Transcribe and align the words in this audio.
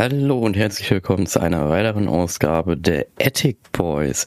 Hallo 0.00 0.38
und 0.38 0.56
herzlich 0.56 0.88
willkommen 0.92 1.26
zu 1.26 1.40
einer 1.40 1.68
weiteren 1.68 2.06
Ausgabe 2.06 2.76
der 2.76 3.06
Attic 3.20 3.58
Boys. 3.72 4.26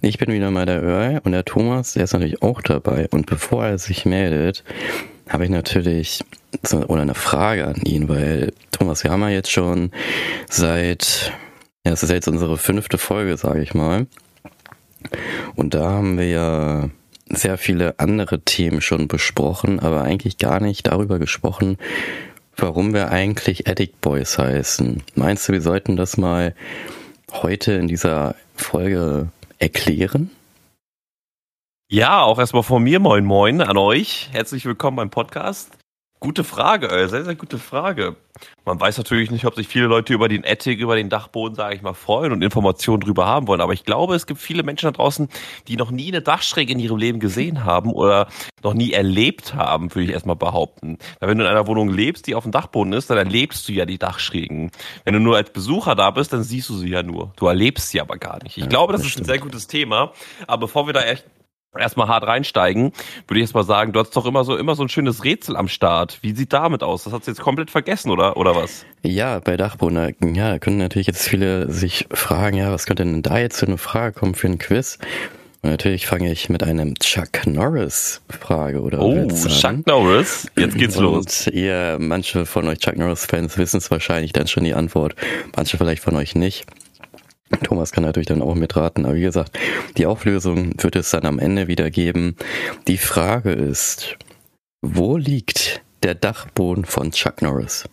Ich 0.00 0.18
bin 0.18 0.32
wieder 0.32 0.50
mal 0.50 0.66
der 0.66 0.82
Earl 0.82 1.20
und 1.22 1.30
der 1.30 1.44
Thomas, 1.44 1.92
der 1.92 2.02
ist 2.02 2.12
natürlich 2.12 2.42
auch 2.42 2.60
dabei. 2.60 3.06
Und 3.12 3.26
bevor 3.26 3.64
er 3.64 3.78
sich 3.78 4.04
meldet, 4.04 4.64
habe 5.28 5.44
ich 5.44 5.50
natürlich 5.50 6.24
oder 6.88 7.02
eine 7.02 7.14
Frage 7.14 7.68
an 7.68 7.82
ihn, 7.84 8.08
weil 8.08 8.52
Thomas, 8.72 9.04
wir 9.04 9.12
haben 9.12 9.22
ja 9.22 9.28
jetzt 9.28 9.52
schon 9.52 9.92
seit, 10.50 11.32
ja, 11.84 11.92
das 11.92 12.02
ist 12.02 12.10
jetzt 12.10 12.26
unsere 12.26 12.58
fünfte 12.58 12.98
Folge, 12.98 13.36
sage 13.36 13.62
ich 13.62 13.74
mal. 13.74 14.08
Und 15.54 15.74
da 15.74 15.88
haben 15.88 16.18
wir 16.18 16.28
ja 16.28 16.88
sehr 17.28 17.58
viele 17.58 18.00
andere 18.00 18.40
Themen 18.40 18.80
schon 18.80 19.06
besprochen, 19.06 19.78
aber 19.78 20.02
eigentlich 20.02 20.38
gar 20.38 20.58
nicht 20.58 20.88
darüber 20.88 21.20
gesprochen, 21.20 21.78
warum 22.56 22.94
wir 22.94 23.10
eigentlich 23.10 23.68
Addict 23.68 24.00
Boys 24.00 24.38
heißen. 24.38 25.02
Meinst 25.14 25.48
du, 25.48 25.52
wir 25.52 25.62
sollten 25.62 25.96
das 25.96 26.16
mal 26.16 26.54
heute 27.32 27.72
in 27.72 27.88
dieser 27.88 28.34
Folge 28.56 29.28
erklären? 29.58 30.30
Ja, 31.90 32.22
auch 32.22 32.38
erstmal 32.38 32.62
von 32.62 32.82
mir 32.82 33.00
moin 33.00 33.24
moin 33.24 33.60
an 33.60 33.76
euch. 33.76 34.30
Herzlich 34.32 34.64
willkommen 34.64 34.96
beim 34.96 35.10
Podcast. 35.10 35.76
Gute 36.22 36.44
Frage, 36.44 36.88
äh, 36.88 37.08
sehr, 37.08 37.24
sehr 37.24 37.34
gute 37.34 37.58
Frage. 37.58 38.14
Man 38.64 38.78
weiß 38.78 38.96
natürlich 38.96 39.32
nicht, 39.32 39.44
ob 39.44 39.56
sich 39.56 39.66
viele 39.66 39.86
Leute 39.86 40.14
über 40.14 40.28
den 40.28 40.44
Attic, 40.46 40.78
über 40.78 40.94
den 40.94 41.08
Dachboden, 41.08 41.56
sage 41.56 41.74
ich 41.74 41.82
mal, 41.82 41.94
freuen 41.94 42.30
und 42.30 42.42
Informationen 42.42 43.00
drüber 43.00 43.26
haben 43.26 43.48
wollen. 43.48 43.60
Aber 43.60 43.72
ich 43.72 43.82
glaube, 43.82 44.14
es 44.14 44.26
gibt 44.26 44.40
viele 44.40 44.62
Menschen 44.62 44.86
da 44.86 44.92
draußen, 44.92 45.28
die 45.66 45.76
noch 45.76 45.90
nie 45.90 46.06
eine 46.06 46.22
Dachschräge 46.22 46.72
in 46.72 46.78
ihrem 46.78 46.96
Leben 46.96 47.18
gesehen 47.18 47.64
haben 47.64 47.90
oder 47.90 48.28
noch 48.62 48.72
nie 48.72 48.92
erlebt 48.92 49.54
haben, 49.56 49.92
würde 49.92 50.04
ich 50.04 50.10
erstmal 50.10 50.36
behaupten. 50.36 50.98
Weil 51.18 51.30
wenn 51.30 51.38
du 51.38 51.44
in 51.44 51.50
einer 51.50 51.66
Wohnung 51.66 51.88
lebst, 51.88 52.28
die 52.28 52.36
auf 52.36 52.44
dem 52.44 52.52
Dachboden 52.52 52.92
ist, 52.92 53.10
dann 53.10 53.18
erlebst 53.18 53.68
du 53.68 53.72
ja 53.72 53.84
die 53.84 53.98
Dachschrägen. 53.98 54.70
Wenn 55.04 55.14
du 55.14 55.20
nur 55.20 55.34
als 55.34 55.50
Besucher 55.50 55.96
da 55.96 56.12
bist, 56.12 56.32
dann 56.32 56.44
siehst 56.44 56.68
du 56.68 56.74
sie 56.74 56.90
ja 56.90 57.02
nur. 57.02 57.32
Du 57.34 57.48
erlebst 57.48 57.88
sie 57.88 58.00
aber 58.00 58.16
gar 58.16 58.40
nicht. 58.44 58.56
Ich 58.56 58.62
ja, 58.62 58.68
glaube, 58.68 58.92
das, 58.92 59.00
das 59.00 59.06
ist 59.06 59.12
stimmt. 59.14 59.26
ein 59.26 59.32
sehr 59.32 59.38
gutes 59.40 59.66
Thema. 59.66 60.12
Aber 60.46 60.66
bevor 60.66 60.86
wir 60.86 60.92
da 60.92 61.02
echt 61.02 61.24
erstmal 61.78 62.08
hart 62.08 62.26
reinsteigen, 62.26 62.92
würde 63.26 63.40
ich 63.40 63.46
jetzt 63.46 63.54
mal 63.54 63.64
sagen, 63.64 63.92
du 63.92 64.00
hast 64.00 64.14
doch 64.16 64.26
immer 64.26 64.44
so 64.44 64.56
immer 64.56 64.74
so 64.74 64.82
ein 64.82 64.88
schönes 64.88 65.24
Rätsel 65.24 65.56
am 65.56 65.68
Start. 65.68 66.18
Wie 66.22 66.34
sieht 66.34 66.52
damit 66.52 66.82
aus? 66.82 67.04
Das 67.04 67.12
hast 67.12 67.26
du 67.26 67.30
jetzt 67.30 67.40
komplett 67.40 67.70
vergessen, 67.70 68.10
oder 68.10 68.36
oder 68.36 68.54
was? 68.54 68.84
Ja, 69.02 69.40
bei 69.40 69.56
Dachboden, 69.56 70.34
ja, 70.34 70.58
können 70.58 70.78
natürlich 70.78 71.06
jetzt 71.06 71.26
viele 71.26 71.70
sich 71.70 72.06
fragen, 72.12 72.56
ja, 72.56 72.70
was 72.70 72.86
könnte 72.86 73.04
denn 73.04 73.22
da 73.22 73.38
jetzt 73.38 73.58
für 73.58 73.66
eine 73.66 73.78
Frage 73.78 74.12
kommen 74.12 74.34
für 74.34 74.48
ein 74.48 74.58
Quiz? 74.58 74.98
Und 75.62 75.70
natürlich 75.70 76.08
fange 76.08 76.30
ich 76.32 76.48
mit 76.48 76.64
einem 76.64 76.94
Chuck 76.98 77.46
Norris 77.46 78.20
Frage 78.28 78.80
oder 78.80 79.00
Oh, 79.00 79.28
Chuck 79.28 79.86
Norris, 79.86 80.48
jetzt 80.58 80.76
geht's 80.76 80.96
Und 80.96 81.04
los. 81.04 81.46
Ihr, 81.46 81.98
manche 82.00 82.46
von 82.46 82.66
euch 82.66 82.80
Chuck 82.80 82.96
Norris 82.96 83.26
Fans 83.26 83.56
wissen 83.56 83.78
es 83.78 83.90
wahrscheinlich 83.90 84.32
dann 84.32 84.48
schon 84.48 84.64
die 84.64 84.74
Antwort, 84.74 85.14
manche 85.54 85.76
vielleicht 85.78 86.02
von 86.02 86.16
euch 86.16 86.34
nicht. 86.34 86.66
Thomas 87.62 87.92
kann 87.92 88.04
natürlich 88.04 88.28
dann 88.28 88.42
auch 88.42 88.54
mitraten, 88.54 89.04
aber 89.04 89.14
wie 89.14 89.20
gesagt, 89.22 89.58
die 89.96 90.06
Auflösung 90.06 90.72
wird 90.82 90.96
es 90.96 91.10
dann 91.10 91.26
am 91.26 91.38
Ende 91.38 91.68
wieder 91.68 91.90
geben. 91.90 92.36
Die 92.88 92.98
Frage 92.98 93.52
ist, 93.52 94.16
wo 94.80 95.16
liegt 95.16 95.82
der 96.02 96.14
Dachboden 96.14 96.84
von 96.84 97.12
Chuck 97.12 97.42
Norris? 97.42 97.88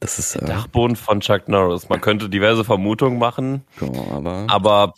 Das 0.00 0.18
ist 0.18 0.36
äh, 0.36 0.44
Dachboden 0.44 0.96
von 0.96 1.20
Chuck 1.20 1.48
Norris. 1.48 1.88
Man 1.88 2.00
könnte 2.00 2.28
diverse 2.28 2.64
Vermutungen 2.64 3.18
machen, 3.18 3.62
ja, 3.80 3.88
aber, 4.12 4.44
aber 4.48 4.92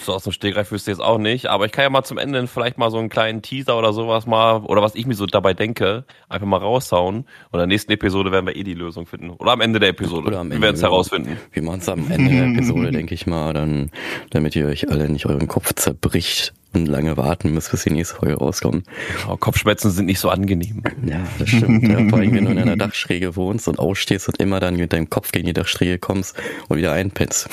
so 0.00 0.14
aus 0.14 0.24
dem 0.24 0.32
Stegreif 0.32 0.70
wüsste 0.70 0.90
ich 0.90 0.98
jetzt 0.98 1.04
auch 1.04 1.18
nicht. 1.18 1.46
Aber 1.46 1.66
ich 1.66 1.72
kann 1.72 1.82
ja 1.82 1.90
mal 1.90 2.04
zum 2.04 2.18
Ende 2.18 2.46
vielleicht 2.46 2.78
mal 2.78 2.90
so 2.90 2.98
einen 2.98 3.08
kleinen 3.08 3.42
Teaser 3.42 3.78
oder 3.78 3.92
sowas 3.92 4.26
mal, 4.26 4.58
oder 4.62 4.82
was 4.82 4.94
ich 4.94 5.06
mir 5.06 5.14
so 5.14 5.26
dabei 5.26 5.54
denke, 5.54 6.04
einfach 6.28 6.46
mal 6.46 6.58
raushauen. 6.58 7.16
Und 7.16 7.26
in 7.52 7.58
der 7.58 7.66
nächsten 7.66 7.92
Episode 7.92 8.32
werden 8.32 8.46
wir 8.46 8.56
eh 8.56 8.64
die 8.64 8.74
Lösung 8.74 9.06
finden. 9.06 9.30
Oder 9.30 9.52
am 9.52 9.60
Ende 9.60 9.80
der 9.80 9.90
Episode. 9.90 10.26
Oder 10.26 10.40
am 10.40 10.46
Ende. 10.46 10.56
Wir 10.56 10.62
werden 10.62 10.76
es 10.76 10.82
herausfinden. 10.82 11.36
Wir 11.52 11.62
machen 11.62 11.80
es 11.80 11.88
am 11.88 12.10
Ende 12.10 12.30
der 12.30 12.46
Episode, 12.46 12.90
denke 12.90 13.14
ich 13.14 13.26
mal, 13.26 13.52
dann, 13.52 13.90
damit 14.30 14.56
ihr 14.56 14.66
euch 14.66 14.90
alle 14.90 15.08
nicht 15.08 15.26
euren 15.26 15.48
Kopf 15.48 15.74
zerbricht 15.74 16.54
und 16.74 16.86
lange 16.86 17.16
warten 17.16 17.52
müsst, 17.52 17.70
bis 17.70 17.84
die 17.84 17.90
nächste 17.90 18.16
Folge 18.16 18.36
rauskommt. 18.36 18.86
Oh, 19.28 19.36
Kopfschmerzen 19.36 19.90
sind 19.90 20.06
nicht 20.06 20.20
so 20.20 20.28
angenehm. 20.28 20.82
Ja, 21.04 21.20
das 21.38 21.48
stimmt. 21.48 21.88
ja, 21.88 22.08
vor 22.08 22.18
allem, 22.18 22.34
wenn 22.34 22.44
du 22.44 22.50
in 22.52 22.58
einer 22.58 22.76
Dachschräge 22.76 23.36
wohnst 23.36 23.68
und 23.68 23.78
ausstehst 23.78 24.28
und 24.28 24.38
immer 24.40 24.60
dann 24.60 24.76
mit 24.76 24.92
deinem 24.92 25.08
Kopf 25.10 25.32
gegen 25.32 25.46
die 25.46 25.52
Dachschräge 25.52 25.98
kommst 25.98 26.36
und 26.68 26.76
wieder 26.76 26.92
einpennst. 26.92 27.48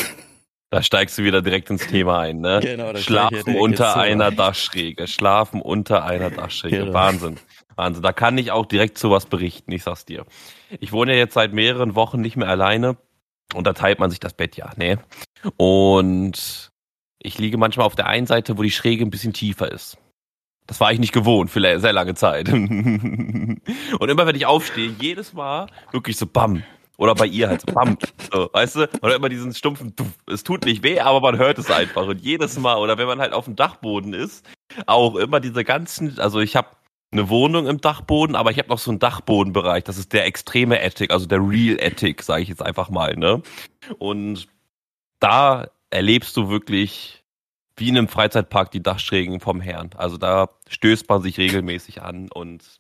Da 0.76 0.84
steigst 0.84 1.18
du 1.18 1.24
wieder 1.24 1.42
direkt 1.42 1.70
ins 1.70 1.88
Thema 1.88 2.20
ein, 2.20 2.42
ne? 2.42 2.60
Genau, 2.62 2.94
Schlafen 2.98 3.56
unter 3.56 3.96
einer 3.96 4.30
Dachschräge. 4.30 5.08
Schlafen 5.08 5.62
unter 5.62 6.04
einer 6.04 6.30
Dachschräge. 6.30 6.80
Genau. 6.80 6.94
Wahnsinn. 6.94 7.40
Wahnsinn. 7.78 8.04
Da 8.04 8.12
kann 8.12 8.38
ich 8.38 8.52
auch 8.52 8.66
direkt 8.66 8.98
sowas 8.98 9.26
berichten, 9.26 9.72
ich 9.72 9.84
sag's 9.84 10.04
dir. 10.04 10.26
Ich 10.82 10.92
wohne 10.92 11.14
ja 11.14 11.18
jetzt 11.18 11.36
seit 11.36 11.54
mehreren 11.54 11.96
Wochen 11.96 12.20
nicht 12.20 12.36
mehr 12.36 12.50
alleine 12.50 12.98
und 13.54 13.66
da 13.66 13.72
teilt 13.72 14.00
man 14.00 14.10
sich 14.10 14.20
das 14.20 14.34
Bett 14.34 14.58
ja, 14.58 14.70
ne? 14.76 15.00
Und 15.56 16.72
ich 17.20 17.38
liege 17.38 17.58
manchmal 17.58 17.86
auf 17.86 17.96
der 17.96 18.08
einen 18.08 18.28
Seite, 18.28 18.58
wo 18.58 18.62
die 18.62 18.70
Schräge 18.70 19.06
ein 19.06 19.12
bisschen 19.12 19.32
tiefer 19.32 19.72
ist. 19.72 19.98
Das 20.68 20.82
war 20.82 20.92
ich 20.92 21.00
nicht 21.00 21.14
gewohnt 21.14 21.52
für 21.52 21.62
sehr 21.80 21.94
lange 21.94 22.16
Zeit. 22.16 22.50
und 22.50 23.62
immer 24.02 24.28
wenn 24.28 24.36
ich 24.36 24.46
aufstehe, 24.46 24.94
jedes 25.00 25.32
Mal 25.32 25.68
wirklich 25.94 26.18
so 26.18 26.26
bam, 26.28 26.64
oder 26.98 27.16
bei 27.16 27.26
ihr 27.26 27.50
halt 27.50 27.62
so, 27.62 27.74
bam, 27.74 27.98
so, 28.32 28.50
weißt 28.54 28.76
du? 28.76 28.90
Oder 29.02 29.16
immer 29.16 29.30
diesen 29.30 29.54
stumpfen, 29.54 29.94
es 30.28 30.44
tut 30.44 30.66
nicht 30.66 30.84
weh, 30.84 31.00
aber 31.00 31.20
man 31.22 31.38
hört 31.38 31.58
es 31.58 31.70
einfach. 31.72 32.08
Und 32.08 32.22
jedes 32.22 32.58
Mal, 32.58 32.78
oder 32.78 32.98
wenn 32.98 33.08
man 33.08 33.20
halt 33.20 33.34
auf 33.34 33.46
dem 33.46 33.56
Dachboden 33.56 34.14
ist, 34.14 34.46
auch 34.86 35.16
immer 35.16 35.40
diese 35.40 35.64
ganzen, 35.64 36.20
also 36.20 36.40
ich 36.40 36.56
habe 36.56 36.70
eine 37.12 37.30
Wohnung 37.30 37.68
im 37.68 37.80
Dachboden, 37.80 38.36
aber 38.36 38.52
ich 38.52 38.58
habe 38.58 38.70
noch 38.70 38.80
so 38.80 38.92
einen 38.92 39.00
Dachbodenbereich. 39.00 39.84
Das 39.84 39.98
ist 39.98 40.14
der 40.14 40.26
extreme 40.26 40.82
Attic, 40.82 41.12
also 41.12 41.26
der 41.26 41.40
Real 41.40 41.78
Attic, 41.82 42.22
sage 42.22 42.44
ich 42.44 42.50
jetzt 42.50 42.62
einfach 42.62 42.90
mal, 42.90 43.16
ne? 43.16 43.42
Und 44.00 44.48
da 45.20 45.68
erlebst 45.90 46.36
du 46.36 46.50
wirklich 46.50 47.24
wie 47.78 47.90
in 47.90 47.98
einem 47.98 48.08
Freizeitpark 48.08 48.72
die 48.72 48.84
Dachschrägen 48.84 49.40
vom 49.40 49.60
Herrn. 49.60 49.90
Also 49.98 50.18
da 50.18 50.50
stößt 50.70 51.10
man 51.10 51.22
sich 51.22 51.38
regelmäßig 51.38 52.02
an 52.02 52.30
und 52.34 52.80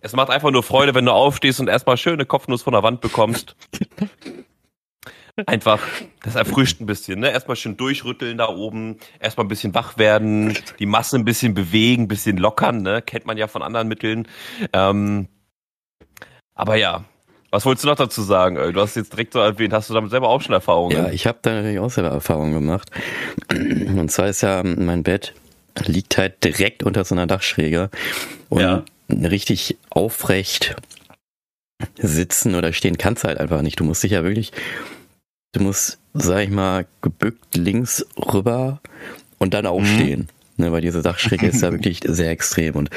es 0.00 0.12
macht 0.14 0.30
einfach 0.30 0.50
nur 0.50 0.62
Freude, 0.62 0.94
wenn 0.94 1.04
du 1.04 1.12
aufstehst 1.12 1.60
und 1.60 1.68
erstmal 1.68 1.96
schöne 1.96 2.24
Kopfnuss 2.24 2.62
von 2.62 2.72
der 2.72 2.82
Wand 2.82 3.00
bekommst. 3.00 3.56
Einfach, 5.46 5.80
das 6.22 6.34
erfrischt 6.34 6.80
ein 6.80 6.86
bisschen, 6.86 7.20
ne? 7.20 7.30
Erstmal 7.30 7.56
schön 7.56 7.78
durchrütteln 7.78 8.36
da 8.36 8.48
oben, 8.48 8.98
erstmal 9.18 9.46
ein 9.46 9.48
bisschen 9.48 9.74
wach 9.74 9.96
werden, 9.96 10.58
die 10.78 10.84
Masse 10.84 11.16
ein 11.16 11.24
bisschen 11.24 11.54
bewegen, 11.54 12.02
ein 12.02 12.08
bisschen 12.08 12.36
lockern, 12.36 12.82
ne? 12.82 13.00
Kennt 13.00 13.24
man 13.24 13.38
ja 13.38 13.48
von 13.48 13.62
anderen 13.62 13.88
Mitteln. 13.88 14.28
Ähm, 14.74 15.28
aber 16.54 16.76
ja, 16.76 17.04
was 17.50 17.64
wolltest 17.64 17.84
du 17.84 17.88
noch 17.88 17.96
dazu 17.96 18.20
sagen? 18.20 18.56
Du 18.56 18.80
hast 18.80 18.94
jetzt 18.94 19.12
direkt 19.12 19.32
so 19.32 19.38
erwähnt, 19.38 19.72
hast 19.72 19.88
du 19.88 19.94
damit 19.94 20.10
selber 20.10 20.28
auch 20.28 20.42
schon 20.42 20.52
Erfahrungen? 20.52 20.96
Ja, 20.96 21.10
ich 21.10 21.26
habe 21.26 21.38
da 21.40 21.54
natürlich 21.54 21.78
auch 21.78 21.90
selber 21.90 22.10
Erfahrungen 22.10 22.52
gemacht. 22.52 22.90
Und 23.50 24.10
zwar 24.10 24.28
ist 24.28 24.42
ja 24.42 24.62
mein 24.62 25.02
Bett 25.02 25.32
liegt 25.86 26.18
halt 26.18 26.44
direkt 26.44 26.82
unter 26.82 27.04
so 27.04 27.14
einer 27.14 27.26
Dachschräge. 27.26 27.88
Und 28.50 28.60
ja 28.60 28.84
richtig 29.08 29.76
aufrecht 29.90 30.76
sitzen 31.98 32.54
oder 32.54 32.72
stehen 32.72 32.98
kannst 32.98 33.24
du 33.24 33.28
halt 33.28 33.38
einfach 33.38 33.62
nicht. 33.62 33.80
Du 33.80 33.84
musst 33.84 34.02
dich 34.02 34.12
ja 34.12 34.22
wirklich, 34.22 34.52
du 35.52 35.62
musst, 35.62 35.98
sag 36.14 36.44
ich 36.44 36.50
mal, 36.50 36.86
gebückt 37.00 37.56
links 37.56 38.06
rüber 38.16 38.80
und 39.38 39.54
dann 39.54 39.66
aufstehen. 39.66 40.20
Mhm. 40.20 40.42
Ne, 40.58 40.70
weil 40.70 40.82
diese 40.82 41.00
Dachschräge 41.00 41.46
ist 41.46 41.62
ja 41.62 41.72
wirklich 41.72 42.00
sehr 42.04 42.30
extrem. 42.30 42.76
Und 42.76 42.90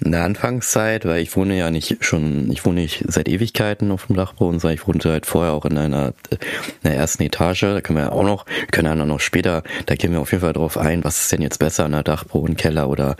in 0.00 0.12
der 0.12 0.24
Anfangszeit, 0.24 1.04
weil 1.04 1.22
ich 1.22 1.36
wohne 1.36 1.56
ja 1.56 1.70
nicht 1.70 1.98
schon, 2.00 2.50
ich 2.50 2.64
wohne 2.64 2.80
nicht 2.80 3.04
seit 3.06 3.28
Ewigkeiten 3.28 3.90
auf 3.90 4.06
dem 4.06 4.16
Dachboden, 4.16 4.58
sondern 4.58 4.76
ich 4.76 4.88
wohnte 4.88 5.10
halt 5.10 5.26
vorher 5.26 5.52
auch 5.52 5.66
in 5.66 5.76
einer, 5.76 6.14
in 6.30 6.38
der 6.84 6.96
ersten 6.96 7.22
Etage. 7.22 7.60
Da 7.60 7.80
können 7.82 7.98
wir 7.98 8.04
ja 8.06 8.12
auch 8.12 8.24
noch, 8.24 8.46
können 8.70 8.98
ja 8.98 9.04
noch 9.04 9.20
später, 9.20 9.62
da 9.84 9.94
gehen 9.94 10.12
wir 10.12 10.20
auf 10.20 10.32
jeden 10.32 10.40
Fall 10.40 10.54
drauf 10.54 10.78
ein, 10.78 11.04
was 11.04 11.20
ist 11.20 11.32
denn 11.32 11.42
jetzt 11.42 11.58
besser, 11.58 11.84
in 11.84 11.92
einer 11.92 12.02
Dachboden, 12.02 12.56
Keller 12.56 12.88
oder 12.88 13.16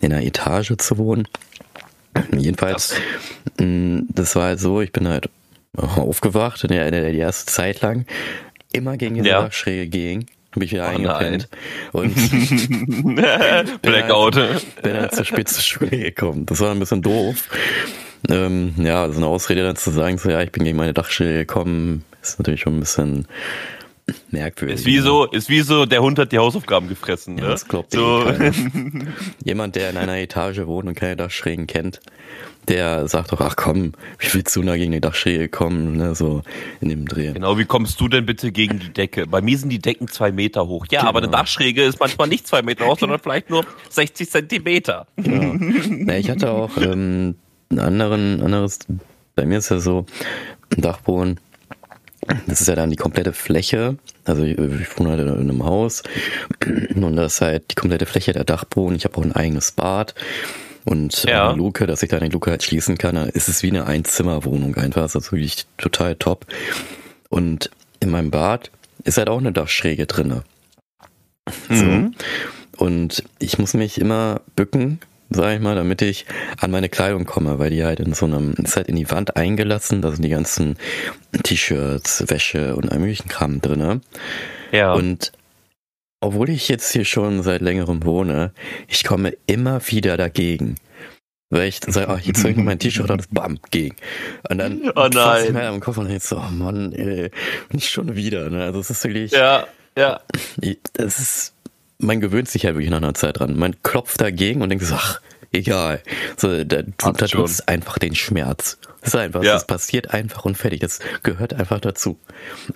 in 0.00 0.12
einer 0.12 0.24
Etage 0.24 0.72
zu 0.78 0.96
wohnen. 0.96 1.28
Jedenfalls, 2.36 2.96
das. 3.56 3.66
Mm, 3.66 4.00
das 4.08 4.36
war 4.36 4.44
halt 4.44 4.60
so, 4.60 4.80
ich 4.80 4.92
bin 4.92 5.08
halt 5.08 5.28
aufgewacht 5.76 6.64
in 6.64 6.70
der, 6.70 6.90
die 6.90 7.18
erste 7.18 7.50
Zeit 7.50 7.80
lang 7.80 8.06
immer 8.72 8.96
gegen 8.96 9.22
die 9.22 9.28
ja. 9.28 9.50
Schräge 9.50 9.88
ging. 9.88 10.26
Hab 10.54 10.62
ich 10.62 10.72
wieder 10.72 10.86
oh 10.86 10.96
eingepennt. 10.96 11.48
Und 11.92 12.14
Blackout. 13.82 14.34
Bin 14.34 14.42
halt, 14.42 14.82
bin 14.82 14.96
halt 14.96 15.14
zu 15.14 15.24
spät 15.24 15.48
zur 15.48 15.62
Schule 15.62 15.90
gekommen. 15.90 16.46
Das 16.46 16.60
war 16.60 16.70
ein 16.70 16.78
bisschen 16.78 17.02
doof. 17.02 17.48
Ähm, 18.28 18.74
ja, 18.78 19.08
so 19.10 19.18
eine 19.18 19.26
Ausrede 19.26 19.62
dann 19.62 19.76
zu 19.76 19.90
sagen, 19.90 20.18
so 20.18 20.30
ja, 20.30 20.42
ich 20.42 20.50
bin 20.50 20.64
gegen 20.64 20.76
meine 20.76 20.94
Dachschräge 20.94 21.40
gekommen, 21.40 22.04
ist 22.20 22.38
natürlich 22.38 22.62
schon 22.62 22.76
ein 22.76 22.80
bisschen 22.80 23.28
merkwürdig. 24.30 24.80
Ist 24.80 24.86
wie 24.86 24.98
so, 24.98 25.26
ist 25.26 25.48
wie 25.48 25.60
so, 25.60 25.86
der 25.86 26.02
Hund 26.02 26.18
hat 26.18 26.32
die 26.32 26.38
Hausaufgaben 26.38 26.88
gefressen. 26.88 27.36
Ne? 27.36 27.42
Ja, 27.42 27.48
das 27.48 27.66
glaubt 27.66 27.92
so. 27.92 28.26
Eh 28.26 28.52
Jemand, 29.44 29.76
der 29.76 29.90
in 29.90 29.96
einer 29.96 30.16
Etage 30.16 30.66
wohnt 30.66 30.88
und 30.88 30.94
keine 30.94 31.16
Dachschrägen 31.16 31.66
kennt, 31.66 32.00
der 32.68 33.08
sagt 33.08 33.32
doch, 33.32 33.40
ach 33.40 33.56
komm, 33.56 33.92
wie 34.18 34.34
willst 34.34 34.54
du 34.54 34.62
da 34.62 34.76
gegen 34.76 34.92
die 34.92 35.00
Dachschräge 35.00 35.48
kommen, 35.48 35.96
ne, 35.96 36.14
so 36.14 36.42
in 36.80 36.90
dem 36.90 37.06
Dreh. 37.06 37.32
Genau, 37.32 37.56
wie 37.56 37.64
kommst 37.64 38.00
du 38.00 38.08
denn 38.08 38.26
bitte 38.26 38.52
gegen 38.52 38.78
die 38.78 38.92
Decke? 38.92 39.26
Bei 39.26 39.40
mir 39.40 39.56
sind 39.56 39.70
die 39.70 39.78
Decken 39.78 40.08
zwei 40.08 40.32
Meter 40.32 40.66
hoch. 40.66 40.86
Ja, 40.90 41.00
genau. 41.00 41.08
aber 41.08 41.18
eine 41.20 41.30
Dachschräge 41.30 41.82
ist 41.82 41.98
manchmal 41.98 42.28
nicht 42.28 42.46
zwei 42.46 42.62
Meter 42.62 42.86
hoch, 42.86 42.98
sondern 42.98 43.20
vielleicht 43.20 43.48
nur 43.48 43.64
60 43.88 44.30
Zentimeter. 44.30 45.06
Genau. 45.16 45.54
Na, 45.88 46.18
ich 46.18 46.30
hatte 46.30 46.50
auch 46.50 46.76
ähm, 46.76 47.36
einen 47.70 47.80
anderen, 47.80 48.42
anderes, 48.42 48.80
bei 49.34 49.46
mir 49.46 49.58
ist 49.58 49.70
ja 49.70 49.78
so, 49.78 50.04
ein 50.76 50.82
Dachboden, 50.82 51.40
das 52.46 52.60
ist 52.60 52.66
ja 52.66 52.74
dann 52.74 52.90
die 52.90 52.96
komplette 52.96 53.32
Fläche. 53.32 53.96
Also 54.24 54.44
ich, 54.44 54.58
ich 54.58 54.98
wohne 54.98 55.10
halt 55.10 55.20
in 55.20 55.28
einem 55.28 55.64
Haus 55.64 56.02
und 56.94 57.16
das 57.16 57.34
ist 57.34 57.40
halt 57.40 57.70
die 57.70 57.74
komplette 57.74 58.06
Fläche 58.06 58.32
der 58.32 58.44
Dachboden. 58.44 58.96
Ich 58.96 59.04
habe 59.04 59.16
auch 59.18 59.22
ein 59.22 59.32
eigenes 59.32 59.72
Bad 59.72 60.14
und 60.84 61.24
äh, 61.24 61.30
ja. 61.30 61.48
eine 61.48 61.58
Luke, 61.58 61.86
dass 61.86 62.02
ich 62.02 62.08
da 62.08 62.18
eine 62.18 62.28
Luke 62.28 62.50
halt 62.50 62.62
schließen 62.62 62.98
kann. 62.98 63.14
Da 63.14 63.24
ist 63.24 63.48
es 63.48 63.62
wie 63.62 63.70
eine 63.70 63.86
Einzimmerwohnung 63.86 64.74
einfach. 64.76 65.02
Das 65.02 65.14
ist 65.14 65.32
wirklich 65.32 65.66
total 65.76 66.16
top. 66.16 66.46
Und 67.28 67.70
in 68.00 68.10
meinem 68.10 68.30
Bad 68.30 68.70
ist 69.04 69.18
halt 69.18 69.28
auch 69.28 69.38
eine 69.38 69.52
Dachschräge 69.52 70.06
drinne. 70.06 70.44
So. 71.68 71.74
Mhm. 71.74 72.14
Und 72.76 73.24
ich 73.38 73.58
muss 73.58 73.74
mich 73.74 74.00
immer 74.00 74.40
bücken, 74.54 75.00
sag 75.30 75.54
ich 75.54 75.60
mal, 75.60 75.74
damit 75.74 76.02
ich 76.02 76.26
an 76.58 76.70
meine 76.70 76.88
Kleidung 76.88 77.24
komme, 77.24 77.58
weil 77.58 77.70
die 77.70 77.84
halt 77.84 78.00
in 78.00 78.14
so 78.14 78.26
einem, 78.26 78.52
ist 78.52 78.76
halt 78.76 78.88
in 78.88 78.96
die 78.96 79.10
Wand 79.10 79.36
eingelassen, 79.36 80.02
da 80.02 80.10
sind 80.10 80.22
die 80.22 80.30
ganzen 80.30 80.76
T-Shirts, 81.42 82.24
Wäsche 82.28 82.76
und 82.76 82.90
all 82.90 82.98
möglichen 82.98 83.28
Kram 83.28 83.60
drinne. 83.60 84.00
Ja. 84.72 84.94
Und 84.94 85.32
obwohl 86.20 86.50
ich 86.50 86.68
jetzt 86.68 86.92
hier 86.92 87.04
schon 87.04 87.42
seit 87.42 87.60
längerem 87.60 88.04
wohne, 88.04 88.52
ich 88.88 89.04
komme 89.04 89.34
immer 89.46 89.80
wieder 89.88 90.16
dagegen. 90.16 90.76
Weil 91.50 91.68
ich 91.68 91.80
sage, 91.86 92.08
ach, 92.08 92.20
jetzt 92.20 92.44
ich 92.44 92.56
mein 92.56 92.78
T-Shirt 92.78 93.10
und 93.10 93.32
bam, 93.32 93.58
gegen. 93.70 93.96
Und 94.50 94.58
dann 94.58 94.92
oh 94.94 95.08
nein. 95.10 95.46
ich 95.46 95.52
mir 95.52 95.68
am 95.68 95.80
Kopf 95.80 95.96
und 95.96 96.10
jetzt 96.10 96.28
so, 96.28 96.36
oh 96.36 96.50
Mann, 96.50 96.92
ey, 96.92 97.30
nicht 97.70 97.88
schon 97.88 98.16
wieder. 98.16 98.50
Ne? 98.50 98.64
Also 98.64 98.80
es 98.80 98.90
ist 98.90 99.04
wirklich. 99.04 99.32
Ja, 99.32 99.66
ja. 99.96 100.20
Es 100.94 101.18
ist 101.18 101.54
man 101.98 102.20
gewöhnt 102.20 102.48
sich 102.48 102.62
ja 102.62 102.74
wirklich 102.74 102.90
nach 102.90 102.98
einer 102.98 103.14
Zeit 103.14 103.38
dran. 103.38 103.58
Man 103.58 103.82
klopft 103.82 104.20
dagegen 104.20 104.62
und 104.62 104.68
denkt 104.68 104.84
so, 104.84 104.94
ach, 104.94 105.20
egal. 105.52 106.02
So, 106.36 106.64
da, 106.64 106.82
tut 106.82 107.22
es 107.22 107.66
einfach 107.66 107.98
den 107.98 108.14
Schmerz. 108.14 108.78
Das 109.00 109.14
ist 109.14 109.16
einfach, 109.16 109.42
ja. 109.42 109.54
das 109.54 109.66
passiert 109.66 110.12
einfach 110.12 110.44
und 110.44 110.56
fertig. 110.56 110.80
Das 110.80 111.00
gehört 111.22 111.54
einfach 111.54 111.80
dazu. 111.80 112.18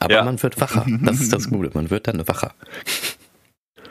Aber 0.00 0.14
ja. 0.14 0.24
man 0.24 0.42
wird 0.42 0.60
wacher. 0.60 0.86
Das 1.02 1.20
ist 1.20 1.32
das 1.32 1.50
Gute. 1.50 1.70
Man 1.74 1.90
wird 1.90 2.08
dann 2.08 2.26
wacher. 2.28 2.54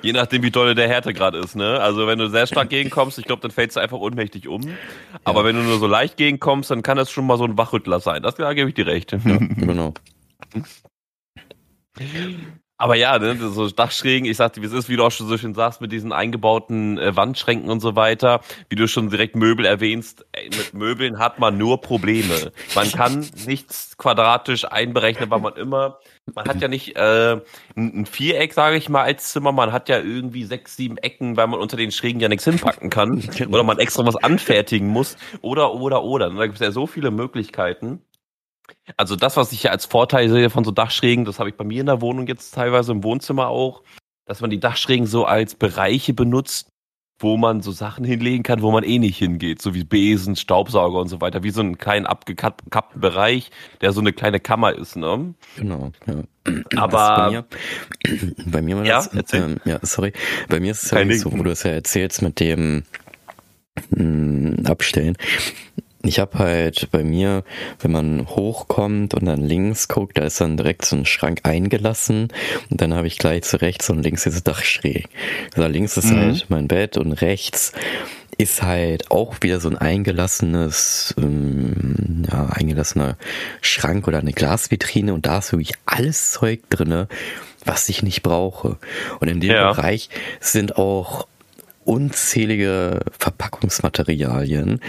Je 0.03 0.13
nachdem, 0.13 0.41
wie 0.41 0.49
doll 0.49 0.73
der 0.73 0.87
Härte 0.87 1.13
gerade 1.13 1.37
ist, 1.37 1.55
ne? 1.55 1.79
Also 1.79 2.07
wenn 2.07 2.17
du 2.17 2.27
sehr 2.27 2.47
stark 2.47 2.71
gegenkommst, 2.71 3.19
ich 3.19 3.25
glaube, 3.25 3.43
dann 3.43 3.51
fällst 3.51 3.75
du 3.75 3.81
einfach 3.81 3.99
ohnmächtig 3.99 4.47
um. 4.47 4.75
Aber 5.23 5.41
ja. 5.41 5.45
wenn 5.45 5.55
du 5.55 5.61
nur 5.61 5.77
so 5.77 5.85
leicht 5.85 6.17
gegenkommst, 6.17 6.71
dann 6.71 6.81
kann 6.81 6.97
das 6.97 7.11
schon 7.11 7.27
mal 7.27 7.37
so 7.37 7.43
ein 7.43 7.55
Wachrüttler 7.55 7.99
sein. 7.99 8.23
Das 8.23 8.33
da 8.33 8.51
gebe 8.53 8.69
ich 8.69 8.73
dir 8.73 8.87
recht. 8.87 9.11
Ja, 9.11 9.37
genau. 9.37 9.93
Aber 12.81 12.95
ja, 12.95 13.19
ne, 13.19 13.37
so 13.37 13.69
Dachschrägen, 13.69 14.27
ich 14.27 14.37
sagte, 14.37 14.59
wie 14.59 14.65
es 14.65 14.73
ist, 14.73 14.89
wie 14.89 14.95
du 14.95 15.03
auch 15.03 15.11
schon 15.11 15.27
so 15.27 15.37
schön 15.37 15.53
sagst, 15.53 15.81
mit 15.81 15.91
diesen 15.91 16.11
eingebauten 16.11 16.97
äh, 16.97 17.15
Wandschränken 17.15 17.69
und 17.69 17.79
so 17.79 17.95
weiter, 17.95 18.41
wie 18.69 18.75
du 18.75 18.87
schon 18.87 19.11
direkt 19.11 19.35
Möbel 19.35 19.65
erwähnst, 19.65 20.25
ey, 20.31 20.49
mit 20.49 20.73
Möbeln 20.73 21.19
hat 21.19 21.37
man 21.37 21.59
nur 21.59 21.79
Probleme. 21.79 22.51
Man 22.73 22.91
kann 22.91 23.23
nichts 23.45 23.97
quadratisch 23.97 24.65
einberechnen, 24.65 25.29
weil 25.29 25.41
man 25.41 25.55
immer, 25.57 25.99
man 26.33 26.45
hat 26.47 26.59
ja 26.59 26.67
nicht 26.67 26.95
äh, 26.95 27.39
ein, 27.75 28.07
Viereck, 28.07 28.51
sage 28.51 28.77
ich 28.77 28.89
mal, 28.89 29.03
als 29.03 29.31
Zimmer, 29.31 29.51
man 29.51 29.71
hat 29.71 29.87
ja 29.87 29.99
irgendwie 29.99 30.43
sechs, 30.43 30.75
sieben 30.75 30.97
Ecken, 30.97 31.37
weil 31.37 31.45
man 31.45 31.59
unter 31.59 31.77
den 31.77 31.91
Schrägen 31.91 32.19
ja 32.19 32.29
nichts 32.29 32.45
hinpacken 32.45 32.89
kann 32.89 33.29
oder 33.47 33.61
man 33.61 33.77
extra 33.77 34.07
was 34.07 34.15
anfertigen 34.15 34.87
muss 34.87 35.17
oder, 35.41 35.75
oder, 35.75 36.03
oder. 36.03 36.31
Da 36.31 36.45
gibt 36.47 36.55
es 36.55 36.61
ja 36.61 36.71
so 36.71 36.87
viele 36.87 37.11
Möglichkeiten. 37.11 38.01
Also 38.97 39.15
das, 39.15 39.37
was 39.37 39.51
ich 39.51 39.63
ja 39.63 39.71
als 39.71 39.85
Vorteil 39.85 40.29
sehe 40.29 40.49
von 40.49 40.63
so 40.63 40.71
Dachschrägen, 40.71 41.25
das 41.25 41.39
habe 41.39 41.49
ich 41.49 41.55
bei 41.55 41.63
mir 41.63 41.81
in 41.81 41.87
der 41.87 42.01
Wohnung 42.01 42.27
jetzt 42.27 42.53
teilweise 42.53 42.91
im 42.91 43.03
Wohnzimmer 43.03 43.47
auch, 43.47 43.83
dass 44.25 44.41
man 44.41 44.49
die 44.49 44.59
Dachschrägen 44.59 45.07
so 45.07 45.25
als 45.25 45.55
Bereiche 45.55 46.13
benutzt, 46.13 46.69
wo 47.19 47.37
man 47.37 47.61
so 47.61 47.71
Sachen 47.71 48.03
hinlegen 48.03 48.43
kann, 48.43 48.61
wo 48.61 48.71
man 48.71 48.83
eh 48.83 48.99
nicht 48.99 49.17
hingeht, 49.17 49.61
so 49.61 49.73
wie 49.73 49.83
Besen, 49.83 50.35
Staubsauger 50.35 50.99
und 50.99 51.07
so 51.07 51.21
weiter, 51.21 51.43
wie 51.43 51.51
so 51.51 51.61
einen 51.61 51.77
kleinen 51.77 52.05
abgekappten 52.05 52.99
Bereich, 52.99 53.51
der 53.81 53.93
so 53.93 54.01
eine 54.01 54.13
kleine 54.13 54.39
Kammer 54.39 54.73
ist, 54.73 54.95
ne? 54.95 55.33
Genau, 55.57 55.91
ja. 56.07 56.23
Aber 56.75 57.15
bei 57.17 57.29
mir, 57.29 57.45
bei 58.47 58.61
mir 58.61 58.77
war 58.77 58.83
das, 58.83 59.11
ja, 59.13 59.39
ähm, 59.39 59.57
ja, 59.65 59.79
sorry, 59.83 60.13
bei 60.49 60.59
mir 60.59 60.71
ist 60.71 60.83
es 60.83 60.91
ja 60.91 61.13
so, 61.17 61.31
wo 61.31 61.43
du 61.43 61.51
es 61.51 61.63
ja 61.63 61.71
erzählst 61.71 62.21
mit 62.21 62.39
dem 62.39 62.83
mh, 63.91 64.57
hm, 64.57 64.65
Abstellen 64.65 65.17
ich 66.03 66.19
habe 66.19 66.39
halt 66.39 66.89
bei 66.91 67.03
mir, 67.03 67.43
wenn 67.79 67.91
man 67.91 68.27
hochkommt 68.27 69.13
und 69.13 69.25
dann 69.25 69.41
links 69.41 69.87
guckt, 69.87 70.17
da 70.17 70.23
ist 70.23 70.41
dann 70.41 70.57
direkt 70.57 70.85
so 70.85 70.95
ein 70.95 71.05
Schrank 71.05 71.41
eingelassen 71.43 72.29
und 72.69 72.81
dann 72.81 72.93
habe 72.93 73.07
ich 73.07 73.17
gleich 73.17 73.43
zu 73.43 73.61
rechts 73.61 73.89
und 73.89 74.01
links 74.03 74.23
diese 74.23 74.41
Dachschräge. 74.41 75.07
Also 75.55 75.67
links 75.67 75.97
ist 75.97 76.11
mhm. 76.11 76.17
halt 76.17 76.45
mein 76.49 76.67
Bett 76.67 76.97
und 76.97 77.13
rechts 77.13 77.73
ist 78.37 78.63
halt 78.63 79.11
auch 79.11 79.35
wieder 79.41 79.59
so 79.59 79.69
ein 79.69 79.77
eingelassenes, 79.77 81.13
ähm, 81.17 82.25
ja, 82.31 82.47
eingelassener 82.47 83.17
Schrank 83.61 84.07
oder 84.07 84.19
eine 84.19 84.33
Glasvitrine 84.33 85.13
und 85.13 85.25
da 85.25 85.39
ist 85.39 85.51
wirklich 85.51 85.73
alles 85.85 86.31
Zeug 86.31 86.61
drinne, 86.69 87.07
was 87.65 87.89
ich 87.89 88.01
nicht 88.01 88.23
brauche. 88.23 88.77
Und 89.19 89.27
in 89.27 89.39
dem 89.39 89.51
ja. 89.51 89.71
Bereich 89.71 90.09
sind 90.39 90.77
auch 90.77 91.27
unzählige 91.91 93.01
Verpackungsmaterialien. 93.19 94.79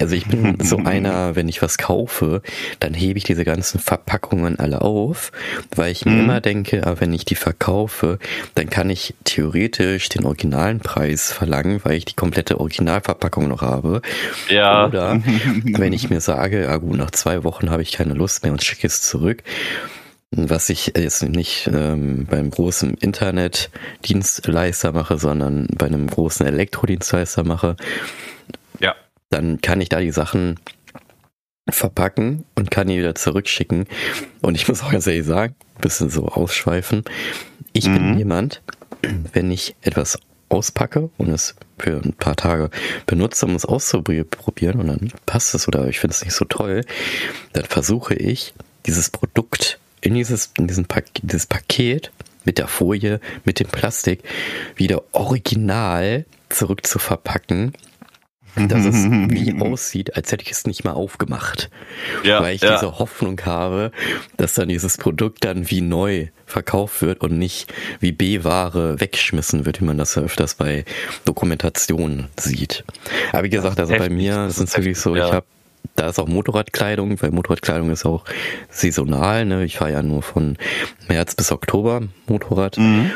Also 0.00 0.16
ich 0.16 0.26
bin 0.26 0.58
so 0.62 0.78
einer, 0.78 1.36
wenn 1.36 1.48
ich 1.48 1.62
was 1.62 1.78
kaufe, 1.78 2.42
dann 2.80 2.94
hebe 2.94 3.16
ich 3.16 3.22
diese 3.22 3.44
ganzen 3.44 3.78
Verpackungen 3.78 4.58
alle 4.58 4.82
auf, 4.82 5.30
weil 5.76 5.92
ich 5.92 6.04
mir 6.04 6.10
mhm. 6.12 6.20
immer 6.20 6.40
denke, 6.40 6.84
ah, 6.84 6.96
wenn 6.98 7.12
ich 7.12 7.24
die 7.24 7.36
verkaufe, 7.36 8.18
dann 8.56 8.68
kann 8.70 8.90
ich 8.90 9.14
theoretisch 9.22 10.08
den 10.08 10.24
originalen 10.24 10.80
Preis 10.80 11.30
verlangen, 11.30 11.80
weil 11.84 11.94
ich 11.94 12.06
die 12.06 12.16
komplette 12.16 12.58
Originalverpackung 12.58 13.46
noch 13.46 13.62
habe. 13.62 14.02
Ja. 14.48 14.86
Oder 14.86 15.22
wenn 15.62 15.92
ich 15.92 16.10
mir 16.10 16.20
sage, 16.20 16.68
ah 16.68 16.78
gut, 16.78 16.96
nach 16.96 17.12
zwei 17.12 17.44
Wochen 17.44 17.70
habe 17.70 17.82
ich 17.82 17.92
keine 17.92 18.14
Lust 18.14 18.42
mehr 18.42 18.50
und 18.50 18.64
schicke 18.64 18.88
es 18.88 19.00
zurück, 19.00 19.44
was 20.30 20.68
ich 20.68 20.92
jetzt 20.96 21.22
nicht 21.22 21.70
ähm, 21.72 22.26
beim 22.26 22.50
großen 22.50 22.94
Internetdienstleister 22.94 24.92
mache, 24.92 25.18
sondern 25.18 25.66
bei 25.74 25.86
einem 25.86 26.06
großen 26.06 26.46
Elektrodienstleister 26.46 27.44
mache, 27.44 27.76
ja. 28.80 28.94
dann 29.30 29.60
kann 29.60 29.80
ich 29.80 29.88
da 29.88 30.00
die 30.00 30.10
Sachen 30.10 30.60
verpacken 31.70 32.44
und 32.54 32.70
kann 32.70 32.88
die 32.88 32.98
wieder 32.98 33.14
zurückschicken. 33.14 33.86
Und 34.40 34.54
ich 34.54 34.68
muss 34.68 34.82
auch 34.82 34.90
ganz 34.92 35.06
ehrlich 35.06 35.26
sagen, 35.26 35.54
bisschen 35.80 36.10
so 36.10 36.26
ausschweifen. 36.28 37.04
Ich 37.72 37.88
mhm. 37.88 37.94
bin 37.94 38.18
jemand, 38.18 38.62
wenn 39.32 39.50
ich 39.50 39.76
etwas 39.82 40.18
auspacke 40.48 41.10
und 41.18 41.28
es 41.28 41.54
für 41.78 42.00
ein 42.02 42.14
paar 42.14 42.36
Tage 42.36 42.70
benutze, 43.06 43.46
um 43.46 43.54
es 43.54 43.64
auszuprobieren 43.66 44.80
und 44.80 44.86
dann 44.86 45.12
passt 45.26 45.54
es 45.54 45.68
oder 45.68 45.88
ich 45.88 46.00
finde 46.00 46.14
es 46.14 46.24
nicht 46.24 46.34
so 46.34 46.44
toll, 46.44 46.84
dann 47.52 47.64
versuche 47.64 48.14
ich, 48.14 48.54
dieses 48.86 49.10
Produkt 49.10 49.67
in 50.08 50.14
dieses, 50.14 50.52
in 50.58 50.66
diesen 50.66 50.86
pa 50.86 51.02
dieses 51.22 51.46
Paket 51.46 52.10
mit 52.44 52.58
der 52.58 52.66
Folie, 52.66 53.20
mit 53.44 53.60
dem 53.60 53.68
Plastik 53.68 54.22
wieder 54.74 55.02
original 55.12 56.24
zurück 56.48 56.86
zu 56.86 56.98
verpacken, 56.98 57.74
dass 58.56 58.86
es 58.86 59.04
wie 59.04 59.60
aussieht, 59.60 60.16
als 60.16 60.32
hätte 60.32 60.44
ich 60.44 60.50
es 60.50 60.66
nicht 60.66 60.82
mal 60.82 60.92
aufgemacht. 60.92 61.68
Ja, 62.24 62.40
Weil 62.40 62.56
ich 62.56 62.62
ja. 62.62 62.74
diese 62.74 62.98
Hoffnung 62.98 63.38
habe, 63.44 63.92
dass 64.38 64.54
dann 64.54 64.68
dieses 64.68 64.96
Produkt 64.96 65.44
dann 65.44 65.70
wie 65.70 65.82
neu 65.82 66.28
verkauft 66.46 67.02
wird 67.02 67.20
und 67.20 67.38
nicht 67.38 67.72
wie 68.00 68.12
B-Ware 68.12 69.00
weggeschmissen 69.00 69.66
wird, 69.66 69.82
wie 69.82 69.84
man 69.84 69.98
das 69.98 70.14
ja 70.14 70.22
öfters 70.22 70.54
bei 70.54 70.86
Dokumentationen 71.26 72.28
sieht. 72.40 72.84
Aber 73.32 73.44
wie 73.44 73.50
gesagt, 73.50 73.78
also 73.78 73.94
bei 73.94 74.08
mir 74.08 74.46
ist 74.46 74.58
es 74.58 74.74
wirklich 74.74 74.98
so, 74.98 75.14
ja. 75.14 75.26
ich 75.26 75.32
habe 75.34 75.46
da 75.96 76.08
ist 76.08 76.18
auch 76.18 76.28
Motorradkleidung, 76.28 77.20
weil 77.20 77.30
Motorradkleidung 77.30 77.90
ist 77.90 78.06
auch 78.06 78.24
saisonal. 78.70 79.44
Ne? 79.44 79.64
Ich 79.64 79.78
fahre 79.78 79.92
ja 79.92 80.02
nur 80.02 80.22
von 80.22 80.56
März 81.08 81.34
bis 81.34 81.50
Oktober 81.50 82.02
Motorrad. 82.26 82.78
Mhm. 82.78 83.10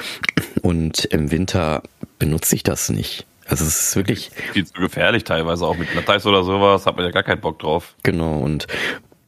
Und 0.63 1.05
im 1.07 1.31
Winter 1.31 1.83
benutze 2.19 2.57
ich 2.57 2.63
das 2.63 2.89
nicht. 2.89 3.27
Also 3.47 3.65
es 3.65 3.89
ist 3.89 3.97
wirklich. 3.97 4.31
Viel 4.53 4.67
zu 4.67 4.81
gefährlich 4.81 5.25
teilweise 5.25 5.67
auch 5.67 5.77
mit 5.77 5.91
Glatteis 5.91 6.27
oder 6.27 6.43
sowas, 6.45 6.87
hat 6.87 6.97
man 6.97 7.05
ja 7.05 7.11
gar 7.11 7.23
keinen 7.23 7.41
Bock 7.41 7.59
drauf. 7.59 7.95
Genau, 8.03 8.39
und 8.39 8.67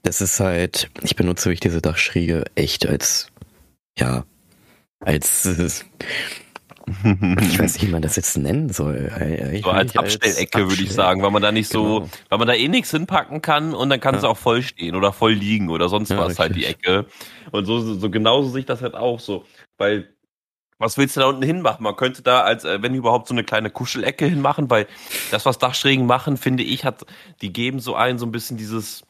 das 0.02 0.20
ist 0.20 0.40
halt, 0.40 0.90
ich 1.02 1.16
benutze 1.16 1.46
wirklich 1.46 1.60
diese 1.60 1.80
Dachschräge 1.80 2.44
echt 2.54 2.86
als, 2.86 3.28
ja, 3.98 4.24
als 5.00 5.44
ich 6.86 7.58
weiß 7.58 7.74
nicht, 7.74 7.86
wie 7.86 7.92
man 7.92 8.02
das 8.02 8.16
jetzt 8.16 8.36
nennen 8.36 8.68
soll. 8.68 9.10
Ich 9.52 9.64
so 9.64 9.70
als 9.70 9.96
Abstellecke 9.96 10.68
würde 10.68 10.82
ich 10.82 10.92
sagen, 10.92 11.22
weil 11.22 11.30
man 11.30 11.40
da 11.40 11.50
nicht 11.50 11.70
so, 11.70 12.00
genau. 12.00 12.10
weil 12.28 12.38
man 12.38 12.48
da 12.48 12.54
eh 12.54 12.68
nichts 12.68 12.90
hinpacken 12.90 13.40
kann 13.40 13.74
und 13.74 13.88
dann 13.88 14.00
kann 14.00 14.14
ja. 14.14 14.18
es 14.18 14.24
auch 14.24 14.36
voll 14.36 14.62
stehen 14.62 14.94
oder 14.94 15.12
voll 15.12 15.32
liegen 15.32 15.70
oder 15.70 15.88
sonst 15.88 16.10
ja, 16.10 16.18
was 16.18 16.30
richtig. 16.30 16.40
halt 16.40 16.56
die 16.56 16.64
Ecke. 16.66 17.06
Und 17.52 17.64
so, 17.64 17.94
so 17.94 18.10
genauso 18.10 18.50
sich 18.50 18.66
das 18.66 18.82
halt 18.82 18.94
auch 18.94 19.20
so, 19.20 19.44
weil 19.78 20.10
was 20.78 20.98
willst 20.98 21.16
du 21.16 21.20
da 21.20 21.26
unten 21.28 21.42
hinmachen? 21.42 21.82
Man 21.82 21.96
könnte 21.96 22.22
da 22.22 22.40
als, 22.40 22.64
äh, 22.64 22.82
wenn 22.82 22.94
überhaupt, 22.94 23.28
so 23.28 23.34
eine 23.34 23.44
kleine 23.44 23.70
Kuschelecke 23.70 24.26
hinmachen, 24.26 24.68
weil 24.68 24.86
das, 25.30 25.46
was 25.46 25.58
Dachschrägen 25.58 26.04
machen, 26.04 26.36
finde 26.36 26.64
ich, 26.64 26.84
hat, 26.84 27.06
die 27.40 27.52
geben 27.52 27.78
so 27.78 27.94
ein, 27.94 28.18
so 28.18 28.26
ein 28.26 28.32
bisschen 28.32 28.56
dieses, 28.56 29.04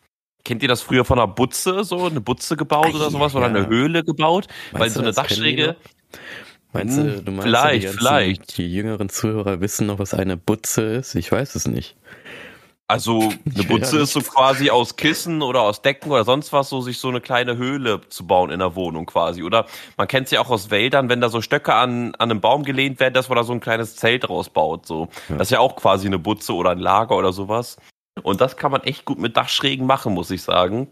Kennt 0.44 0.62
ihr 0.62 0.68
das 0.68 0.82
früher 0.82 1.06
von 1.06 1.18
einer 1.18 1.26
Butze, 1.26 1.84
so 1.84 2.04
eine 2.04 2.20
Butze 2.20 2.54
gebaut 2.54 2.94
oder 2.94 3.10
sowas, 3.10 3.34
oder 3.34 3.46
eine 3.46 3.66
Höhle 3.66 4.04
gebaut? 4.04 4.46
Meinst 4.72 4.80
weil 4.80 4.90
so 4.90 5.00
eine 5.00 5.12
Dachschräge, 5.12 5.76
Meinst 6.74 6.98
du, 6.98 7.02
hm, 7.02 7.24
du 7.24 7.30
meinst 7.30 7.44
vielleicht, 7.44 7.76
die 7.76 7.86
ganzen, 7.86 7.98
vielleicht. 7.98 8.58
Die 8.58 8.74
jüngeren 8.74 9.08
Zuhörer 9.08 9.60
wissen 9.60 9.86
noch, 9.86 10.00
was 10.00 10.12
eine 10.12 10.36
Butze 10.36 10.82
ist? 10.82 11.14
Ich 11.14 11.30
weiß 11.30 11.54
es 11.54 11.68
nicht. 11.68 11.96
Also 12.88 13.20
eine 13.54 13.64
Butze 13.64 14.00
ist 14.00 14.12
so 14.12 14.20
quasi 14.20 14.70
aus 14.70 14.96
Kissen 14.96 15.40
oder 15.40 15.62
aus 15.62 15.82
Decken 15.82 16.10
oder 16.10 16.24
sonst 16.24 16.52
was, 16.52 16.68
so 16.68 16.80
sich 16.80 16.98
so 16.98 17.08
eine 17.08 17.20
kleine 17.20 17.56
Höhle 17.56 18.00
zu 18.08 18.26
bauen 18.26 18.50
in 18.50 18.58
der 18.58 18.74
Wohnung 18.74 19.06
quasi. 19.06 19.44
Oder 19.44 19.66
man 19.96 20.08
kennt 20.08 20.26
es 20.26 20.32
ja 20.32 20.40
auch 20.40 20.50
aus 20.50 20.70
Wäldern, 20.70 21.08
wenn 21.08 21.20
da 21.20 21.28
so 21.28 21.40
Stöcke 21.40 21.74
an, 21.74 22.14
an 22.16 22.30
einem 22.30 22.40
Baum 22.40 22.64
gelehnt 22.64 22.98
werden, 22.98 23.14
dass 23.14 23.28
man 23.28 23.36
da 23.36 23.44
so 23.44 23.52
ein 23.52 23.60
kleines 23.60 23.94
Zelt 23.94 24.28
rausbaut. 24.28 24.84
So. 24.84 25.08
Ja. 25.28 25.36
Das 25.36 25.46
ist 25.46 25.52
ja 25.52 25.60
auch 25.60 25.76
quasi 25.76 26.08
eine 26.08 26.18
Butze 26.18 26.54
oder 26.54 26.70
ein 26.70 26.80
Lager 26.80 27.16
oder 27.16 27.32
sowas. 27.32 27.76
Und 28.22 28.40
das 28.40 28.56
kann 28.56 28.72
man 28.72 28.82
echt 28.82 29.04
gut 29.04 29.20
mit 29.20 29.36
Dachschrägen 29.36 29.86
machen, 29.86 30.12
muss 30.12 30.30
ich 30.32 30.42
sagen 30.42 30.88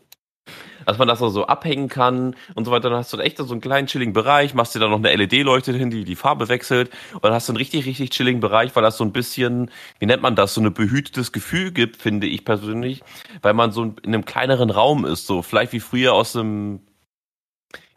dass 0.87 0.99
man 0.99 1.09
das 1.09 1.19
so 1.19 1.47
abhängen 1.47 1.89
kann 1.89 2.35
und 2.55 2.65
so 2.65 2.71
weiter. 2.71 2.91
Dann 2.91 2.99
hast 2.99 3.13
du 3.13 3.19
echt 3.19 3.39
so 3.39 3.51
einen 3.51 3.61
kleinen 3.61 3.87
chilligen 3.87 4.13
Bereich, 4.13 4.55
machst 4.55 4.75
dir 4.75 4.81
da 4.81 4.89
noch 4.89 4.99
eine 4.99 5.15
LED-Leuchte 5.15 5.73
hin, 5.73 5.91
die 5.91 6.05
die 6.05 6.17
Farbe 6.17 6.49
wechselt 6.49 6.91
und 7.15 7.25
dann 7.25 7.33
hast 7.33 7.49
du 7.49 7.53
einen 7.53 7.59
richtig, 7.59 7.87
richtig 7.87 8.11
chilligen 8.11 8.41
Bereich, 8.41 8.75
weil 8.75 8.83
das 8.83 8.97
so 8.97 9.05
ein 9.05 9.13
bisschen, 9.13 9.71
wie 9.99 10.07
nennt 10.07 10.23
man 10.23 10.37
das, 10.37 10.55
so 10.55 10.61
ein 10.61 10.73
behütetes 10.73 11.33
Gefühl 11.33 11.73
gibt, 11.73 11.97
finde 11.97 12.27
ich 12.27 12.45
persönlich, 12.45 13.03
weil 13.43 13.55
man 13.55 13.73
so 13.73 13.85
in 13.85 13.97
einem 14.05 14.25
kleineren 14.25 14.71
Raum 14.71 15.05
ist, 15.05 15.27
so 15.27 15.43
vielleicht 15.43 15.73
wie 15.73 15.81
früher 15.81 16.13
aus 16.13 16.37
einem 16.37 16.81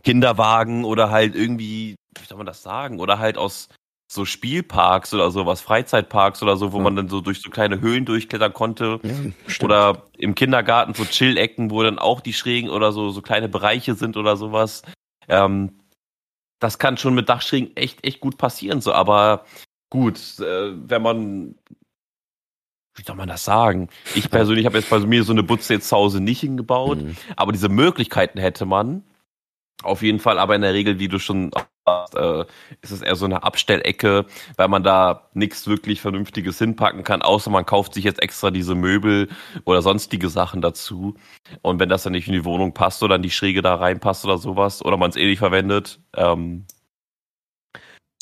Kinderwagen 0.03 0.85
oder 0.85 1.09
halt 1.09 1.35
irgendwie, 1.35 1.95
wie 2.17 2.25
soll 2.25 2.37
man 2.37 2.45
das 2.45 2.61
sagen, 2.61 2.99
oder 2.99 3.19
halt 3.19 3.37
aus 3.37 3.69
so 4.07 4.25
Spielparks 4.25 5.13
oder 5.13 5.31
sowas, 5.31 5.61
Freizeitparks 5.61 6.43
oder 6.43 6.57
so, 6.57 6.71
wo 6.71 6.77
ja. 6.77 6.83
man 6.83 6.95
dann 6.95 7.09
so 7.09 7.21
durch 7.21 7.41
so 7.41 7.49
kleine 7.49 7.81
Höhlen 7.81 8.05
durchklettern 8.05 8.53
konnte. 8.53 8.99
Ja, 9.03 9.65
oder 9.65 10.03
im 10.17 10.35
Kindergarten 10.35 10.93
so 10.93 11.05
Chill-Ecken, 11.05 11.71
wo 11.71 11.81
dann 11.83 11.99
auch 11.99 12.21
die 12.21 12.33
Schrägen 12.33 12.69
oder 12.69 12.91
so, 12.91 13.09
so 13.09 13.21
kleine 13.21 13.49
Bereiche 13.49 13.95
sind 13.95 14.15
oder 14.15 14.37
sowas. 14.37 14.83
Ähm, 15.27 15.79
das 16.59 16.77
kann 16.79 16.97
schon 16.97 17.15
mit 17.15 17.29
Dachschrägen 17.29 17.75
echt, 17.75 18.05
echt 18.05 18.19
gut 18.19 18.37
passieren, 18.37 18.79
so, 18.79 18.93
aber 18.93 19.45
gut, 19.89 20.39
äh, 20.39 20.71
wenn 20.73 21.01
man 21.01 21.55
wie 22.97 23.03
soll 23.03 23.15
man 23.15 23.27
das 23.27 23.43
sagen? 23.43 23.89
Ich 24.13 24.29
persönlich 24.31 24.65
habe 24.65 24.77
jetzt 24.77 24.89
bei 24.89 24.99
mir 24.99 25.23
so 25.23 25.33
eine 25.33 25.43
Butze 25.43 25.73
jetzt 25.73 25.89
zu 25.89 25.95
Hause 25.95 26.21
nicht 26.21 26.39
hingebaut, 26.39 26.99
mhm. 26.99 27.17
aber 27.35 27.51
diese 27.51 27.69
Möglichkeiten 27.69 28.39
hätte 28.39 28.65
man. 28.65 29.03
Auf 29.83 30.01
jeden 30.01 30.19
Fall, 30.19 30.39
aber 30.39 30.55
in 30.55 30.61
der 30.61 30.73
Regel, 30.73 30.99
wie 30.99 31.07
du 31.07 31.19
schon 31.19 31.51
äh, 32.15 32.45
ist 32.81 32.91
es 32.91 33.01
eher 33.01 33.15
so 33.15 33.25
eine 33.25 33.43
Abstellecke, 33.43 34.25
weil 34.57 34.67
man 34.67 34.83
da 34.83 35.29
nichts 35.33 35.67
wirklich 35.67 36.01
Vernünftiges 36.01 36.57
hinpacken 36.57 37.03
kann, 37.03 37.21
außer 37.21 37.51
man 37.51 37.65
kauft 37.65 37.93
sich 37.93 38.03
jetzt 38.03 38.21
extra 38.21 38.51
diese 38.51 38.75
Möbel 38.75 39.29
oder 39.65 39.81
sonstige 39.81 40.29
Sachen 40.29 40.61
dazu. 40.61 41.15
Und 41.61 41.79
wenn 41.79 41.89
das 41.89 42.03
dann 42.03 42.13
nicht 42.13 42.27
in 42.27 42.33
die 42.33 42.45
Wohnung 42.45 42.73
passt 42.73 43.03
oder 43.03 43.15
in 43.17 43.21
die 43.21 43.31
Schräge 43.31 43.61
da 43.61 43.75
reinpasst 43.75 44.25
oder 44.25 44.37
sowas, 44.37 44.83
oder 44.83 44.97
man 44.97 45.09
es 45.11 45.15
eh 45.15 45.25
nicht 45.25 45.39
verwendet, 45.39 45.99
ähm, 46.15 46.65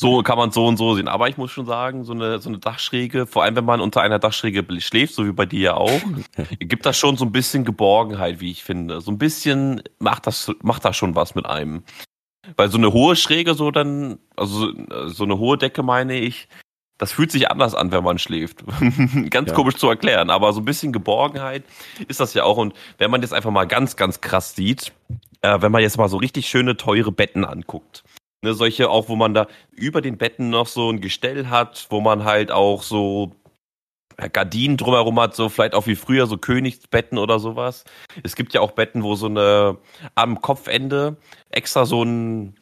so 0.00 0.22
kann 0.22 0.38
man 0.38 0.50
so 0.50 0.66
und 0.66 0.76
so 0.76 0.94
sehen. 0.94 1.08
Aber 1.08 1.28
ich 1.28 1.36
muss 1.36 1.50
schon 1.50 1.66
sagen, 1.66 2.04
so 2.04 2.12
eine, 2.12 2.38
so 2.38 2.48
eine 2.48 2.58
Dachschräge, 2.58 3.26
vor 3.26 3.44
allem 3.44 3.56
wenn 3.56 3.64
man 3.64 3.80
unter 3.80 4.02
einer 4.02 4.18
Dachschräge 4.18 4.64
schläft, 4.80 5.14
so 5.14 5.26
wie 5.26 5.32
bei 5.32 5.46
dir 5.46 5.60
ja 5.60 5.74
auch, 5.74 6.00
gibt 6.58 6.86
das 6.86 6.98
schon 6.98 7.16
so 7.16 7.24
ein 7.24 7.32
bisschen 7.32 7.64
Geborgenheit, 7.64 8.40
wie 8.40 8.50
ich 8.50 8.64
finde. 8.64 9.00
So 9.00 9.10
ein 9.10 9.18
bisschen 9.18 9.82
macht 9.98 10.26
das, 10.26 10.50
macht 10.62 10.84
das 10.84 10.96
schon 10.96 11.14
was 11.14 11.34
mit 11.34 11.46
einem. 11.46 11.84
Weil 12.56 12.68
so 12.68 12.76
eine 12.76 12.92
hohe 12.92 13.16
Schräge 13.16 13.54
so 13.54 13.70
dann, 13.70 14.18
also 14.36 14.72
so 15.06 15.24
eine 15.24 15.38
hohe 15.38 15.56
Decke 15.56 15.82
meine 15.82 16.18
ich, 16.18 16.48
das 16.98 17.12
fühlt 17.12 17.32
sich 17.32 17.50
anders 17.50 17.74
an, 17.74 17.90
wenn 17.90 18.04
man 18.04 18.18
schläft. 18.18 18.64
ganz 19.30 19.50
ja. 19.50 19.54
komisch 19.54 19.76
zu 19.76 19.88
erklären, 19.88 20.30
aber 20.30 20.52
so 20.52 20.60
ein 20.60 20.64
bisschen 20.64 20.92
Geborgenheit 20.92 21.64
ist 22.08 22.20
das 22.20 22.34
ja 22.34 22.44
auch. 22.44 22.56
Und 22.56 22.74
wenn 22.98 23.10
man 23.10 23.22
jetzt 23.22 23.32
einfach 23.32 23.50
mal 23.50 23.66
ganz, 23.66 23.96
ganz 23.96 24.20
krass 24.20 24.54
sieht, 24.54 24.92
äh, 25.42 25.60
wenn 25.60 25.72
man 25.72 25.82
jetzt 25.82 25.98
mal 25.98 26.08
so 26.08 26.16
richtig 26.16 26.46
schöne, 26.46 26.76
teure 26.76 27.12
Betten 27.12 27.44
anguckt. 27.44 28.04
Ne, 28.44 28.52
solche 28.52 28.90
auch, 28.90 29.08
wo 29.08 29.16
man 29.16 29.32
da 29.32 29.46
über 29.70 30.02
den 30.02 30.18
Betten 30.18 30.50
noch 30.50 30.66
so 30.66 30.90
ein 30.90 31.00
Gestell 31.00 31.46
hat, 31.46 31.86
wo 31.88 32.02
man 32.02 32.24
halt 32.24 32.52
auch 32.52 32.82
so 32.82 33.32
Gardinen 34.32 34.76
drumherum 34.76 35.18
hat, 35.18 35.34
so 35.34 35.48
vielleicht 35.48 35.74
auch 35.74 35.86
wie 35.86 35.96
früher, 35.96 36.26
so 36.26 36.36
Königsbetten 36.36 37.16
oder 37.16 37.38
sowas. 37.38 37.84
Es 38.22 38.36
gibt 38.36 38.52
ja 38.52 38.60
auch 38.60 38.72
Betten, 38.72 39.02
wo 39.02 39.14
so 39.14 39.26
eine 39.26 39.78
am 40.14 40.42
Kopfende 40.42 41.16
extra 41.48 41.86
so 41.86 42.02
ein 42.02 42.56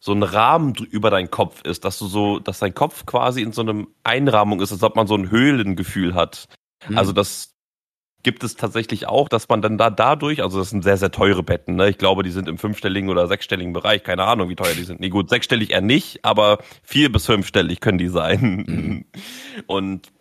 so 0.00 0.12
ein 0.12 0.24
Rahmen 0.24 0.74
über 0.90 1.10
deinen 1.10 1.30
Kopf 1.30 1.62
ist, 1.62 1.84
dass 1.84 2.00
du 2.00 2.06
so, 2.06 2.40
dass 2.40 2.58
dein 2.58 2.74
Kopf 2.74 3.06
quasi 3.06 3.42
in 3.42 3.52
so 3.52 3.60
einem 3.60 3.86
Einrahmung 4.02 4.60
ist, 4.60 4.72
als 4.72 4.82
ob 4.82 4.96
man 4.96 5.06
so 5.06 5.14
ein 5.14 5.30
Höhlengefühl 5.30 6.14
hat. 6.14 6.48
Mhm. 6.88 6.98
Also 6.98 7.12
das 7.12 7.49
gibt 8.22 8.44
es 8.44 8.56
tatsächlich 8.56 9.06
auch, 9.06 9.28
dass 9.28 9.48
man 9.48 9.62
dann 9.62 9.78
da 9.78 9.90
dadurch, 9.90 10.42
also 10.42 10.58
das 10.58 10.70
sind 10.70 10.84
sehr, 10.84 10.96
sehr 10.96 11.10
teure 11.10 11.42
Betten, 11.42 11.76
ne? 11.76 11.88
Ich 11.88 11.98
glaube, 11.98 12.22
die 12.22 12.30
sind 12.30 12.48
im 12.48 12.58
fünfstelligen 12.58 13.08
oder 13.08 13.26
sechsstelligen 13.26 13.72
Bereich, 13.72 14.02
keine 14.02 14.24
Ahnung, 14.24 14.48
wie 14.48 14.56
teuer 14.56 14.74
die 14.74 14.84
sind. 14.84 15.00
Nee, 15.00 15.08
gut, 15.08 15.30
sechsstellig 15.30 15.70
eher 15.70 15.80
nicht, 15.80 16.24
aber 16.24 16.58
vier 16.82 17.10
bis 17.10 17.26
fünfstellig 17.26 17.80
können 17.80 17.98
die 17.98 18.08
sein. 18.08 18.64
Mhm. 18.66 19.04
Und 19.66 20.12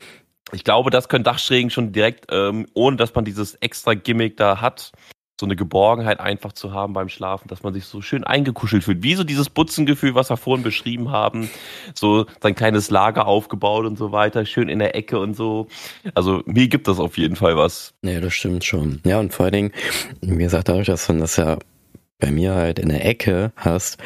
ich 0.51 0.63
glaube, 0.63 0.89
das 0.89 1.09
können 1.09 1.23
Dachschrägen 1.23 1.69
schon 1.69 1.91
direkt, 1.91 2.27
ähm, 2.31 2.67
ohne 2.73 2.97
dass 2.97 3.13
man 3.13 3.25
dieses 3.25 3.55
extra 3.55 3.93
Gimmick 3.93 4.37
da 4.37 4.61
hat, 4.61 4.91
so 5.39 5.45
eine 5.45 5.55
Geborgenheit 5.55 6.19
einfach 6.19 6.51
zu 6.51 6.73
haben 6.73 6.91
beim 6.91 7.07
Schlafen, 7.07 7.47
dass 7.47 7.63
man 7.63 7.73
sich 7.73 7.85
so 7.85 8.01
schön 8.01 8.25
eingekuschelt 8.25 8.83
fühlt. 8.83 9.03
Wie 9.03 9.15
so 9.15 9.23
dieses 9.23 9.49
Butzengefühl, 9.49 10.13
was 10.13 10.29
wir 10.29 10.35
vorhin 10.35 10.63
beschrieben 10.63 11.11
haben. 11.11 11.49
So 11.95 12.25
sein 12.41 12.55
kleines 12.55 12.89
Lager 12.89 13.25
aufgebaut 13.25 13.85
und 13.85 13.97
so 13.97 14.11
weiter, 14.11 14.45
schön 14.45 14.67
in 14.67 14.79
der 14.79 14.95
Ecke 14.95 15.17
und 15.17 15.35
so. 15.35 15.67
Also 16.13 16.43
mir 16.45 16.67
gibt 16.67 16.89
das 16.89 16.99
auf 16.99 17.17
jeden 17.17 17.37
Fall 17.37 17.55
was. 17.55 17.93
Ja, 18.01 18.19
das 18.19 18.33
stimmt 18.33 18.65
schon. 18.65 18.99
Ja, 19.05 19.19
und 19.19 19.33
vor 19.33 19.45
allen 19.45 19.53
Dingen, 19.53 19.71
wie 20.19 20.35
gesagt, 20.35 20.67
dadurch, 20.67 20.87
dass 20.87 21.07
du 21.07 21.13
das 21.13 21.37
ja 21.37 21.57
bei 22.19 22.31
mir 22.31 22.55
halt 22.55 22.77
in 22.77 22.89
der 22.89 23.05
Ecke 23.05 23.53
hast, 23.55 23.97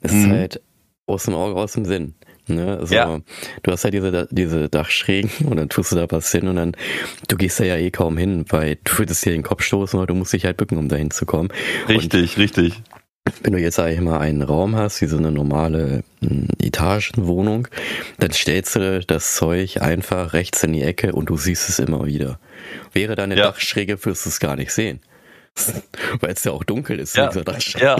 ist 0.00 0.12
mhm. 0.12 0.32
halt 0.32 0.60
aus 1.06 1.24
dem 1.24 1.34
Auge, 1.34 1.54
aus 1.54 1.72
dem 1.72 1.84
Sinn. 1.84 2.14
Ne? 2.54 2.78
Also, 2.78 2.94
ja. 2.94 3.20
Du 3.62 3.72
hast 3.72 3.84
ja 3.84 3.90
diese, 3.90 4.28
diese 4.30 4.68
Dachschrägen 4.68 5.30
und 5.46 5.56
dann 5.56 5.68
tust 5.68 5.92
du 5.92 5.96
da 5.96 6.06
was 6.10 6.30
hin 6.30 6.48
und 6.48 6.56
dann, 6.56 6.76
du 7.28 7.36
gehst 7.36 7.60
da 7.60 7.64
ja 7.64 7.76
eh 7.76 7.90
kaum 7.90 8.16
hin, 8.16 8.44
weil 8.48 8.78
du 8.84 8.98
würdest 8.98 9.24
dir 9.24 9.32
den 9.32 9.42
Kopf 9.42 9.62
stoßen 9.62 9.98
oder 9.98 10.08
du 10.08 10.14
musst 10.14 10.32
dich 10.32 10.44
halt 10.44 10.56
bücken, 10.56 10.78
um 10.78 10.88
da 10.88 10.96
hinzukommen. 10.96 11.52
Richtig, 11.88 12.36
und 12.36 12.42
richtig. 12.42 12.82
Wenn 13.42 13.52
du 13.52 13.60
jetzt 13.60 13.78
eigentlich 13.78 14.00
mal 14.00 14.18
einen 14.18 14.42
Raum 14.42 14.76
hast, 14.76 15.02
wie 15.02 15.06
so 15.06 15.18
eine 15.18 15.30
normale 15.30 16.02
hm, 16.20 16.48
Etagenwohnung, 16.60 17.68
dann 18.18 18.32
stellst 18.32 18.76
du 18.76 19.00
das 19.00 19.34
Zeug 19.36 19.80
einfach 19.80 20.32
rechts 20.32 20.64
in 20.64 20.72
die 20.72 20.82
Ecke 20.82 21.12
und 21.12 21.26
du 21.26 21.36
siehst 21.36 21.68
es 21.68 21.78
immer 21.78 22.06
wieder. 22.06 22.40
Wäre 22.92 23.14
da 23.14 23.24
eine 23.24 23.36
ja. 23.36 23.44
Dachschräge, 23.44 24.04
wirst 24.04 24.24
du 24.24 24.30
es 24.30 24.40
gar 24.40 24.56
nicht 24.56 24.72
sehen. 24.72 25.00
Weil 26.20 26.32
es 26.32 26.44
ja 26.44 26.52
auch 26.52 26.64
dunkel 26.64 26.98
ist 26.98 27.16
ja. 27.16 27.24
Ja. 27.80 27.96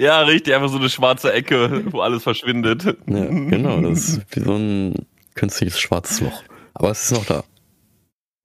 Ja, 0.00 0.22
richtig, 0.22 0.54
einfach 0.54 0.70
so 0.70 0.78
eine 0.78 0.88
schwarze 0.88 1.30
Ecke, 1.30 1.92
wo 1.92 2.00
alles 2.00 2.22
verschwindet. 2.22 2.84
Ja, 2.84 2.94
genau, 3.26 3.82
das 3.82 4.08
ist 4.08 4.22
wie 4.30 4.40
so 4.40 4.54
ein 4.54 4.94
künstliches 5.34 5.78
schwarzes 5.78 6.22
Loch. 6.22 6.42
Aber 6.72 6.90
es 6.90 7.02
ist 7.02 7.12
noch 7.12 7.26
da. 7.26 7.44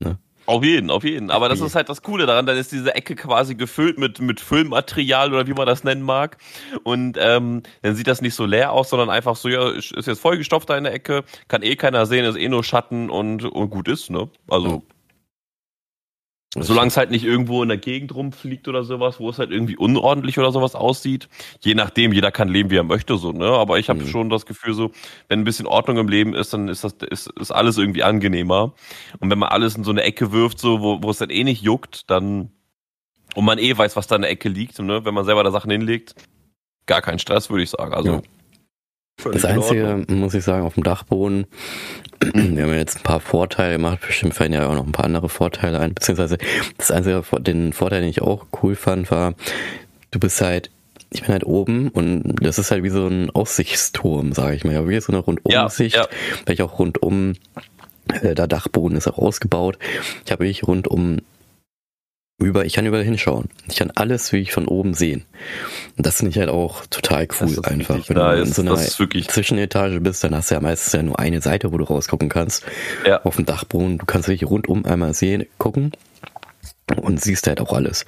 Ne? 0.02 0.20
Auf 0.48 0.66
jeden, 0.66 0.90
auf 0.90 1.06
jeden. 1.06 1.32
Aber 1.32 1.48
das 1.48 1.62
ist 1.62 1.74
halt 1.74 1.88
das 1.88 2.02
Coole 2.02 2.26
daran, 2.26 2.46
dann 2.46 2.58
ist 2.58 2.74
diese 2.74 2.94
Ecke 2.94 3.16
quasi 3.16 3.56
gefüllt 3.56 3.98
mit, 3.98 4.20
mit 4.20 4.42
Füllmaterial 4.42 5.34
oder 5.34 5.48
wie 5.48 5.54
man 5.54 5.66
das 5.66 5.86
nennen 5.86 6.02
mag. 6.02 6.40
Und 6.84 7.18
ähm, 7.22 7.64
dann 7.84 7.96
sieht 7.96 8.08
das 8.08 8.22
nicht 8.22 8.36
so 8.36 8.46
leer 8.46 8.74
aus, 8.74 8.90
sondern 8.90 9.10
einfach 9.10 9.38
so, 9.38 9.48
ja, 9.48 9.70
ist 9.70 9.94
jetzt 9.94 10.20
vollgestopft 10.20 10.70
da 10.70 10.78
in 10.78 10.84
der 10.84 10.94
Ecke, 10.94 11.24
kann 11.48 11.64
eh 11.64 11.78
keiner 11.78 12.06
sehen, 12.06 12.26
ist 12.26 12.36
eh 12.36 12.50
nur 12.50 12.66
Schatten 12.66 13.10
und, 13.10 13.46
und 13.46 13.70
gut 13.70 13.88
ist, 13.88 14.10
ne? 14.10 14.30
Also 14.50 14.84
Solange 16.64 16.88
es 16.88 16.96
halt 16.96 17.12
nicht 17.12 17.26
irgendwo 17.26 17.62
in 17.64 17.70
der 17.70 17.78
Gegend 17.78 18.16
rumfliegt 18.16 18.70
oder 18.70 18.86
sowas, 18.86 19.20
wo 19.20 19.30
es 19.30 19.40
halt 19.40 19.52
irgendwie 19.52 19.76
unordentlich 19.76 20.40
oder 20.40 20.54
sowas 20.54 20.74
aussieht. 20.74 21.28
Je 21.60 21.76
nachdem, 21.76 22.14
jeder 22.14 22.32
kann 22.32 22.48
leben, 22.48 22.70
wie 22.70 22.78
er 22.78 22.84
möchte, 22.84 23.18
so, 23.18 23.34
ne? 23.34 23.48
Aber 23.48 23.78
ich 23.78 23.90
habe 23.90 24.00
mhm. 24.00 24.08
schon 24.08 24.30
das 24.30 24.46
Gefühl, 24.46 24.74
so, 24.74 24.92
wenn 25.28 25.42
ein 25.42 25.44
bisschen 25.44 25.68
Ordnung 25.68 25.98
im 25.98 26.08
Leben 26.08 26.34
ist, 26.34 26.54
dann 26.54 26.70
ist 26.70 26.86
das, 26.86 26.94
ist, 27.10 27.30
ist 27.40 27.52
alles 27.52 27.78
irgendwie 27.78 28.04
angenehmer. 28.04 28.74
Und 29.20 29.30
wenn 29.30 29.40
man 29.40 29.50
alles 29.50 29.76
in 29.76 29.84
so 29.84 29.92
eine 29.92 30.04
Ecke 30.04 30.32
wirft, 30.32 30.60
so, 30.60 30.82
wo, 30.82 31.04
wo 31.04 31.10
es 31.10 31.18
dann 31.18 31.30
eh 31.30 31.44
nicht 31.44 31.62
juckt, 31.62 32.10
dann, 32.10 32.52
und 33.36 33.44
man 33.44 33.58
eh 33.58 33.78
weiß, 33.78 33.98
was 33.98 34.08
da 34.08 34.16
in 34.16 34.22
der 34.22 34.32
Ecke 34.32 34.48
liegt, 34.48 34.80
ne? 34.80 35.04
Wenn 35.04 35.14
man 35.14 35.26
selber 35.26 35.44
da 35.44 35.52
Sachen 35.52 35.72
hinlegt, 35.72 36.16
gar 36.86 37.02
kein 37.02 37.20
Stress, 37.20 37.50
würde 37.50 37.64
ich 37.64 37.70
sagen. 37.70 37.94
Also. 37.94 38.12
Ja. 38.12 38.22
Das 39.24 39.46
Einzige, 39.46 40.06
muss 40.08 40.34
ich 40.34 40.44
sagen, 40.44 40.66
auf 40.66 40.76
dem 40.76 40.84
Dachboden, 40.84 41.48
wir 42.20 42.64
haben 42.64 42.74
jetzt 42.74 42.98
ein 42.98 43.04
paar 43.04 43.20
Vorteile 43.20 43.74
gemacht, 43.74 44.00
bestimmt 44.06 44.34
fallen 44.34 44.54
ja 44.54 44.68
auch 44.68 44.76
noch 44.76 44.86
ein 44.86 44.92
paar 44.92 45.06
andere 45.06 45.30
Vorteile 45.30 45.80
ein, 45.80 45.94
beziehungsweise 45.94 46.38
das 46.78 46.92
Einzige, 46.92 47.24
den 47.40 47.74
Vorteil, 47.74 48.02
den 48.02 48.10
ich 48.10 48.22
auch 48.22 48.46
cool 48.62 48.76
fand, 48.76 49.10
war, 49.12 49.34
du 50.12 50.20
bist 50.20 50.42
halt, 50.42 50.70
ich 51.12 51.22
bin 51.22 51.32
halt 51.32 51.46
oben 51.46 51.90
und 51.90 52.36
das 52.42 52.60
ist 52.60 52.72
halt 52.72 52.84
wie 52.84 52.90
so 52.90 53.08
ein 53.08 53.30
Aussichtsturm, 53.32 54.34
sage 54.34 54.56
ich 54.56 54.64
mal, 54.64 54.74
ja, 54.74 54.88
wie 54.88 55.00
so 55.00 55.12
eine 55.12 55.22
Rundumsicht, 55.22 55.96
ja, 55.96 56.04
ja. 56.04 56.08
weil 56.46 56.54
ich 56.54 56.62
auch 56.62 56.78
rundum, 56.78 57.34
äh, 58.22 58.36
der 58.36 58.48
Dachboden 58.48 58.98
ist 58.98 59.08
auch 59.08 59.18
ausgebaut, 59.18 59.80
ich 60.26 60.32
habe 60.32 60.44
wirklich 60.44 60.68
rundum 60.68 61.20
über, 62.38 62.66
ich 62.66 62.74
kann 62.74 62.86
überall 62.86 63.04
hinschauen. 63.04 63.50
Ich 63.68 63.78
kann 63.78 63.92
alles 63.96 64.34
wie 64.34 64.38
ich 64.38 64.52
von 64.52 64.68
oben 64.68 64.94
sehen. 64.94 65.24
Und 65.98 66.06
das 66.06 66.18
finde 66.18 66.32
ich 66.32 66.38
halt 66.38 66.50
auch 66.50 66.86
total 66.88 67.28
cool 67.40 67.60
einfach. 67.64 68.10
Wenn 68.10 68.18
nice. 68.18 68.36
du 68.36 68.44
in 68.44 68.54
so 68.54 68.62
einer 68.62 68.76
Zwischenetage 68.76 70.02
bist, 70.02 70.24
dann 70.24 70.36
hast 70.36 70.52
du 70.52 70.56
ja 70.56 70.62
meistens 70.62 70.94
ja 70.94 71.02
nur 71.02 71.18
eine 71.18 71.42
Seite, 71.42 71.72
wo 71.72 71.78
du 71.78 71.86
rausgucken 71.86 72.28
kannst. 72.28 72.66
Ja. 73.06 73.22
Auf 73.24 73.38
dem 73.38 73.46
Dachboden. 73.46 73.98
Du 73.98 74.06
kannst 74.06 74.28
wirklich 74.28 74.50
rundum 74.50 74.86
einmal 74.86 75.14
sehen, 75.14 75.46
gucken 75.58 75.94
und 77.02 77.22
siehst 77.22 77.48
halt 77.48 77.62
auch 77.62 77.72
alles. 77.72 78.06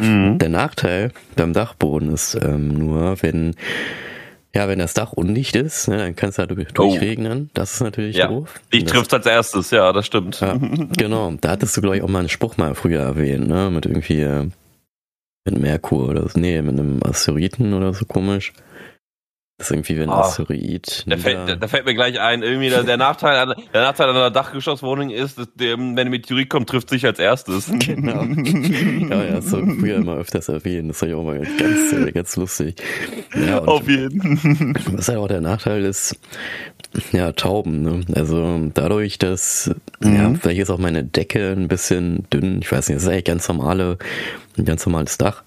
Mhm. 0.00 0.38
Der 0.38 0.48
Nachteil 0.48 1.12
beim 1.36 1.52
Dachboden 1.52 2.12
ist 2.12 2.34
ähm, 2.34 2.68
nur, 2.74 3.22
wenn 3.22 3.54
Ja, 4.58 4.66
wenn 4.66 4.80
das 4.80 4.92
Dach 4.92 5.12
undicht 5.12 5.54
ist, 5.54 5.86
ne, 5.86 5.98
dann 5.98 6.16
kann 6.16 6.30
es 6.30 6.38
halt 6.38 6.50
durchregnen. 6.50 7.44
Oh. 7.44 7.50
Das 7.54 7.74
ist 7.74 7.80
natürlich 7.80 8.16
ja. 8.16 8.26
doof. 8.26 8.60
Dich 8.72 8.86
trifft 8.86 9.14
als 9.14 9.24
erstes, 9.24 9.70
ja, 9.70 9.92
das 9.92 10.04
stimmt. 10.04 10.40
Ja, 10.40 10.58
genau. 10.96 11.32
Da 11.40 11.50
hattest 11.50 11.76
du, 11.76 11.80
glaube 11.80 11.98
ich, 11.98 12.02
auch 12.02 12.08
mal 12.08 12.18
einen 12.18 12.28
Spruch 12.28 12.56
mal 12.56 12.74
früher 12.74 13.02
erwähnt, 13.02 13.46
ne? 13.46 13.70
Mit 13.70 13.86
irgendwie 13.86 14.20
äh, 14.20 14.48
mit 15.44 15.60
Merkur 15.60 16.08
oder 16.08 16.28
so. 16.28 16.40
Nee, 16.40 16.60
mit 16.60 16.76
einem 16.76 17.00
Asteroiden 17.04 17.72
oder 17.72 17.94
so 17.94 18.04
komisch. 18.04 18.52
Das 19.58 19.66
ist 19.66 19.70
irgendwie 19.72 19.96
wie 19.96 20.02
ein 20.02 20.08
oh, 20.08 20.12
Asteroid. 20.12 21.02
Da 21.08 21.16
fällt, 21.16 21.60
da 21.60 21.66
fällt, 21.66 21.84
mir 21.84 21.94
gleich 21.94 22.20
ein, 22.20 22.44
irgendwie 22.44 22.70
der, 22.70 22.84
der 22.84 22.96
Nachteil 22.96 23.38
an, 23.38 23.54
der 23.74 23.82
Nachteil 23.82 24.08
an 24.08 24.14
einer 24.14 24.30
Dachgeschosswohnung 24.30 25.10
ist, 25.10 25.36
dass 25.36 25.48
der, 25.54 25.76
wenn 25.76 25.98
ein 25.98 26.10
Meteorit 26.10 26.48
kommt, 26.48 26.68
trifft 26.68 26.90
sich 26.90 27.04
als 27.04 27.18
erstes. 27.18 27.68
Genau. 27.88 28.22
ja, 28.22 29.24
ja, 29.24 29.34
habe 29.34 29.76
früher 29.80 29.96
immer 29.96 30.16
öfters 30.16 30.48
erwähnt. 30.48 30.90
Das 30.90 31.00
war 31.00 31.08
ja 31.08 31.16
auch 31.16 31.24
mal 31.24 31.38
ganz, 31.38 31.90
ganz, 31.90 32.14
ganz 32.14 32.36
lustig. 32.36 32.82
Ja, 33.34 33.60
Auf 33.60 33.88
jeden. 33.88 34.74
Was 34.92 35.08
halt 35.08 35.18
auch 35.18 35.26
der 35.26 35.40
Nachteil 35.40 35.84
ist, 35.84 36.16
ja, 37.12 37.32
Tauben, 37.32 37.82
ne? 37.82 38.00
Also 38.14 38.70
dadurch, 38.74 39.18
dass, 39.18 39.70
mhm. 40.00 40.14
ja, 40.14 40.34
vielleicht 40.34 40.60
ist 40.60 40.70
auch 40.70 40.78
meine 40.78 41.04
Decke 41.04 41.52
ein 41.52 41.68
bisschen 41.68 42.26
dünn. 42.32 42.60
Ich 42.62 42.72
weiß 42.72 42.88
nicht, 42.88 42.96
das 42.96 43.04
ist 43.04 43.08
eigentlich 43.08 43.24
ganz 43.24 43.48
normale 43.48 43.98
ein 44.58 44.64
ganz 44.64 44.84
normales 44.84 45.18
Dach. 45.18 45.42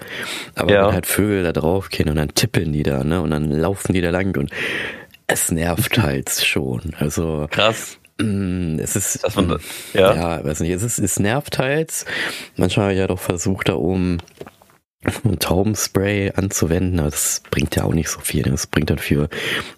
Aber 0.55 0.71
ja. 0.71 0.87
wenn 0.87 0.93
halt 0.93 1.05
Vögel 1.05 1.43
da 1.43 1.51
drauf 1.51 1.89
gehen 1.89 2.09
und 2.09 2.15
dann 2.15 2.33
tippeln 2.33 2.73
die 2.73 2.83
da, 2.83 3.03
ne? 3.03 3.21
Und 3.21 3.31
dann 3.31 3.51
laufen 3.51 3.93
die 3.93 4.01
da 4.01 4.09
lang 4.09 4.37
und 4.37 4.51
es 5.27 5.51
nervt 5.51 5.97
halt 6.01 6.29
schon. 6.29 6.93
Also. 6.97 7.47
Krass. 7.51 7.97
Mm, 8.19 8.77
es 8.79 8.95
ist, 8.95 9.23
das 9.23 9.35
man, 9.35 9.59
ja. 9.93 10.13
ja, 10.13 10.43
weiß 10.43 10.59
nicht, 10.61 10.71
es 10.71 10.83
ist, 10.83 10.99
es 10.99 11.19
nervt 11.19 11.59
halt. 11.59 12.05
Manchmal 12.55 12.85
habe 12.85 12.93
ich 12.93 12.99
ja 12.99 13.07
doch 13.07 13.19
versucht, 13.19 13.69
da 13.69 13.73
oben 13.73 14.19
Taubenspray 15.39 16.31
anzuwenden, 16.35 16.99
aber 16.99 17.09
das 17.09 17.41
bringt 17.49 17.75
ja 17.75 17.83
auch 17.83 17.93
nicht 17.93 18.09
so 18.09 18.19
viel. 18.19 18.43
Das 18.43 18.67
bringt 18.67 18.89
dann 18.91 18.99
für 18.99 19.29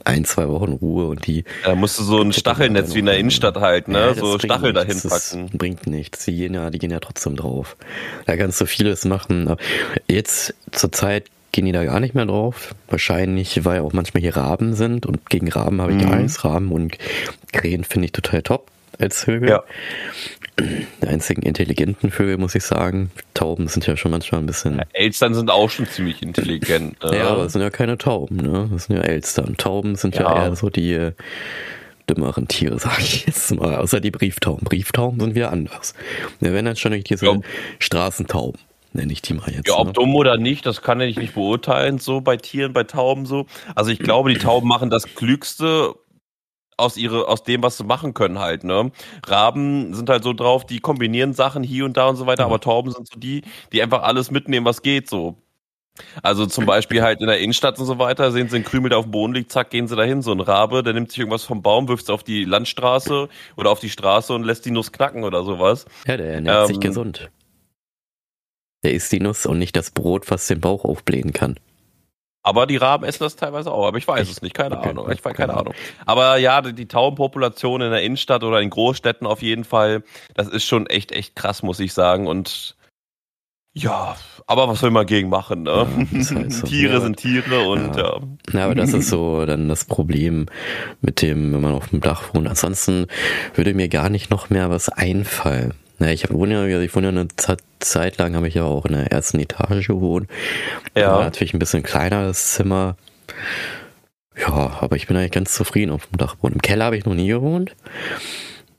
ein, 0.03 0.25
zwei 0.25 0.49
Wochen 0.49 0.73
Ruhe 0.73 1.07
und 1.07 1.25
die. 1.27 1.45
Da 1.63 1.75
musst 1.75 1.97
du 1.99 2.03
so 2.03 2.19
ein 2.19 2.33
Stachelnetz 2.33 2.93
wie 2.93 2.99
in 2.99 3.05
der 3.05 3.17
Innenstadt 3.17 3.55
halt, 3.57 3.87
ne? 3.87 3.99
Ja, 3.99 4.13
so 4.13 4.37
Stachel 4.37 4.73
dahin 4.73 4.99
packen. 4.99 5.09
Das 5.09 5.57
bringt 5.57 5.87
nichts. 5.87 6.25
Die 6.25 6.35
gehen 6.35 6.53
ja, 6.53 6.69
die 6.69 6.79
gehen 6.79 6.91
ja 6.91 6.99
trotzdem 6.99 7.37
drauf. 7.37 7.77
Da 8.25 8.35
kannst 8.35 8.59
du 8.59 8.65
vieles 8.65 9.05
machen. 9.05 9.47
Aber 9.47 9.61
jetzt 10.09 10.55
zur 10.71 10.91
Zeit 10.91 11.27
gehen 11.53 11.65
die 11.65 11.71
da 11.71 11.85
gar 11.85 12.01
nicht 12.01 12.15
mehr 12.15 12.25
drauf. 12.25 12.75
Wahrscheinlich, 12.89 13.63
weil 13.63 13.79
auch 13.79 13.93
manchmal 13.93 14.21
hier 14.21 14.35
Raben 14.35 14.73
sind 14.73 15.05
und 15.05 15.29
gegen 15.29 15.49
Raben 15.49 15.81
habe 15.81 15.93
ich 15.93 16.03
mhm. 16.03 16.09
gar 16.09 16.15
nichts. 16.17 16.43
Raben 16.43 16.71
und 16.73 16.97
Krähen 17.53 17.85
finde 17.85 18.07
ich 18.07 18.11
total 18.11 18.41
top 18.41 18.72
als 18.99 19.23
Vögel. 19.23 19.49
Ja. 19.49 19.63
Die 20.59 21.07
einzigen 21.07 21.41
intelligenten 21.41 22.11
Vögel, 22.11 22.37
muss 22.37 22.53
ich 22.53 22.63
sagen. 22.63 23.11
Tauben 23.33 23.67
sind 23.67 23.87
ja 23.87 23.97
schon 23.97 24.11
manchmal 24.11 24.41
ein 24.41 24.45
bisschen. 24.45 24.77
Ja, 24.77 24.83
Elstern 24.93 25.33
sind 25.33 25.49
auch 25.49 25.69
schon 25.69 25.87
ziemlich 25.87 26.21
intelligent. 26.21 26.97
Ne? 27.03 27.17
ja, 27.17 27.29
aber 27.29 27.45
es 27.45 27.53
sind 27.53 27.61
ja 27.61 27.69
keine 27.69 27.97
Tauben, 27.97 28.37
ne? 28.37 28.69
Das 28.71 28.85
sind 28.85 28.95
ja 28.95 29.01
Elstern. 29.01 29.57
Tauben 29.57 29.95
sind 29.95 30.15
ja, 30.15 30.21
ja 30.21 30.45
eher 30.45 30.55
so 30.55 30.69
die 30.69 30.93
äh, 30.93 31.13
dümmeren 32.09 32.47
Tiere, 32.47 32.79
sag 32.79 32.99
ich 32.99 33.25
jetzt 33.25 33.53
mal. 33.55 33.75
Außer 33.77 33.99
die 33.99 34.11
Brieftauben. 34.11 34.63
Brieftauben 34.63 35.19
sind 35.19 35.35
wieder 35.35 35.51
anders. 35.51 35.93
Wir 36.39 36.53
werden 36.53 36.65
dann 36.65 36.75
schon 36.75 36.91
durch 36.91 37.03
diese 37.03 37.25
ja. 37.25 37.39
Straßentauben 37.79 38.59
nenne 38.93 39.11
ich 39.11 39.21
die 39.21 39.33
mal 39.33 39.49
jetzt. 39.51 39.67
Ja, 39.67 39.77
ob 39.77 39.87
ne? 39.87 39.93
dumm 39.93 40.15
oder 40.15 40.37
nicht, 40.37 40.65
das 40.65 40.81
kann 40.81 41.01
ich 41.01 41.17
nicht 41.17 41.33
beurteilen, 41.33 41.97
so 41.99 42.21
bei 42.21 42.37
Tieren, 42.37 42.73
bei 42.73 42.83
Tauben 42.83 43.25
so. 43.25 43.47
Also 43.75 43.91
ich 43.91 43.99
glaube, 43.99 44.31
die 44.31 44.37
Tauben 44.37 44.67
machen 44.67 44.89
das 44.89 45.15
Klügste, 45.15 45.95
aus 46.77 46.97
ihre, 46.97 47.27
aus 47.27 47.43
dem, 47.43 47.63
was 47.63 47.77
sie 47.77 47.83
machen 47.83 48.13
können 48.13 48.39
halt, 48.39 48.63
ne? 48.63 48.91
Raben 49.25 49.93
sind 49.93 50.09
halt 50.09 50.23
so 50.23 50.33
drauf, 50.33 50.65
die 50.65 50.79
kombinieren 50.79 51.33
Sachen 51.33 51.63
hier 51.63 51.85
und 51.85 51.97
da 51.97 52.07
und 52.07 52.15
so 52.15 52.25
weiter, 52.25 52.45
aber 52.45 52.59
Tauben 52.59 52.91
sind 52.91 53.07
so 53.07 53.19
die, 53.19 53.43
die 53.71 53.81
einfach 53.81 54.03
alles 54.03 54.31
mitnehmen, 54.31 54.65
was 54.65 54.81
geht, 54.81 55.09
so. 55.09 55.37
Also 56.23 56.47
zum 56.47 56.65
Beispiel 56.65 57.03
halt 57.03 57.21
in 57.21 57.27
der 57.27 57.39
Innenstadt 57.39 57.77
und 57.77 57.85
so 57.85 57.99
weiter, 57.99 58.31
sehen 58.31 58.49
sie 58.49 58.55
einen 58.55 58.65
Krümel, 58.65 58.89
der 58.89 58.97
auf 58.97 59.05
dem 59.05 59.11
Boden 59.11 59.33
liegt, 59.33 59.51
zack, 59.51 59.69
gehen 59.69 59.87
sie 59.87 59.95
dahin. 59.95 60.23
So 60.23 60.31
ein 60.31 60.39
Rabe, 60.39 60.81
der 60.81 60.93
nimmt 60.93 61.11
sich 61.11 61.19
irgendwas 61.19 61.43
vom 61.43 61.61
Baum, 61.61 61.87
wirft 61.87 62.03
es 62.03 62.09
auf 62.09 62.23
die 62.23 62.45
Landstraße 62.45 63.29
oder 63.57 63.69
auf 63.69 63.79
die 63.79 63.89
Straße 63.89 64.33
und 64.33 64.43
lässt 64.43 64.65
die 64.65 64.71
Nuss 64.71 64.91
knacken 64.91 65.23
oder 65.23 65.43
sowas. 65.43 65.85
Ja, 66.07 66.17
der 66.17 66.33
ernährt 66.33 66.61
ähm, 66.61 66.67
sich 66.67 66.79
gesund. 66.79 67.29
Der 68.83 68.93
isst 68.93 69.11
die 69.11 69.19
Nuss 69.19 69.45
und 69.45 69.59
nicht 69.59 69.75
das 69.75 69.91
Brot, 69.91 70.31
was 70.31 70.47
den 70.47 70.59
Bauch 70.59 70.83
aufblähen 70.83 71.31
kann. 71.31 71.59
Aber 72.43 72.67
die 72.67 72.75
Raben 72.75 73.05
essen 73.05 73.23
das 73.23 73.37
teilweise 73.37 73.71
auch, 73.71 73.87
aber 73.87 73.97
ich 73.97 74.07
weiß 74.07 74.29
es 74.29 74.41
nicht, 74.41 74.53
keine 74.53 74.77
okay. 74.77 74.89
Ahnung. 74.89 75.09
Ich 75.11 75.23
weiß 75.23 75.33
keine 75.33 75.53
Ahnung. 75.53 75.73
Aber 76.05 76.35
ja, 76.37 76.61
die, 76.61 76.73
die 76.73 76.87
Taubenpopulation 76.89 77.81
in 77.81 77.91
der 77.91 78.01
Innenstadt 78.01 78.43
oder 78.43 78.59
in 78.61 78.69
Großstädten 78.69 79.25
auf 79.25 79.41
jeden 79.41 79.63
Fall, 79.63 80.03
das 80.33 80.49
ist 80.49 80.65
schon 80.65 80.85
echt, 80.87 81.13
echt 81.13 81.37
krass, 81.37 81.63
muss 81.63 81.79
ich 81.79 81.93
sagen. 81.93 82.27
Und 82.27 82.75
ja, 83.75 84.17
aber 84.45 84.67
was 84.67 84.81
soll 84.81 84.91
man 84.91 85.05
gegen 85.05 85.29
machen, 85.29 85.63
ne? 85.63 85.87
Ja, 86.11 86.35
halt 86.35 86.51
so. 86.51 86.67
Tiere 86.67 86.95
ja. 86.95 86.99
sind 86.99 87.17
Tiere 87.17 87.67
und 87.67 87.95
ja. 87.95 88.03
ja. 88.03 88.19
ja. 88.51 88.65
aber 88.65 88.75
das 88.75 88.93
ist 88.93 89.09
so 89.09 89.45
dann 89.45 89.69
das 89.69 89.85
Problem 89.85 90.47
mit 91.01 91.21
dem, 91.21 91.53
wenn 91.53 91.61
man 91.61 91.73
auf 91.73 91.89
dem 91.89 92.01
Dach 92.01 92.33
wohnt. 92.33 92.47
Ansonsten 92.47 93.07
würde 93.55 93.73
mir 93.73 93.87
gar 93.87 94.09
nicht 94.09 94.29
noch 94.29 94.49
mehr 94.49 94.69
was 94.69 94.89
einfallen. 94.89 95.73
Ja, 96.03 96.09
ich 96.09 96.29
wohne 96.29 96.69
ja, 96.69 96.81
ich 96.81 96.93
wohne 96.95 97.07
ja 97.07 97.11
eine 97.11 97.27
Zeit 97.79 98.17
lang, 98.17 98.35
habe 98.35 98.47
ich 98.49 98.55
ja 98.55 98.65
auch 98.65 98.85
in 98.85 98.93
der 98.93 99.11
ersten 99.11 99.39
Etage 99.39 99.87
gewohnt. 99.87 100.29
Ja. 100.95 101.13
War 101.13 101.23
natürlich 101.23 101.53
ein 101.53 101.59
bisschen 101.59 101.81
kleiner, 101.81 102.25
das 102.25 102.53
Zimmer. 102.53 102.97
Ja, 104.37 104.79
aber 104.81 104.97
ich 104.97 105.07
bin 105.07 105.15
eigentlich 105.15 105.31
ganz 105.31 105.53
zufrieden 105.53 105.91
auf 105.91 106.07
dem 106.07 106.17
Dachboden. 106.17 106.55
Im 106.55 106.61
Keller 106.61 106.85
habe 106.85 106.97
ich 106.97 107.05
noch 107.05 107.13
nie 107.13 107.27
gewohnt. 107.27 107.75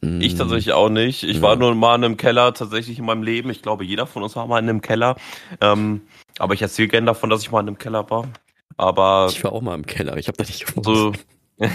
Ich 0.02 0.32
hm. 0.32 0.38
tatsächlich 0.38 0.74
auch 0.74 0.90
nicht. 0.90 1.22
Ich 1.22 1.36
ja. 1.36 1.42
war 1.42 1.56
nur 1.56 1.74
mal 1.74 1.94
in 1.96 2.04
einem 2.04 2.16
Keller 2.18 2.52
tatsächlich 2.52 2.98
in 2.98 3.06
meinem 3.06 3.22
Leben. 3.22 3.48
Ich 3.48 3.62
glaube, 3.62 3.84
jeder 3.84 4.06
von 4.06 4.22
uns 4.22 4.36
war 4.36 4.46
mal 4.46 4.58
in 4.58 4.68
einem 4.68 4.82
Keller. 4.82 5.16
Ähm, 5.62 6.02
aber 6.38 6.52
ich 6.52 6.60
erzähle 6.60 6.88
gerne 6.88 7.06
davon, 7.06 7.30
dass 7.30 7.42
ich 7.42 7.50
mal 7.50 7.60
in 7.60 7.68
einem 7.68 7.78
Keller 7.78 8.10
war. 8.10 8.28
Aber 8.76 9.28
ich 9.30 9.42
war 9.44 9.52
auch 9.52 9.62
mal 9.62 9.74
im 9.74 9.86
Keller. 9.86 10.16
Ich 10.18 10.28
habe 10.28 10.36
da 10.36 10.44
nicht 10.44 10.66
gewohnt. 10.66 10.84
So, 10.84 11.12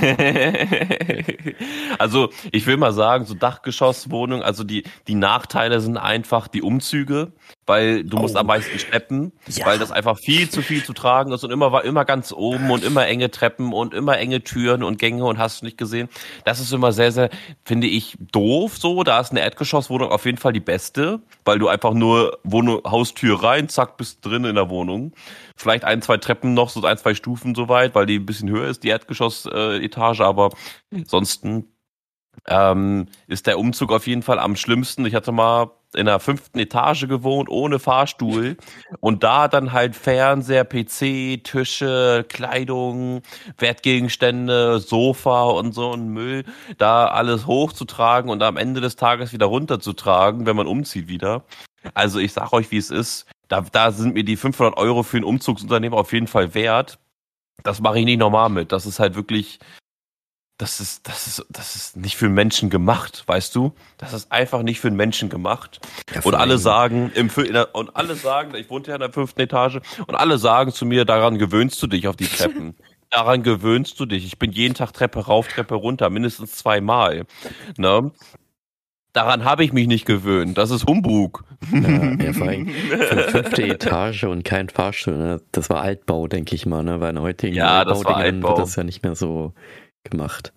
also 1.99 2.29
ich 2.51 2.67
will 2.67 2.75
mal 2.77 2.91
sagen, 2.91 3.25
so 3.25 3.33
Dachgeschosswohnung, 3.33 4.43
also 4.43 4.63
die, 4.63 4.83
die 5.07 5.15
Nachteile 5.15 5.79
sind 5.79 5.97
einfach 5.97 6.47
die 6.49 6.61
Umzüge, 6.61 7.31
weil 7.69 8.03
du 8.03 8.17
oh. 8.17 8.21
musst 8.21 8.35
am 8.35 8.47
meisten 8.47 8.79
schleppen, 8.79 9.31
ja. 9.47 9.63
weil 9.67 9.77
das 9.77 9.91
einfach 9.91 10.17
viel 10.17 10.49
zu 10.49 10.63
viel 10.63 10.83
zu 10.83 10.91
tragen 10.91 11.31
ist 11.31 11.43
und 11.43 11.51
immer 11.51 11.71
war 11.71 11.85
immer 11.85 12.03
ganz 12.03 12.33
oben 12.33 12.71
und 12.71 12.83
immer 12.83 13.05
enge 13.05 13.29
Treppen 13.29 13.73
und 13.73 13.93
immer 13.93 14.17
enge 14.17 14.43
Türen 14.43 14.81
und 14.81 14.97
Gänge 14.97 15.23
und 15.23 15.37
hast 15.37 15.61
du 15.61 15.65
nicht 15.65 15.77
gesehen. 15.77 16.09
Das 16.45 16.59
ist 16.59 16.73
immer 16.73 16.91
sehr, 16.91 17.11
sehr, 17.11 17.29
finde 17.63 17.85
ich, 17.85 18.17
doof 18.31 18.77
so. 18.79 19.03
Da 19.03 19.19
ist 19.19 19.29
eine 19.29 19.41
Erdgeschosswohnung 19.41 20.09
auf 20.09 20.25
jeden 20.25 20.39
Fall 20.39 20.51
die 20.51 20.59
beste, 20.59 21.21
weil 21.45 21.59
du 21.59 21.67
einfach 21.67 21.93
nur 21.93 22.39
Wohnung, 22.43 22.81
Haustür 22.89 23.43
rein, 23.43 23.69
zack, 23.69 23.97
bist 23.97 24.25
drin 24.25 24.45
in 24.45 24.55
der 24.55 24.69
Wohnung 24.69 25.13
vielleicht 25.55 25.83
ein, 25.83 26.01
zwei 26.01 26.17
Treppen 26.17 26.53
noch, 26.53 26.69
so 26.69 26.81
ein, 26.83 26.97
zwei 26.97 27.13
Stufen 27.13 27.53
so 27.53 27.67
weit, 27.67 27.93
weil 27.93 28.05
die 28.05 28.17
ein 28.17 28.25
bisschen 28.25 28.49
höher 28.49 28.69
ist, 28.69 28.83
die 28.83 28.87
Erdgeschoss-Etage, 28.87 30.21
aber 30.21 30.51
ansonsten 30.93 31.65
ähm, 32.47 33.07
ist 33.27 33.47
der 33.47 33.59
Umzug 33.59 33.91
auf 33.91 34.07
jeden 34.07 34.23
Fall 34.23 34.39
am 34.39 34.55
schlimmsten. 34.55 35.05
Ich 35.05 35.15
hatte 35.15 35.31
mal 35.31 35.71
in 35.95 36.05
der 36.05 36.19
fünften 36.19 36.59
Etage 36.59 37.07
gewohnt, 37.07 37.49
ohne 37.49 37.79
Fahrstuhl. 37.79 38.57
Und 38.99 39.23
da 39.23 39.47
dann 39.47 39.71
halt 39.73 39.95
Fernseher, 39.95 40.63
PC, 40.63 41.43
Tische, 41.43 42.25
Kleidung, 42.29 43.21
Wertgegenstände, 43.57 44.79
Sofa 44.79 45.43
und 45.43 45.73
so 45.73 45.93
ein 45.93 46.09
Müll, 46.09 46.45
da 46.77 47.07
alles 47.07 47.47
hochzutragen 47.47 48.29
und 48.29 48.43
am 48.43 48.57
Ende 48.57 48.81
des 48.81 48.95
Tages 48.95 49.33
wieder 49.33 49.47
runterzutragen, 49.47 50.45
wenn 50.45 50.55
man 50.55 50.67
umzieht 50.67 51.07
wieder. 51.07 51.43
Also 51.93 52.19
ich 52.19 52.33
sag 52.33 52.53
euch, 52.53 52.71
wie 52.71 52.77
es 52.77 52.91
ist 52.91 53.25
da, 53.49 53.61
da 53.61 53.91
sind 53.91 54.13
mir 54.13 54.23
die 54.23 54.37
500 54.37 54.77
Euro 54.77 55.03
für 55.03 55.17
ein 55.17 55.23
Umzugsunternehmen 55.23 55.97
auf 55.97 56.13
jeden 56.13 56.27
Fall 56.27 56.53
wert. 56.53 56.99
Das 57.63 57.81
mache 57.81 57.99
ich 57.99 58.05
nicht 58.05 58.19
normal 58.19 58.49
mit. 58.49 58.71
Das 58.71 58.85
ist 58.85 58.99
halt 58.99 59.15
wirklich, 59.15 59.59
das 60.59 60.81
ist, 60.81 61.07
das 61.07 61.25
ist, 61.25 61.45
das 61.49 61.77
ist 61.77 61.95
nicht 61.95 62.17
für 62.17 62.25
einen 62.25 62.35
Menschen 62.35 62.69
gemacht, 62.69 63.23
weißt 63.25 63.55
du? 63.55 63.73
Das 63.97 64.11
ist 64.11 64.29
einfach 64.29 64.61
nicht 64.61 64.81
für 64.81 64.89
einen 64.89 64.97
Menschen 64.97 65.29
gemacht. 65.29 65.79
Ja, 66.13 66.21
und 66.21 66.35
alle 66.35 66.57
sagen, 66.57 67.11
im, 67.15 67.31
der, 67.33 67.73
und 67.73 67.95
alle 67.95 68.15
sagen, 68.15 68.53
ich 68.55 68.69
wohnte 68.69 68.91
ja 68.91 68.95
in 68.95 68.99
der 68.99 69.13
fünften 69.13 69.39
Etage, 69.39 69.79
und 70.05 70.15
alle 70.15 70.37
sagen 70.37 70.73
zu 70.73 70.85
mir, 70.85 71.05
daran 71.05 71.37
gewöhnst 71.37 71.81
du 71.81 71.87
dich 71.87 72.09
auf 72.09 72.17
die 72.17 72.27
Treppen. 72.27 72.75
daran 73.09 73.41
gewöhnst 73.41 73.97
du 74.01 74.05
dich. 74.05 74.25
Ich 74.25 74.37
bin 74.37 74.51
jeden 74.51 74.73
Tag 74.73 74.91
Treppe 74.91 75.25
rauf, 75.25 75.47
Treppe 75.47 75.75
runter, 75.75 76.09
mindestens 76.09 76.57
zweimal. 76.57 77.25
Ne? 77.77 78.11
Daran 79.13 79.45
habe 79.45 79.63
ich 79.63 79.71
mich 79.71 79.87
nicht 79.87 80.05
gewöhnt. 80.05 80.57
Das 80.57 80.71
ist 80.71 80.85
Humbug. 80.85 81.45
Ja, 81.71 82.13
ja 82.21 82.33
vor 82.33 82.47
allem 82.47 82.67
fünfte 82.67 83.63
Etage 83.63 84.25
und 84.25 84.43
kein 84.43 84.67
Fahrstuhl. 84.67 85.17
Ne? 85.17 85.41
Das 85.53 85.69
war 85.69 85.81
Altbau, 85.81 86.27
denke 86.27 86.53
ich 86.53 86.65
mal. 86.65 86.83
Ne? 86.83 86.99
Bei 86.99 87.07
den 87.11 87.21
heutigen 87.21 87.55
ja, 87.55 87.79
Altbaudingen 87.79 88.43
wird 88.43 88.59
das 88.59 88.75
ja 88.75 88.83
nicht 88.83 89.03
mehr 89.03 89.15
so 89.15 89.53
gemacht. 90.03 90.53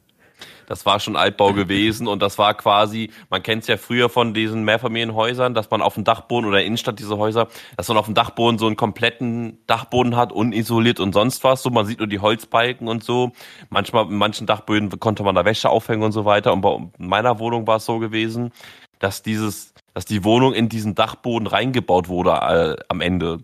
Das 0.67 0.87
war 0.87 1.01
schon 1.01 1.17
Altbau 1.17 1.53
gewesen 1.53 2.07
und 2.07 2.23
das 2.23 2.39
war 2.39 2.55
quasi, 2.55 3.11
man 3.29 3.43
kennt 3.43 3.63
es 3.63 3.69
ja 3.69 3.77
früher 3.77 4.09
von 4.09 4.33
diesen 4.33 4.65
Mehrfamilienhäusern, 4.65 5.55
dass 5.55 5.71
man 5.71 5.83
auf 5.83 5.95
dem 5.95 6.05
Dachboden 6.05 6.49
oder 6.49 6.63
Innenstadt 6.63 6.99
diese 6.99 7.19
Häuser, 7.19 7.49
dass 7.77 7.89
man 7.89 7.99
auf 7.99 8.07
dem 8.07 8.15
Dachboden 8.15 8.59
so 8.59 8.67
einen 8.67 8.77
kompletten 8.77 9.59
Dachboden 9.67 10.17
hat, 10.17 10.33
unisoliert 10.33 11.01
und 11.01 11.13
sonst 11.13 11.45
was. 11.45 11.63
So, 11.63 11.71
man 11.71 11.87
sieht 11.87 11.99
nur 11.99 12.09
die 12.09 12.21
Holzbalken 12.21 12.89
und 12.89 13.05
so. 13.05 13.33
Manchmal, 13.71 14.07
in 14.07 14.17
manchen 14.17 14.47
Dachböden 14.47 14.99
konnte 14.99 15.23
man 15.23 15.35
da 15.35 15.45
Wäsche 15.45 15.69
aufhängen 15.69 16.03
und 16.03 16.13
so 16.13 16.25
weiter. 16.25 16.53
Und 16.53 16.63
bei 16.63 16.79
meiner 16.99 17.39
Wohnung 17.39 17.67
war 17.67 17.77
es 17.77 17.85
so 17.85 17.99
gewesen, 17.99 18.53
dass 18.99 19.23
dieses, 19.23 19.75
dass 19.95 20.05
die 20.05 20.25
Wohnung 20.25 20.55
in 20.55 20.69
diesen 20.69 20.95
Dachboden 20.95 21.49
reingebaut 21.49 22.09
wurde 22.09 22.31
äh, 22.31 22.83
am 22.89 23.01
Ende. 23.01 23.41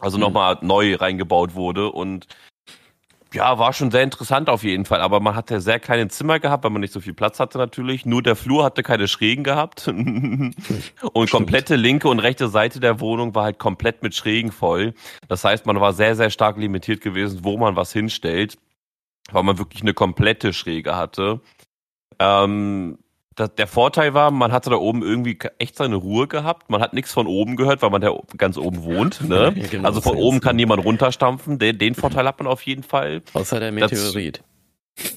Also 0.00 0.16
mhm. 0.16 0.24
nochmal 0.24 0.58
neu 0.62 0.96
reingebaut 0.96 1.54
wurde 1.54 1.92
und 1.92 2.26
Ja, 3.36 3.58
war 3.58 3.74
schon 3.74 3.90
sehr 3.90 4.02
interessant 4.02 4.48
auf 4.48 4.62
jeden 4.62 4.86
Fall, 4.86 5.02
aber 5.02 5.20
man 5.20 5.34
hatte 5.34 5.60
sehr 5.60 5.78
kleine 5.78 6.08
Zimmer 6.08 6.40
gehabt, 6.40 6.64
weil 6.64 6.70
man 6.70 6.80
nicht 6.80 6.94
so 6.94 7.00
viel 7.00 7.12
Platz 7.12 7.38
hatte 7.38 7.58
natürlich. 7.58 8.06
Nur 8.06 8.22
der 8.22 8.34
Flur 8.34 8.64
hatte 8.64 8.82
keine 8.82 9.08
Schrägen 9.08 9.44
gehabt. 9.44 9.88
und 9.88 10.54
Stimmt. 10.54 11.30
komplette 11.30 11.76
linke 11.76 12.08
und 12.08 12.18
rechte 12.18 12.48
Seite 12.48 12.80
der 12.80 12.98
Wohnung 12.98 13.34
war 13.34 13.44
halt 13.44 13.58
komplett 13.58 14.02
mit 14.02 14.14
Schrägen 14.14 14.52
voll. 14.52 14.94
Das 15.28 15.44
heißt, 15.44 15.66
man 15.66 15.78
war 15.82 15.92
sehr, 15.92 16.16
sehr 16.16 16.30
stark 16.30 16.56
limitiert 16.56 17.02
gewesen, 17.02 17.40
wo 17.42 17.58
man 17.58 17.76
was 17.76 17.92
hinstellt, 17.92 18.56
weil 19.30 19.42
man 19.42 19.58
wirklich 19.58 19.82
eine 19.82 19.92
komplette 19.92 20.54
Schräge 20.54 20.96
hatte. 20.96 21.40
Ähm, 22.18 22.96
der 23.38 23.66
Vorteil 23.66 24.14
war, 24.14 24.30
man 24.30 24.52
hatte 24.52 24.70
da 24.70 24.76
oben 24.76 25.02
irgendwie 25.02 25.38
echt 25.58 25.76
seine 25.76 25.96
Ruhe 25.96 26.26
gehabt. 26.26 26.70
Man 26.70 26.80
hat 26.80 26.94
nichts 26.94 27.12
von 27.12 27.26
oben 27.26 27.56
gehört, 27.56 27.82
weil 27.82 27.90
man 27.90 28.00
da 28.00 28.16
ganz 28.38 28.56
oben 28.56 28.82
wohnt. 28.82 29.20
Ne? 29.28 29.52
Ja, 29.54 29.66
genau, 29.68 29.88
also 29.88 30.00
von 30.00 30.16
oben 30.16 30.40
kann 30.40 30.56
niemand 30.56 30.84
runterstampfen. 30.84 31.58
Den, 31.58 31.78
den 31.78 31.94
Vorteil 31.94 32.26
hat 32.26 32.38
man 32.38 32.46
auf 32.46 32.62
jeden 32.62 32.82
Fall. 32.82 33.22
Außer 33.34 33.60
der 33.60 33.72
Meteorit. 33.72 34.42
Das, 34.96 35.14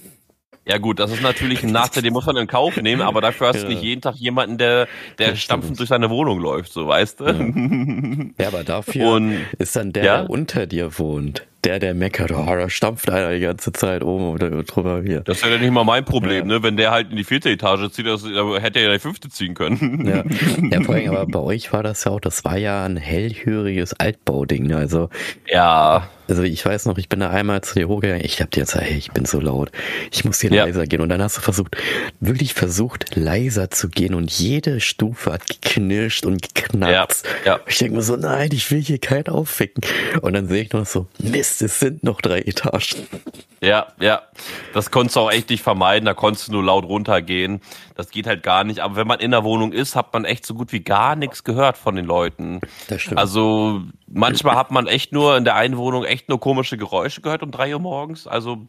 ja 0.70 0.78
gut, 0.78 1.00
das 1.00 1.12
ist 1.12 1.24
natürlich 1.24 1.64
ein 1.64 1.72
Nachteil, 1.72 2.04
den 2.04 2.14
muss 2.14 2.28
man 2.28 2.38
in 2.38 2.46
Kauf 2.46 2.78
nehmen, 2.78 3.02
aber 3.02 3.22
dafür 3.22 3.48
hast 3.48 3.64
du 3.64 3.68
nicht 3.68 3.82
jeden 3.82 4.02
Tag 4.02 4.16
jemanden, 4.16 4.60
der, 4.60 4.88
der 5.18 5.36
stampfend 5.36 5.80
durch 5.80 5.90
seine 5.90 6.12
Wohnung 6.12 6.40
läuft, 6.40 6.72
so 6.72 6.88
weißt 6.88 7.22
du. 7.22 7.26
Ja, 7.26 8.44
ja 8.44 8.48
aber 8.50 8.64
dafür 8.64 9.14
Und, 9.14 9.38
ist 9.58 9.76
dann 9.76 9.94
der, 9.94 10.04
ja? 10.04 10.22
der 10.22 10.30
unter 10.30 10.68
dir 10.68 11.00
wohnt 11.00 11.48
der, 11.64 11.80
der 11.80 11.94
meckert, 11.94 12.32
oh, 12.32 12.46
da 12.46 12.70
stampft 12.70 13.10
einer 13.10 13.32
die 13.34 13.42
ganze 13.42 13.72
Zeit 13.72 14.04
oben 14.04 14.30
oder 14.30 14.50
drüber 14.64 15.02
hier. 15.04 15.22
Das 15.22 15.44
wäre 15.44 15.56
ja 15.56 15.62
nicht 15.62 15.72
mal 15.72 15.84
mein 15.84 16.06
Problem, 16.06 16.50
ja. 16.50 16.56
ne? 16.56 16.64
Wenn 16.64 16.78
der 16.78 16.92
halt 16.92 17.12
in 17.12 17.18
die 17.18 17.24
vierte 17.24 17.50
Etage 17.50 17.92
zieht, 17.92 18.06
das, 18.06 18.24
hätte 18.24 18.80
er 18.80 18.88
ja 18.88 18.94
die 18.94 19.00
fünfte 19.00 19.30
ziehen 19.30 19.54
können. 19.54 20.06
Ja. 20.06 20.24
ja, 20.72 20.82
vor 20.82 20.96
allem, 20.96 21.10
aber 21.16 21.26
bei 21.26 21.40
euch 21.40 21.74
war 21.74 21.84
das 21.84 22.04
ja 22.06 22.12
auch, 22.12 22.20
das 22.20 22.46
war 22.46 22.58
ja 22.58 22.86
ein 22.86 22.98
hellhöriges 22.98 23.94
Altbauding, 23.94 24.68
ne? 24.68 24.78
Also. 24.78 25.10
Ja. 25.48 26.10
Also 26.30 26.44
ich 26.44 26.66
weiß 26.66 26.86
noch, 26.86 26.98
ich 26.98 27.10
bin 27.10 27.20
da 27.20 27.30
einmal 27.30 27.62
zu 27.62 27.76
dir 27.76 27.88
hochgegangen, 27.88 28.24
ich 28.24 28.42
hab 28.42 28.52
dir 28.52 28.62
gesagt, 28.62 28.86
hey, 28.86 28.98
ich 28.98 29.12
bin 29.12 29.26
so 29.26 29.40
laut, 29.40 29.72
ich 30.12 30.24
muss 30.26 30.40
hier 30.40 30.52
ja. 30.52 30.66
leiser 30.66 30.86
gehen. 30.86 31.02
Und 31.02 31.10
dann 31.10 31.22
hast 31.22 31.38
du 31.38 31.42
versucht, 31.42 31.76
wirklich 32.20 32.54
versucht, 32.54 33.16
leiser 33.16 33.70
zu 33.70 33.90
gehen 33.90 34.14
und 34.14 34.32
jede 34.32 34.80
Stufe 34.80 35.34
hat 35.34 35.48
geknirscht 35.48 36.26
und 36.26 36.54
geknackt. 36.54 37.24
Ja. 37.46 37.54
ja. 37.54 37.60
Ich 37.68 37.80
denke 37.80 37.96
mir 37.96 38.02
so, 38.02 38.16
nein, 38.16 38.50
ich 38.54 38.70
will 38.72 38.82
hier 38.82 39.00
keinen 39.00 39.28
aufficken. 39.28 39.84
Und 40.22 40.34
dann 40.34 40.48
sehe 40.48 40.64
ich 40.64 40.72
noch 40.72 40.86
so, 40.86 41.08
Mist, 41.18 41.50
Mist, 41.50 41.62
es 41.62 41.80
sind 41.80 42.04
noch 42.04 42.22
drei 42.22 42.42
Etagen. 42.42 43.08
Ja, 43.62 43.88
ja. 44.00 44.22
Das 44.74 44.92
konntest 44.92 45.16
du 45.16 45.22
auch 45.22 45.32
echt 45.32 45.50
nicht 45.50 45.64
vermeiden. 45.64 46.06
Da 46.06 46.14
konntest 46.14 46.48
du 46.48 46.54
nur 46.54 46.64
laut 46.64 46.86
runtergehen. 46.86 47.62
Das 47.96 48.10
geht 48.10 48.28
halt 48.28 48.44
gar 48.44 48.64
nicht. 48.64 48.80
Aber 48.80 48.96
wenn 48.96 49.08
man 49.08 49.20
in 49.20 49.32
der 49.32 49.44
Wohnung 49.44 49.74
ist, 49.74 49.96
hat 49.96 50.14
man 50.14 50.26
echt 50.26 50.46
so 50.46 50.54
gut 50.54 50.72
wie 50.72 50.80
gar 50.80 51.16
nichts 51.16 51.44
gehört 51.44 51.78
von 51.78 51.96
den 51.96 52.06
Leuten. 52.06 52.62
Das 52.88 53.02
stimmt. 53.02 53.20
Also 53.20 53.82
manchmal 54.12 54.56
hat 54.56 54.72
man 54.72 54.88
echt 54.88 55.12
nur 55.12 55.38
in 55.38 55.44
der 55.44 55.56
einen 55.56 55.78
Wohnung 55.78 56.04
echt 56.04 56.30
nur 56.30 56.40
komische 56.40 56.78
Geräusche 56.78 57.22
gehört 57.22 57.44
um 57.44 57.52
drei 57.52 57.74
Uhr 57.74 57.80
morgens. 57.80 58.28
Also 58.28 58.68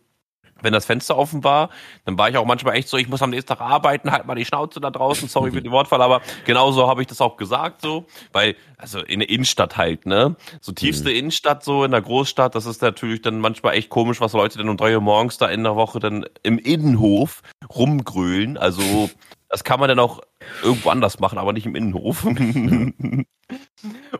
wenn 0.63 0.73
das 0.73 0.85
Fenster 0.85 1.17
offen 1.17 1.45
war, 1.45 1.71
dann 2.05 2.19
war 2.19 2.29
ich 2.29 2.37
auch 2.37 2.45
manchmal 2.45 2.77
echt 2.77 2.89
so, 2.89 2.97
ich 2.97 3.09
muss 3.09 3.23
am 3.23 3.31
nächsten 3.31 3.49
Tag 3.49 3.61
arbeiten, 3.61 4.11
halt 4.11 4.27
mal 4.27 4.35
die 4.35 4.45
Schnauze 4.45 4.81
da 4.81 4.91
draußen, 4.91 5.29
sorry 5.29 5.53
für 5.53 5.63
den 5.63 5.73
Wortfall, 5.73 6.03
aber 6.03 6.21
genauso 6.45 6.89
habe 6.89 7.01
ich 7.03 7.09
das 7.09 7.21
auch 7.21 7.37
gesagt 7.37 7.83
so, 7.83 8.07
weil, 8.33 8.57
also 8.77 9.01
in 9.01 9.21
der 9.21 9.31
Innenstadt 9.31 9.77
halt, 9.77 10.07
ne, 10.07 10.37
so 10.61 10.73
tiefste 10.73 11.11
mhm. 11.11 11.17
Innenstadt 11.17 11.65
so 11.65 11.85
in 11.85 11.91
der 11.93 12.03
Großstadt, 12.03 12.55
das 12.55 12.67
ist 12.67 12.83
natürlich 12.83 13.23
dann 13.23 13.41
manchmal 13.41 13.75
echt 13.75 13.89
komisch, 13.89 14.21
was 14.21 14.33
Leute 14.33 14.59
denn 14.59 14.69
um 14.69 14.77
drei 14.77 14.95
Uhr 14.95 15.01
morgens 15.01 15.39
da 15.39 15.49
in 15.49 15.65
der 15.65 15.77
Woche 15.77 15.99
dann 15.99 16.27
im 16.43 16.59
Innenhof 16.59 17.43
rumgrölen, 17.75 18.59
also 18.59 19.09
das 19.49 19.65
kann 19.65 19.81
man 19.81 19.89
dann 19.89 19.99
auch 19.99 20.21
irgendwo 20.63 20.91
anders 20.91 21.21
machen, 21.21 21.39
aber 21.39 21.53
nicht 21.53 21.67
im 21.67 21.75
Innenhof. 21.75 22.25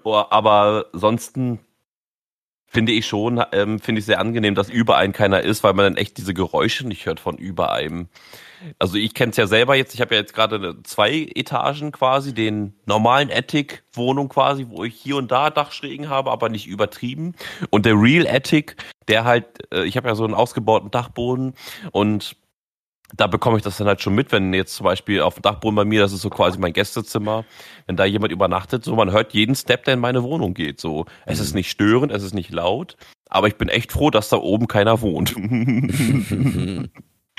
oh, 0.05 0.25
aber 0.31 0.87
ansonsten 0.93 1.61
finde 2.71 2.93
ich 2.93 3.07
schon, 3.07 3.43
ähm, 3.53 3.81
finde 3.81 3.99
ich 3.99 4.05
sehr 4.07 4.21
angenehm, 4.21 4.55
dass 4.55 4.71
über 4.71 5.07
keiner 5.09 5.41
ist, 5.41 5.65
weil 5.65 5.75
man 5.75 5.87
dann 5.87 5.97
echt 5.97 6.19
diese 6.19 6.35
Geräusche 6.35 6.87
nicht 6.87 7.05
hört 7.05 7.19
von 7.19 7.37
über 7.37 7.73
einem. 7.73 8.09
Also 8.79 8.97
ich 8.97 9.13
kenne 9.15 9.31
es 9.31 9.37
ja 9.37 9.49
selber 9.49 9.75
jetzt, 9.75 9.95
ich 9.95 10.01
habe 10.01 10.15
ja 10.15 10.21
jetzt 10.21 10.35
gerade 10.35 10.81
zwei 10.85 11.27
Etagen 11.35 11.91
quasi, 11.91 12.33
den 12.33 12.75
normalen 12.87 13.31
Attic-Wohnung 13.33 14.29
quasi, 14.29 14.67
wo 14.69 14.85
ich 14.85 14.95
hier 14.95 15.17
und 15.17 15.33
da 15.33 15.51
Dachschrägen 15.51 16.09
habe, 16.09 16.31
aber 16.31 16.49
nicht 16.49 16.69
übertrieben. 16.69 17.35
Und 17.71 17.87
der 17.87 17.95
Real 17.95 18.27
Attic, 18.29 18.77
der 19.09 19.25
halt, 19.25 19.47
äh, 19.75 19.85
ich 19.85 19.97
habe 19.97 20.09
ja 20.09 20.15
so 20.15 20.25
einen 20.25 20.35
ausgebauten 20.35 20.93
Dachboden 20.93 21.55
und 21.91 22.37
da 23.17 23.27
bekomme 23.27 23.57
ich 23.57 23.63
das 23.63 23.77
dann 23.77 23.87
halt 23.87 24.01
schon 24.01 24.15
mit, 24.15 24.33
wenn 24.33 24.55
jetzt 24.55 24.75
zum 24.75 24.85
Beispiel 24.85 25.21
auf 25.23 25.35
dem 25.35 25.43
Dachboden 25.43 25.77
bei 25.77 25.85
mir, 25.85 26.01
das 26.01 26.13
ist 26.13 26.23
so 26.23 26.31
quasi 26.31 26.59
mein 26.59 26.73
Gästezimmer, 26.73 27.45
wenn 27.87 27.97
da 27.97 28.05
jemand 28.05 28.33
übernachtet, 28.33 28.85
so 28.85 28.95
man 28.95 29.11
hört 29.11 29.33
jeden 29.33 29.55
Step, 29.55 29.85
der 29.85 29.95
in 29.95 30.01
meine 30.01 30.23
Wohnung 30.23 30.55
geht. 30.55 30.81
So, 30.81 31.07
es 31.27 31.41
ist 31.41 31.55
nicht 31.55 31.71
störend, 31.71 32.13
es 32.13 32.23
ist 32.23 32.35
nicht 32.35 32.51
laut, 32.51 32.97
aber 33.29 33.49
ich 33.49 33.57
bin 33.57 33.69
echt 33.69 33.93
froh, 33.93 34.11
dass 34.11 34.29
da 34.29 34.37
oben 34.37 34.69
keiner 34.69 35.01
wohnt. 35.01 35.35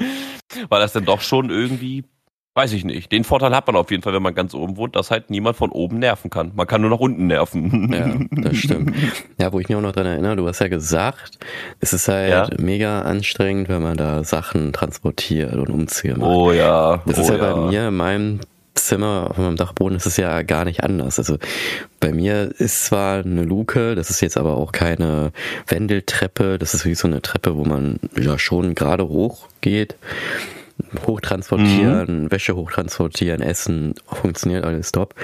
Weil 0.69 0.81
das 0.81 0.93
dann 0.93 1.05
doch 1.05 1.21
schon 1.21 1.49
irgendwie 1.49 2.03
Weiß 2.53 2.73
ich 2.73 2.83
nicht. 2.83 3.13
Den 3.13 3.23
Vorteil 3.23 3.55
hat 3.55 3.65
man 3.67 3.77
auf 3.77 3.91
jeden 3.91 4.03
Fall, 4.03 4.13
wenn 4.13 4.21
man 4.21 4.35
ganz 4.35 4.53
oben 4.53 4.75
wohnt, 4.75 4.97
dass 4.97 5.09
halt 5.09 5.29
niemand 5.29 5.55
von 5.55 5.71
oben 5.71 5.99
nerven 5.99 6.29
kann. 6.29 6.51
Man 6.53 6.67
kann 6.67 6.81
nur 6.81 6.89
nach 6.89 6.99
unten 6.99 7.27
nerven. 7.27 7.93
Ja, 7.93 8.41
das 8.41 8.57
stimmt. 8.57 8.93
Ja, 9.39 9.53
wo 9.53 9.59
ich 9.59 9.69
mich 9.69 9.77
auch 9.77 9.81
noch 9.81 9.93
dran 9.93 10.05
erinnere, 10.05 10.35
du 10.35 10.47
hast 10.47 10.59
ja 10.59 10.67
gesagt, 10.67 11.39
es 11.79 11.93
ist 11.93 12.07
halt 12.09 12.29
ja. 12.29 12.47
mega 12.59 13.01
anstrengend, 13.01 13.69
wenn 13.69 13.81
man 13.81 13.97
da 13.97 14.23
Sachen 14.23 14.73
transportiert 14.73 15.55
und 15.55 15.69
umzieht. 15.69 16.17
Oh 16.19 16.51
ja. 16.51 17.01
Das 17.05 17.17
oh 17.17 17.21
ist 17.21 17.29
ja, 17.29 17.37
ja 17.37 17.53
bei 17.53 17.69
mir 17.69 17.87
in 17.87 17.95
meinem 17.95 18.39
Zimmer 18.75 19.27
auf 19.29 19.37
meinem 19.37 19.55
Dachboden 19.55 19.95
ist 19.95 20.05
es 20.05 20.17
ja 20.17 20.41
gar 20.43 20.65
nicht 20.65 20.83
anders. 20.83 21.17
Also 21.17 21.37
bei 21.99 22.11
mir 22.11 22.53
ist 22.57 22.85
zwar 22.85 23.23
eine 23.23 23.43
Luke, 23.43 23.95
das 23.95 24.09
ist 24.09 24.21
jetzt 24.21 24.37
aber 24.37 24.57
auch 24.57 24.73
keine 24.73 25.31
Wendeltreppe, 25.67 26.59
das 26.59 26.73
ist 26.73 26.85
wie 26.85 26.95
so 26.95 27.07
eine 27.07 27.21
Treppe, 27.21 27.55
wo 27.55 27.63
man 27.63 27.99
ja 28.19 28.37
schon 28.37 28.75
gerade 28.75 29.07
hoch 29.07 29.47
geht 29.61 29.95
hochtransportieren, 31.05 32.23
mhm. 32.23 32.31
Wäsche 32.31 32.55
hochtransportieren, 32.55 33.41
Essen, 33.41 33.95
funktioniert 34.05 34.65
alles 34.65 34.91
top. 34.91 35.15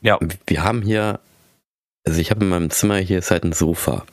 Ja. 0.00 0.18
Wir 0.46 0.64
haben 0.64 0.82
hier, 0.82 1.20
also 2.04 2.20
ich 2.20 2.30
habe 2.30 2.44
in 2.44 2.50
meinem 2.50 2.70
Zimmer 2.70 2.96
hier 2.96 3.18
ist 3.18 3.30
halt 3.30 3.44
ein 3.44 3.52
Sofa. 3.52 4.04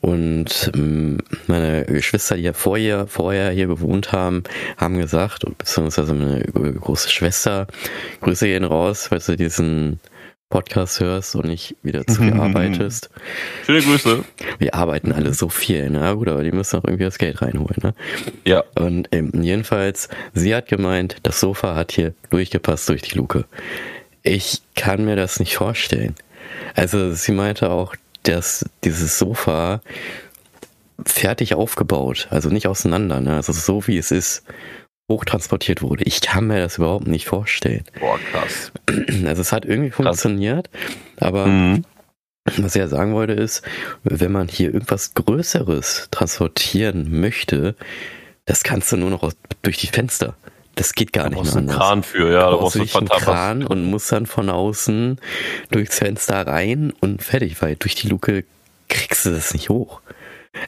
Und 0.00 0.72
ähm, 0.74 1.18
meine 1.46 1.84
Geschwister, 1.84 2.36
die 2.36 2.42
ja 2.42 2.52
vorher, 2.52 3.06
vorher 3.06 3.52
hier 3.52 3.68
gewohnt 3.68 4.10
haben, 4.10 4.42
haben 4.76 4.98
gesagt, 4.98 5.44
beziehungsweise 5.58 6.12
meine 6.12 6.42
große 6.42 7.08
Schwester, 7.08 7.68
Grüße 8.20 8.46
gehen 8.46 8.64
raus, 8.64 9.06
falls 9.08 9.26
du 9.26 9.36
diesen 9.36 10.00
Podcast 10.52 11.00
hörst 11.00 11.34
und 11.34 11.46
nicht 11.46 11.76
wieder 11.82 12.06
zu 12.06 12.22
viel 12.22 12.34
arbeitest. 12.34 13.08
Schöne 13.64 13.80
Grüße. 13.80 14.22
Wir 14.58 14.74
arbeiten 14.74 15.10
alle 15.10 15.32
so 15.32 15.48
viel, 15.48 15.88
ne? 15.88 16.14
Gut, 16.14 16.28
aber 16.28 16.44
die 16.44 16.52
müssen 16.52 16.78
auch 16.78 16.84
irgendwie 16.84 17.04
das 17.04 17.16
Geld 17.16 17.40
reinholen, 17.40 17.78
ne? 17.82 17.94
Ja. 18.44 18.62
Und 18.74 19.08
ähm, 19.12 19.32
jedenfalls, 19.42 20.10
sie 20.34 20.54
hat 20.54 20.68
gemeint, 20.68 21.16
das 21.22 21.40
Sofa 21.40 21.74
hat 21.74 21.90
hier 21.92 22.12
durchgepasst 22.28 22.86
durch 22.90 23.00
die 23.00 23.16
Luke. 23.16 23.46
Ich 24.22 24.60
kann 24.74 25.06
mir 25.06 25.16
das 25.16 25.40
nicht 25.40 25.56
vorstellen. 25.56 26.14
Also 26.74 27.14
sie 27.14 27.32
meinte 27.32 27.70
auch, 27.70 27.96
dass 28.24 28.66
dieses 28.84 29.18
Sofa 29.18 29.80
fertig 31.06 31.54
aufgebaut, 31.54 32.28
also 32.30 32.50
nicht 32.50 32.66
auseinander, 32.66 33.20
ne? 33.20 33.36
Also 33.36 33.52
so 33.52 33.86
wie 33.86 33.96
es 33.96 34.10
ist 34.10 34.44
hochtransportiert 35.10 35.82
wurde. 35.82 36.04
Ich 36.04 36.20
kann 36.20 36.46
mir 36.46 36.60
das 36.60 36.78
überhaupt 36.78 37.06
nicht 37.06 37.26
vorstellen. 37.26 37.84
Boah, 37.98 38.18
krass. 38.30 38.72
Also 39.26 39.42
es 39.42 39.52
hat 39.52 39.64
irgendwie 39.64 39.90
krass. 39.90 40.04
funktioniert, 40.04 40.70
aber 41.18 41.46
mhm. 41.46 41.84
was 42.56 42.74
ich 42.74 42.80
ja 42.80 42.88
sagen 42.88 43.14
wollte 43.14 43.32
ist, 43.32 43.62
wenn 44.04 44.32
man 44.32 44.48
hier 44.48 44.72
irgendwas 44.72 45.14
Größeres 45.14 46.08
transportieren 46.10 47.20
möchte, 47.20 47.74
das 48.44 48.64
kannst 48.64 48.92
du 48.92 48.96
nur 48.96 49.10
noch 49.10 49.32
durch 49.62 49.78
die 49.78 49.86
Fenster. 49.86 50.36
Das 50.74 50.94
geht 50.94 51.12
gar 51.12 51.24
da 51.24 51.30
nicht 51.30 51.44
mehr 51.44 51.56
anders. 51.56 51.76
einen 51.76 51.78
Kran 51.78 52.02
für, 52.02 52.32
ja. 52.32 52.50
Da 52.50 52.56
brauchst 52.56 52.76
du 52.76 52.98
einen 52.98 53.08
Kran 53.08 53.64
und 53.64 53.84
musst 53.84 54.10
dann 54.10 54.26
von 54.26 54.48
außen 54.48 55.20
durchs 55.70 55.98
Fenster 55.98 56.46
rein 56.46 56.92
und 57.00 57.22
fertig, 57.22 57.60
weil 57.60 57.76
durch 57.76 57.94
die 57.94 58.08
Luke 58.08 58.44
kriegst 58.88 59.26
du 59.26 59.30
das 59.30 59.52
nicht 59.52 59.68
hoch. 59.68 60.00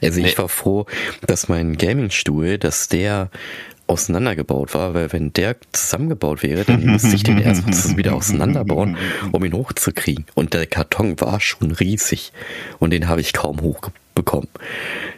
Also 0.01 0.19
nee. 0.19 0.27
ich 0.27 0.37
war 0.37 0.49
froh, 0.49 0.85
dass 1.25 1.47
mein 1.47 1.77
Gaming-Stuhl, 1.77 2.57
dass 2.57 2.87
der 2.87 3.29
auseinandergebaut 3.87 4.73
war, 4.73 4.93
weil 4.93 5.11
wenn 5.13 5.31
der 5.33 5.55
zusammengebaut 5.71 6.43
wäre, 6.43 6.63
dann 6.63 6.83
müsste 6.83 7.15
ich 7.15 7.23
den 7.23 7.39
erst 7.39 7.97
wieder 7.97 8.15
auseinanderbauen, 8.15 8.97
um 9.31 9.45
ihn 9.45 9.53
hochzukriegen. 9.53 10.25
Und 10.33 10.53
der 10.53 10.65
Karton 10.65 11.19
war 11.21 11.39
schon 11.39 11.71
riesig 11.71 12.31
und 12.79 12.91
den 12.91 13.07
habe 13.07 13.21
ich 13.21 13.33
kaum 13.33 13.61
hochbekommen. 13.61 14.49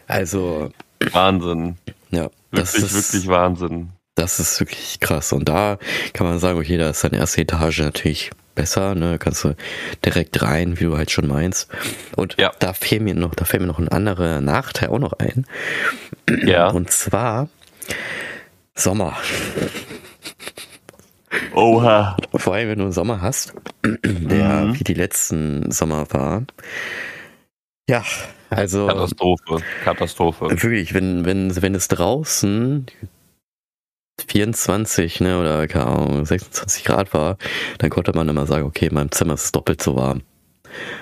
Also 0.07 0.71
Wahnsinn. 1.11 1.77
Ja, 2.11 2.29
wirklich, 2.51 2.81
das 2.81 2.83
ist 2.83 3.13
wirklich 3.13 3.27
Wahnsinn. 3.27 3.89
Das 4.15 4.39
ist 4.39 4.59
wirklich 4.59 4.99
krass. 4.99 5.31
Und 5.31 5.47
da 5.47 5.77
kann 6.13 6.27
man 6.27 6.39
sagen, 6.39 6.59
okay, 6.59 6.77
da 6.77 6.89
ist 6.89 7.03
deine 7.03 7.17
erste 7.17 7.41
Etage 7.41 7.79
natürlich 7.79 8.31
besser, 8.55 8.95
ne? 8.95 9.17
Kannst 9.19 9.43
du 9.43 9.55
direkt 10.03 10.41
rein, 10.41 10.79
wie 10.79 10.85
du 10.85 10.97
halt 10.97 11.11
schon 11.11 11.27
meinst. 11.27 11.69
Und 12.15 12.35
ja. 12.39 12.51
da 12.59 12.73
fehlt 12.73 13.03
mir 13.03 13.13
noch, 13.13 13.35
da 13.35 13.45
fällt 13.45 13.61
mir 13.61 13.67
noch 13.67 13.79
ein 13.79 13.89
anderer 13.89 14.41
Nachteil 14.41 14.89
auch 14.89 14.99
noch 14.99 15.13
ein. 15.13 15.45
Ja. 16.43 16.69
Und 16.69 16.89
zwar 16.91 17.49
Sommer. 18.77 19.17
Oha. 21.53 22.15
Vor 22.35 22.53
allem, 22.53 22.69
wenn 22.69 22.77
du 22.77 22.83
einen 22.85 22.93
Sommer 22.93 23.21
hast, 23.21 23.53
der 23.83 24.65
mhm. 24.65 24.79
wie 24.79 24.83
die 24.83 24.93
letzten 24.93 25.71
Sommer 25.71 26.05
war, 26.11 26.43
Ja, 27.89 28.03
also. 28.49 28.87
Katastrophe, 28.87 29.57
Katastrophe. 29.83 30.49
Wirklich, 30.51 30.93
wenn, 30.93 31.25
wenn, 31.25 31.59
wenn 31.61 31.73
es 31.73 31.87
draußen 31.87 32.85
24, 34.27 35.21
ne, 35.21 35.39
oder 35.39 35.67
keine 35.67 35.87
Ahnung, 35.87 36.25
26 36.25 36.83
Grad 36.83 37.13
war, 37.13 37.37
dann 37.79 37.89
konnte 37.89 38.13
man 38.13 38.29
immer 38.29 38.45
sagen, 38.45 38.65
okay, 38.65 38.89
mein 38.91 39.11
Zimmer 39.11 39.33
ist 39.33 39.55
doppelt 39.55 39.81
so 39.81 39.95
warm. 39.95 40.21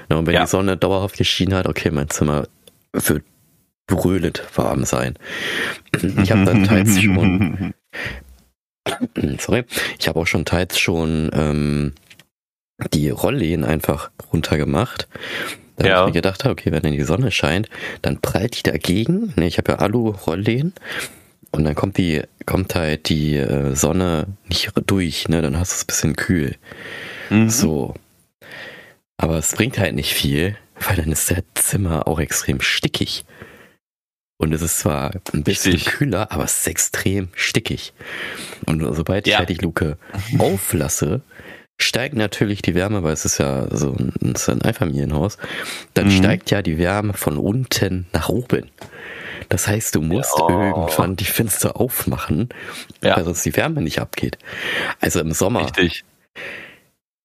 Ja, 0.09 0.17
und 0.17 0.27
wenn 0.27 0.33
ja. 0.33 0.41
die 0.41 0.49
Sonne 0.49 0.77
dauerhaft 0.77 1.17
geschienen 1.17 1.55
hat, 1.55 1.67
okay, 1.67 1.91
mein 1.91 2.09
Zimmer 2.09 2.47
wird 2.93 3.23
brüllend 3.87 4.43
warm 4.55 4.83
sein. 4.85 5.15
Ich 6.21 6.31
habe 6.31 6.45
dann 6.45 6.63
teils 6.63 6.99
schon, 7.01 7.73
sorry, 9.39 9.63
ich 9.99 10.07
habe 10.07 10.19
auch 10.19 10.27
schon 10.27 10.45
teils 10.45 10.79
schon 10.79 11.29
ähm, 11.33 11.93
die 12.93 13.09
Rolllehnen 13.09 13.65
einfach 13.65 14.11
runtergemacht. 14.31 15.07
Da 15.77 15.87
ja. 15.87 15.95
habe 15.95 16.09
ich 16.09 16.15
mir 16.15 16.21
gedacht, 16.21 16.45
okay, 16.45 16.71
wenn 16.71 16.83
dann 16.83 16.93
die 16.93 17.03
Sonne 17.03 17.31
scheint, 17.31 17.69
dann 18.01 18.21
prallt 18.21 18.57
die 18.57 18.63
dagegen. 18.63 19.33
Ne, 19.35 19.47
ich 19.47 19.57
habe 19.57 19.73
ja 19.73 19.79
Alu-Rolllehnen 19.79 20.73
und 21.51 21.63
dann 21.63 21.75
kommt 21.75 21.97
die, 21.97 22.21
kommt 22.45 22.75
halt 22.75 23.09
die 23.09 23.35
äh, 23.35 23.75
Sonne 23.75 24.27
nicht 24.47 24.71
durch, 24.87 25.27
ne? 25.27 25.41
Dann 25.41 25.57
hast 25.57 25.71
du 25.71 25.75
es 25.75 25.83
ein 25.83 25.87
bisschen 25.87 26.15
kühl. 26.15 26.55
Mhm. 27.29 27.49
So. 27.49 27.93
Aber 29.17 29.37
es 29.37 29.53
bringt 29.53 29.79
halt 29.79 29.95
nicht 29.95 30.13
viel, 30.13 30.57
weil 30.79 30.97
dann 30.97 31.11
ist 31.11 31.29
der 31.29 31.43
Zimmer 31.53 32.07
auch 32.07 32.19
extrem 32.19 32.61
stickig. 32.61 33.25
Und 34.37 34.53
es 34.53 34.61
ist 34.61 34.79
zwar 34.79 35.11
ein 35.33 35.43
bisschen 35.43 35.73
Richtig. 35.73 35.93
kühler, 35.93 36.31
aber 36.31 36.43
es 36.43 36.57
ist 36.57 36.67
extrem 36.67 37.29
stickig. 37.35 37.93
Und 38.65 38.81
sobald 38.95 39.27
ja. 39.27 39.33
ich 39.33 39.39
halt 39.39 39.49
die 39.49 39.55
Luke 39.55 39.97
auflasse, 40.39 41.21
steigt 41.77 42.15
natürlich 42.15 42.61
die 42.61 42.75
Wärme, 42.75 43.03
weil 43.03 43.13
es 43.13 43.25
ist 43.25 43.37
ja 43.37 43.67
so 43.75 43.93
ein, 43.93 44.33
ist 44.33 44.49
ein 44.49 44.61
Einfamilienhaus, 44.61 45.37
dann 45.93 46.07
mhm. 46.07 46.11
steigt 46.11 46.51
ja 46.51 46.61
die 46.61 46.77
Wärme 46.77 47.13
von 47.13 47.37
unten 47.37 48.07
nach 48.13 48.29
oben. 48.29 48.69
Das 49.49 49.67
heißt, 49.67 49.95
du 49.95 50.01
musst 50.01 50.37
ja. 50.37 50.49
irgendwann 50.49 51.15
die 51.15 51.25
Fenster 51.25 51.79
aufmachen, 51.79 52.49
ja. 53.01 53.15
weil 53.15 53.25
sonst 53.25 53.45
die 53.45 53.55
Wärme 53.55 53.81
nicht 53.81 53.99
abgeht. 53.99 54.37
Also 54.99 55.19
im 55.19 55.31
Sommer. 55.31 55.65
Richtig. 55.65 56.03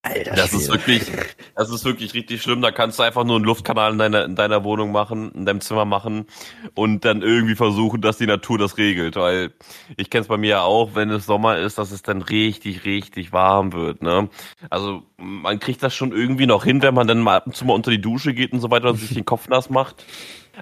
Alter, 0.02 0.34
das 0.34 0.54
ist 0.54 0.70
wirklich, 0.70 1.02
das 1.56 1.70
ist 1.70 1.84
wirklich 1.84 2.14
richtig 2.14 2.40
schlimm. 2.40 2.62
Da 2.62 2.70
kannst 2.70 2.98
du 2.98 3.02
einfach 3.02 3.24
nur 3.24 3.36
einen 3.36 3.44
Luftkanal 3.44 3.92
in 3.92 3.98
deiner, 3.98 4.24
in 4.24 4.34
deiner 4.34 4.64
Wohnung 4.64 4.92
machen, 4.92 5.30
in 5.32 5.44
deinem 5.44 5.60
Zimmer 5.60 5.84
machen 5.84 6.26
und 6.74 7.04
dann 7.04 7.20
irgendwie 7.20 7.54
versuchen, 7.54 8.00
dass 8.00 8.16
die 8.16 8.26
Natur 8.26 8.56
das 8.56 8.78
regelt. 8.78 9.16
Weil 9.16 9.52
ich 9.98 10.08
kenne 10.08 10.22
es 10.22 10.28
bei 10.28 10.38
mir 10.38 10.50
ja 10.50 10.62
auch, 10.62 10.94
wenn 10.94 11.10
es 11.10 11.26
Sommer 11.26 11.58
ist, 11.58 11.76
dass 11.76 11.90
es 11.90 12.00
dann 12.00 12.22
richtig, 12.22 12.86
richtig 12.86 13.32
warm 13.32 13.74
wird. 13.74 14.00
Ne? 14.00 14.30
Also 14.70 15.02
man 15.18 15.58
kriegt 15.60 15.82
das 15.82 15.94
schon 15.94 16.12
irgendwie 16.12 16.46
noch 16.46 16.64
hin, 16.64 16.80
wenn 16.80 16.94
man 16.94 17.06
dann 17.06 17.20
mal 17.20 17.36
ab 17.36 17.46
und 17.46 17.54
zu 17.54 17.66
mal 17.66 17.74
unter 17.74 17.90
die 17.90 18.00
Dusche 18.00 18.32
geht 18.32 18.54
und 18.54 18.60
so 18.60 18.70
weiter 18.70 18.88
und 18.88 18.96
sich 18.96 19.12
den 19.12 19.26
Kopf 19.26 19.48
nass 19.48 19.68
macht. 19.68 20.06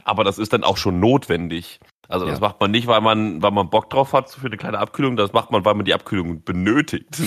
Aber 0.02 0.24
das 0.24 0.38
ist 0.38 0.52
dann 0.52 0.64
auch 0.64 0.76
schon 0.76 0.98
notwendig. 0.98 1.78
Also 2.08 2.24
das 2.24 2.40
ja. 2.40 2.46
macht 2.46 2.58
man 2.58 2.70
nicht, 2.70 2.86
weil 2.86 3.02
man, 3.02 3.42
weil 3.42 3.50
man 3.50 3.68
Bock 3.68 3.90
drauf 3.90 4.14
hat 4.14 4.30
für 4.30 4.46
eine 4.46 4.56
kleine 4.56 4.78
Abkühlung, 4.78 5.16
das 5.16 5.34
macht 5.34 5.50
man, 5.50 5.64
weil 5.66 5.74
man 5.74 5.84
die 5.84 5.92
Abkühlung 5.92 6.42
benötigt. 6.42 7.20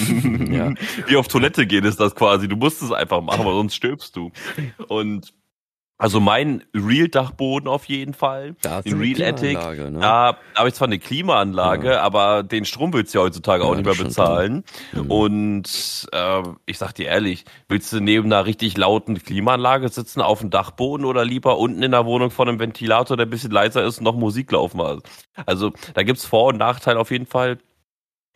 Ja. 0.50 0.74
Wie 1.08 1.18
auf 1.18 1.28
Toilette 1.28 1.68
gehen 1.68 1.86
ist 1.86 2.00
das 2.00 2.16
quasi. 2.16 2.48
Du 2.48 2.56
musst 2.56 2.82
es 2.82 2.92
einfach 2.92 3.22
machen, 3.22 3.46
weil 3.46 3.54
sonst 3.54 3.76
stirbst 3.76 4.16
du. 4.16 4.32
Und 4.88 5.34
also 6.02 6.20
mein 6.20 6.64
Real-Dachboden 6.74 7.70
auf 7.70 7.86
jeden 7.86 8.16
Fall. 8.16 8.56
Da 8.64 8.80
ist 8.80 8.92
Real 8.92 9.22
Attic. 9.22 9.54
Ne? 9.54 10.00
Da 10.00 10.38
habe 10.56 10.68
ich 10.68 10.74
zwar 10.74 10.88
eine 10.88 10.98
Klimaanlage, 10.98 11.92
ja. 11.92 12.02
aber 12.02 12.42
den 12.42 12.66
Strom 12.66 12.92
willst 12.92 13.14
du 13.14 13.20
ja 13.20 13.26
heutzutage 13.26 13.64
ja, 13.64 13.70
auch 13.70 13.76
nicht 13.76 13.86
mehr 13.86 13.94
bezahlen. 13.94 14.64
Mhm. 14.94 15.12
Und 15.12 16.08
äh, 16.12 16.42
ich 16.66 16.80
sag 16.80 16.94
dir 16.94 17.06
ehrlich, 17.06 17.46
willst 17.70 17.94
du 17.94 18.00
neben 18.00 18.34
einer 18.34 18.48
richtig 18.48 18.78
lauten 18.78 19.22
Klimaanlage 19.22 19.90
sitzen 19.90 20.22
auf 20.22 20.40
dem 20.40 20.50
Dachboden 20.50 21.06
oder 21.06 21.24
lieber 21.24 21.60
unten 21.60 21.84
in 21.84 21.92
der 21.92 22.08
Wohnung 22.08 22.32
vor 22.32 22.48
einem 22.48 22.58
Ventilator, 22.58 23.16
der 23.16 23.28
ein 23.28 23.30
bisschen 23.30 23.52
leiser 23.52 23.84
ist 23.84 24.00
und 24.00 24.06
noch 24.06 24.16
Musik 24.16 24.52
laufen 24.52 24.82
hat? 24.82 25.04
Also 25.46 25.72
da 25.94 26.02
gibt's 26.02 26.26
Vor- 26.26 26.48
und 26.48 26.58
Nachteile 26.58 27.00
auf 27.00 27.12
jeden 27.12 27.28
Fall. 27.28 27.60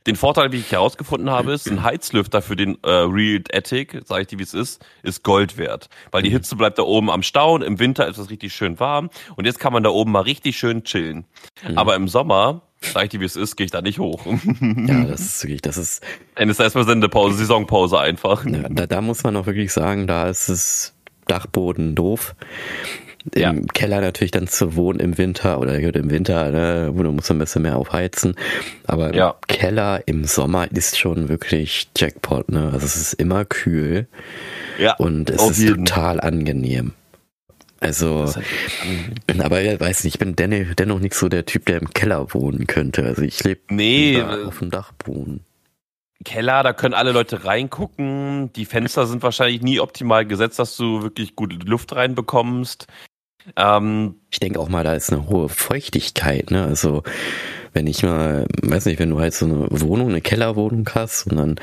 Den 0.07 0.15
Vorteil, 0.15 0.51
wie 0.51 0.57
ich 0.57 0.71
herausgefunden 0.71 1.31
habe, 1.31 1.53
ist, 1.53 1.67
ein 1.69 1.83
Heizlüfter 1.83 2.41
für 2.41 2.55
den 2.55 2.77
äh, 2.83 2.89
Real 2.89 3.41
Attic, 3.51 4.01
sage 4.05 4.21
ich 4.21 4.27
dir, 4.27 4.39
wie 4.39 4.43
es 4.43 4.53
ist, 4.53 4.85
ist 5.01 5.23
Gold 5.23 5.57
wert. 5.57 5.89
Weil 6.11 6.21
die 6.21 6.29
mhm. 6.29 6.33
Hitze 6.33 6.55
bleibt 6.55 6.77
da 6.77 6.83
oben 6.83 7.09
am 7.09 7.23
Stauen, 7.23 7.63
im 7.63 7.79
Winter 7.79 8.07
ist 8.07 8.17
es 8.17 8.29
richtig 8.29 8.53
schön 8.53 8.79
warm 8.79 9.09
und 9.35 9.45
jetzt 9.45 9.59
kann 9.59 9.73
man 9.73 9.83
da 9.83 9.89
oben 9.89 10.11
mal 10.11 10.21
richtig 10.21 10.57
schön 10.57 10.83
chillen. 10.83 11.25
Mhm. 11.67 11.77
Aber 11.77 11.95
im 11.95 12.07
Sommer, 12.07 12.61
sag 12.81 13.05
ich 13.05 13.09
dir, 13.09 13.19
wie 13.19 13.25
es 13.25 13.35
ist, 13.35 13.55
gehe 13.55 13.65
ich 13.65 13.71
da 13.71 13.81
nicht 13.81 13.97
hoch. 13.97 14.25
ja, 14.25 15.03
das 15.05 15.21
ist 15.21 15.43
wirklich, 15.43 15.61
das 15.61 15.77
ist... 15.77 16.03
Dann 16.35 16.49
ist 16.49 16.59
erstmal 16.59 16.85
Sendepause, 16.85 17.37
Saisonpause 17.37 17.99
einfach. 17.99 18.45
Ja, 18.45 18.69
da, 18.69 18.85
da 18.85 19.01
muss 19.01 19.23
man 19.23 19.35
auch 19.37 19.47
wirklich 19.47 19.73
sagen, 19.73 20.05
da 20.05 20.29
ist 20.29 20.49
es 20.49 20.93
Dachboden 21.25 21.95
doof 21.95 22.35
im 23.33 23.41
ja. 23.41 23.53
Keller 23.73 24.01
natürlich 24.01 24.31
dann 24.31 24.47
zu 24.47 24.75
wohnen 24.75 24.99
im 24.99 25.17
Winter 25.17 25.59
oder 25.59 25.79
im 25.79 26.11
Winter, 26.11 26.51
ne, 26.51 26.91
wo 26.93 27.03
du 27.03 27.11
musst 27.11 27.31
ein 27.31 27.39
bisschen 27.39 27.63
mehr 27.63 27.77
aufheizen. 27.77 28.35
Aber 28.85 29.13
ja. 29.15 29.35
Keller 29.47 30.03
im 30.05 30.25
Sommer 30.25 30.71
ist 30.71 30.97
schon 30.99 31.29
wirklich 31.29 31.89
Jackpot, 31.97 32.49
ne? 32.49 32.69
Also 32.71 32.85
es 32.85 32.95
ist 32.95 33.13
immer 33.13 33.45
kühl. 33.45 34.07
Ja. 34.77 34.95
Und 34.95 35.29
es 35.29 35.41
ist 35.41 35.59
jeden. 35.59 35.85
total 35.85 36.21
angenehm. 36.21 36.93
Also, 37.79 38.33
aber 39.37 39.61
ich 39.61 39.79
weiß 39.79 40.05
nicht, 40.05 40.15
ich 40.15 40.19
bin 40.19 40.35
dennoch 40.35 40.99
nicht 40.99 41.13
so 41.13 41.29
der 41.29 41.45
Typ, 41.45 41.65
der 41.65 41.81
im 41.81 41.89
Keller 41.91 42.33
wohnen 42.33 42.67
könnte. 42.67 43.03
Also 43.03 43.21
ich 43.21 43.43
lebe 43.43 43.61
nee, 43.69 44.21
auf 44.21 44.59
dem 44.59 44.71
Dachboden. 44.71 45.41
Keller, 46.23 46.63
da 46.63 46.73
können 46.73 46.93
alle 46.93 47.11
Leute 47.11 47.45
reingucken. 47.45 48.51
Die 48.53 48.65
Fenster 48.65 49.05
sind 49.05 49.21
wahrscheinlich 49.21 49.61
nie 49.61 49.79
optimal 49.79 50.25
gesetzt, 50.25 50.57
dass 50.57 50.77
du 50.77 51.03
wirklich 51.03 51.35
gute 51.35 51.57
Luft 51.57 51.93
reinbekommst. 51.95 52.87
Ähm, 53.55 54.15
ich 54.31 54.39
denke 54.39 54.59
auch 54.59 54.69
mal, 54.69 54.83
da 54.83 54.93
ist 54.93 55.11
eine 55.11 55.27
hohe 55.27 55.49
Feuchtigkeit, 55.49 56.51
ne? 56.51 56.65
Also 56.65 57.03
wenn 57.73 57.87
ich 57.87 58.03
mal, 58.03 58.47
weiß 58.61 58.85
nicht, 58.85 58.99
wenn 58.99 59.09
du 59.09 59.19
halt 59.19 59.33
so 59.33 59.45
eine 59.45 59.67
Wohnung, 59.69 60.09
eine 60.09 60.21
Kellerwohnung 60.21 60.89
hast 60.93 61.27
und 61.27 61.37
dann 61.37 61.59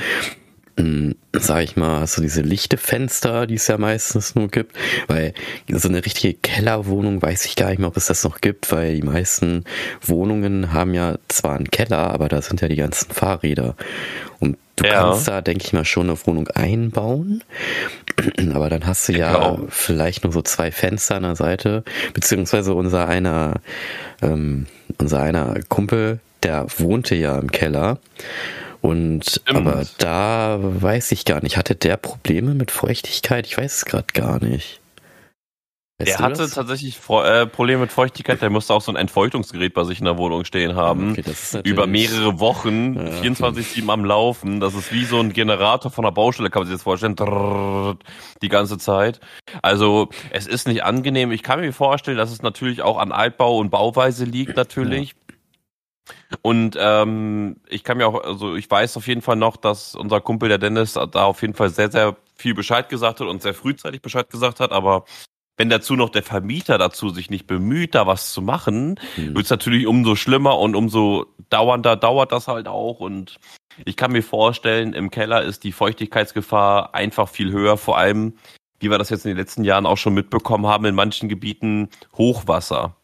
hm, 0.78 1.16
sag 1.34 1.64
ich 1.64 1.76
mal, 1.76 2.00
hast 2.00 2.16
du 2.16 2.22
diese 2.22 2.40
lichte 2.40 2.78
Fenster, 2.78 3.46
die 3.46 3.56
es 3.56 3.66
ja 3.68 3.76
meistens 3.76 4.34
nur 4.34 4.48
gibt, 4.48 4.74
weil 5.06 5.34
so 5.68 5.88
eine 5.88 6.04
richtige 6.04 6.32
Kellerwohnung 6.34 7.20
weiß 7.20 7.44
ich 7.44 7.56
gar 7.56 7.68
nicht 7.68 7.78
mehr, 7.78 7.88
ob 7.88 7.96
es 7.98 8.06
das 8.06 8.24
noch 8.24 8.40
gibt, 8.40 8.72
weil 8.72 8.94
die 8.94 9.02
meisten 9.02 9.64
Wohnungen 10.00 10.72
haben 10.72 10.94
ja 10.94 11.18
zwar 11.28 11.56
einen 11.56 11.70
Keller, 11.70 12.10
aber 12.10 12.28
da 12.28 12.40
sind 12.40 12.62
ja 12.62 12.68
die 12.68 12.76
ganzen 12.76 13.12
Fahrräder 13.12 13.76
und 14.40 14.56
du 14.76 14.86
ja. 14.86 14.94
kannst 14.94 15.28
da, 15.28 15.42
denke 15.42 15.64
ich 15.64 15.74
mal, 15.74 15.84
schon 15.84 16.08
eine 16.08 16.26
Wohnung 16.26 16.48
einbauen, 16.48 17.44
aber 18.54 18.70
dann 18.70 18.86
hast 18.86 19.08
du 19.08 19.12
ja 19.12 19.32
genau. 19.32 19.66
vielleicht 19.68 20.24
nur 20.24 20.32
so 20.32 20.42
zwei 20.42 20.70
Fenster 20.70 21.16
an 21.16 21.22
der 21.22 21.36
Seite, 21.36 21.84
beziehungsweise 22.14 22.74
unser 22.74 23.08
einer, 23.08 23.54
ähm, 24.20 24.66
unser 24.98 25.20
einer 25.22 25.60
Kumpel, 25.68 26.20
der 26.42 26.66
wohnte 26.78 27.14
ja 27.14 27.38
im 27.38 27.50
Keller 27.50 27.98
und 28.82 29.24
Stimmt. 29.30 29.58
aber 29.58 29.86
da 29.98 30.58
weiß 30.60 31.12
ich 31.12 31.24
gar 31.24 31.42
nicht. 31.42 31.56
Hatte 31.56 31.76
der 31.76 31.96
Probleme 31.96 32.54
mit 32.54 32.72
Feuchtigkeit? 32.72 33.46
Ich 33.46 33.56
weiß 33.56 33.76
es 33.76 33.84
gerade 33.84 34.08
gar 34.12 34.42
nicht. 34.42 34.81
Weißt 35.98 36.18
der 36.18 36.18
hatte 36.18 36.38
das? 36.38 36.54
tatsächlich 36.54 36.98
äh, 37.08 37.46
Probleme 37.46 37.82
mit 37.82 37.92
Feuchtigkeit. 37.92 38.42
Der 38.42 38.50
musste 38.50 38.74
auch 38.74 38.80
so 38.80 38.90
ein 38.90 38.96
Entfeuchtungsgerät 38.96 39.72
bei 39.72 39.84
sich 39.84 40.00
in 40.00 40.06
der 40.06 40.18
Wohnung 40.18 40.44
stehen 40.44 40.74
haben. 40.74 41.12
Okay, 41.12 41.22
über 41.64 41.86
mehrere 41.86 42.40
Wochen, 42.40 42.94
ja, 42.94 43.20
24-7 43.20 43.88
am 43.88 44.04
Laufen. 44.04 44.58
Das 44.58 44.74
ist 44.74 44.92
wie 44.92 45.04
so 45.04 45.20
ein 45.20 45.32
Generator 45.32 45.90
von 45.92 46.04
der 46.04 46.10
Baustelle, 46.10 46.50
kann 46.50 46.62
man 46.62 46.66
sich 46.68 46.76
das 46.76 46.82
vorstellen. 46.82 47.14
Die 48.42 48.48
ganze 48.48 48.78
Zeit. 48.78 49.20
Also, 49.60 50.08
es 50.30 50.46
ist 50.46 50.66
nicht 50.66 50.82
angenehm. 50.82 51.30
Ich 51.30 51.42
kann 51.42 51.60
mir 51.60 51.72
vorstellen, 51.72 52.16
dass 52.16 52.32
es 52.32 52.42
natürlich 52.42 52.82
auch 52.82 52.98
an 52.98 53.12
Altbau 53.12 53.58
und 53.58 53.70
Bauweise 53.70 54.24
liegt, 54.24 54.56
natürlich. 54.56 55.10
Ja. 55.10 55.16
Und 56.42 56.76
ähm, 56.80 57.56
ich 57.68 57.84
kann 57.84 57.98
mir 57.98 58.08
auch, 58.08 58.24
also 58.24 58.56
ich 58.56 58.68
weiß 58.68 58.96
auf 58.96 59.06
jeden 59.06 59.22
Fall 59.22 59.36
noch, 59.36 59.56
dass 59.56 59.94
unser 59.94 60.20
Kumpel 60.20 60.48
der 60.48 60.58
Dennis 60.58 60.94
da 60.94 61.24
auf 61.24 61.42
jeden 61.42 61.54
Fall 61.54 61.70
sehr, 61.70 61.90
sehr 61.90 62.16
viel 62.34 62.54
Bescheid 62.54 62.88
gesagt 62.88 63.20
hat 63.20 63.28
und 63.28 63.42
sehr 63.42 63.54
frühzeitig 63.54 64.02
Bescheid 64.02 64.28
gesagt 64.30 64.58
hat, 64.58 64.72
aber 64.72 65.04
wenn 65.56 65.68
dazu 65.68 65.96
noch 65.96 66.10
der 66.10 66.22
Vermieter 66.22 66.78
dazu 66.78 67.10
sich 67.10 67.30
nicht 67.30 67.46
bemüht, 67.46 67.94
da 67.94 68.06
was 68.06 68.32
zu 68.32 68.42
machen, 68.42 68.98
mhm. 69.16 69.34
wird 69.34 69.44
es 69.44 69.50
natürlich 69.50 69.86
umso 69.86 70.16
schlimmer 70.16 70.58
und 70.58 70.74
umso 70.74 71.26
dauernder 71.50 71.96
dauert 71.96 72.32
das 72.32 72.48
halt 72.48 72.68
auch. 72.68 73.00
Und 73.00 73.38
ich 73.84 73.96
kann 73.96 74.12
mir 74.12 74.22
vorstellen, 74.22 74.94
im 74.94 75.10
Keller 75.10 75.42
ist 75.42 75.64
die 75.64 75.72
Feuchtigkeitsgefahr 75.72 76.94
einfach 76.94 77.28
viel 77.28 77.52
höher, 77.52 77.76
vor 77.76 77.98
allem, 77.98 78.34
wie 78.80 78.90
wir 78.90 78.98
das 78.98 79.10
jetzt 79.10 79.24
in 79.24 79.30
den 79.30 79.38
letzten 79.38 79.64
Jahren 79.64 79.86
auch 79.86 79.98
schon 79.98 80.14
mitbekommen 80.14 80.66
haben, 80.66 80.86
in 80.86 80.94
manchen 80.94 81.28
Gebieten 81.28 81.90
Hochwasser. 82.16 82.96